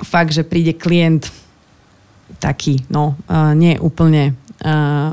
fakt, 0.00 0.32
že 0.32 0.40
príde 0.40 0.72
klient 0.72 1.28
taký, 2.40 2.80
no, 2.88 3.12
uh, 3.28 3.52
nie 3.52 3.76
úplne 3.76 4.40
uh, 4.64 5.12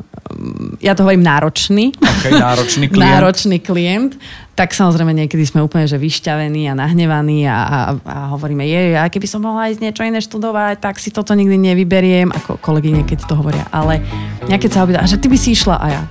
ja 0.80 0.96
to 0.96 1.04
hovorím 1.04 1.22
náročný. 1.22 1.92
Okay, 2.00 2.32
náročný 2.34 2.88
klient. 2.94 3.12
náročný 3.12 3.58
klient. 3.60 4.12
Tak 4.56 4.76
samozrejme 4.76 5.16
niekedy 5.16 5.44
sme 5.48 5.64
úplne 5.64 5.88
že 5.88 6.00
vyšťavení 6.00 6.68
a 6.72 6.74
nahnevaní 6.76 7.48
a, 7.48 7.56
a, 7.56 7.80
a 8.04 8.18
hovoríme, 8.36 8.64
je, 8.68 8.96
a 9.00 9.08
keby 9.08 9.28
som 9.28 9.44
mohla 9.44 9.72
ísť 9.72 9.82
niečo 9.82 10.04
iné 10.04 10.20
študovať, 10.20 10.80
tak 10.80 11.00
si 11.00 11.10
toto 11.10 11.32
nikdy 11.36 11.56
nevyberiem, 11.72 12.30
ako 12.32 12.60
kolegy 12.60 12.92
niekedy 12.92 13.24
to 13.26 13.36
hovoria. 13.36 13.68
Ale 13.72 14.04
nejaké 14.48 14.68
sa 14.68 14.84
opýta, 14.84 15.08
že 15.08 15.20
ty 15.20 15.28
by 15.32 15.38
si 15.40 15.56
išla 15.56 15.76
a 15.80 15.88
ja, 15.88 16.02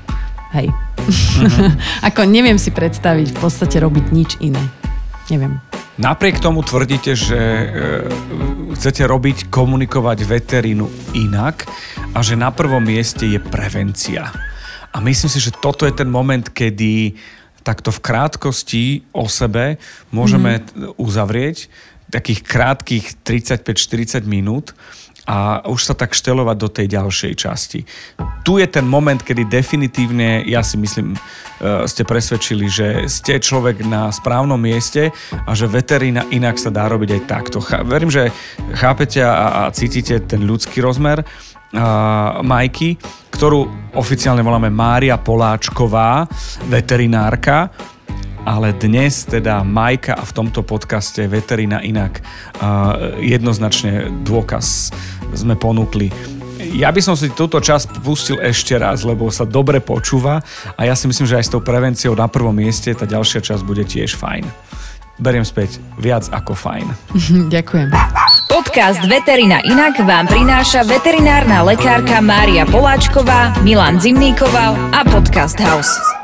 hej. 0.57 0.69
Uh-huh. 1.01 1.71
ako 2.09 2.27
neviem 2.27 2.57
si 2.57 2.73
predstaviť 2.73 3.33
v 3.33 3.39
podstate 3.39 3.77
robiť 3.81 4.05
nič 4.13 4.31
iné. 4.41 4.61
Neviem. 5.31 5.70
Napriek 6.01 6.41
tomu 6.41 6.65
tvrdíte, 6.65 7.13
že 7.13 7.37
e, 7.37 7.67
chcete 8.73 9.05
robiť, 9.05 9.53
komunikovať 9.53 10.25
veterínu 10.25 10.89
inak 11.13 11.69
a 12.17 12.25
že 12.25 12.41
na 12.41 12.49
prvom 12.49 12.81
mieste 12.81 13.29
je 13.29 13.37
prevencia. 13.37 14.33
A 14.91 14.97
myslím 15.05 15.29
si, 15.29 15.45
že 15.45 15.53
toto 15.53 15.85
je 15.85 15.93
ten 15.93 16.09
moment, 16.09 16.49
kedy 16.49 17.21
takto 17.61 17.93
v 17.93 18.01
krátkosti 18.01 18.85
o 19.13 19.29
sebe 19.29 19.77
môžeme 20.09 20.65
mm. 20.65 20.97
uzavrieť 20.97 21.69
takých 22.09 22.49
krátkých 22.49 23.21
35-40 23.21 24.25
minút 24.25 24.73
a 25.31 25.63
už 25.71 25.87
sa 25.87 25.95
tak 25.95 26.11
štelovať 26.11 26.57
do 26.59 26.67
tej 26.67 26.87
ďalšej 26.91 27.33
časti. 27.39 27.81
Tu 28.43 28.53
je 28.59 28.67
ten 28.67 28.83
moment, 28.83 29.23
kedy 29.23 29.47
definitívne, 29.47 30.43
ja 30.43 30.67
si 30.67 30.75
myslím, 30.75 31.15
e, 31.15 31.19
ste 31.87 32.03
presvedčili, 32.03 32.67
že 32.67 33.07
ste 33.07 33.39
človek 33.39 33.87
na 33.87 34.11
správnom 34.11 34.59
mieste 34.59 35.15
a 35.31 35.55
že 35.55 35.71
veterína 35.71 36.27
inak 36.35 36.59
sa 36.59 36.75
dá 36.75 36.91
robiť 36.91 37.11
aj 37.15 37.23
takto. 37.31 37.63
Verím, 37.87 38.11
že 38.11 38.35
chápete 38.75 39.23
a, 39.23 39.71
cítite 39.71 40.19
ten 40.27 40.43
ľudský 40.43 40.83
rozmer 40.83 41.23
Majky, 42.43 42.99
ktorú 43.31 43.95
oficiálne 43.95 44.43
voláme 44.43 44.75
Mária 44.75 45.15
Poláčková, 45.15 46.27
veterinárka, 46.67 47.71
ale 48.45 48.73
dnes 48.73 49.29
teda 49.29 49.61
Majka 49.65 50.17
a 50.17 50.25
v 50.25 50.33
tomto 50.33 50.65
podcaste 50.65 51.25
Veterina 51.29 51.81
inak 51.85 52.21
uh, 52.61 53.19
jednoznačne 53.21 54.09
dôkaz 54.25 54.95
sme 55.37 55.55
ponúkli. 55.57 56.13
Ja 56.77 56.93
by 56.93 57.01
som 57.01 57.17
si 57.17 57.33
túto 57.33 57.57
časť 57.57 58.05
pustil 58.05 58.37
ešte 58.37 58.77
raz, 58.77 59.01
lebo 59.03 59.33
sa 59.33 59.49
dobre 59.49 59.81
počúva 59.81 60.45
a 60.77 60.81
ja 60.85 60.93
si 60.93 61.09
myslím, 61.09 61.25
že 61.25 61.41
aj 61.41 61.45
s 61.49 61.53
tou 61.53 61.65
prevenciou 61.65 62.13
na 62.13 62.29
prvom 62.29 62.53
mieste 62.53 62.93
tá 62.93 63.09
ďalšia 63.09 63.41
časť 63.41 63.63
bude 63.65 63.85
tiež 63.89 64.15
fajn. 64.17 64.45
Beriem 65.21 65.45
späť, 65.45 65.77
viac 66.01 66.29
ako 66.33 66.57
fajn. 66.57 66.87
Ďakujem. 67.55 67.93
Podcast 68.49 69.05
Veterina 69.05 69.61
Inak 69.65 70.01
vám 70.05 70.29
prináša 70.29 70.85
veterinárna 70.89 71.61
lekárka 71.61 72.25
Mária 72.25 72.65
Poláčková, 72.65 73.61
Milan 73.61 74.01
Zimníková 74.01 74.77
a 74.97 75.01
Podcast 75.05 75.61
House. 75.61 76.21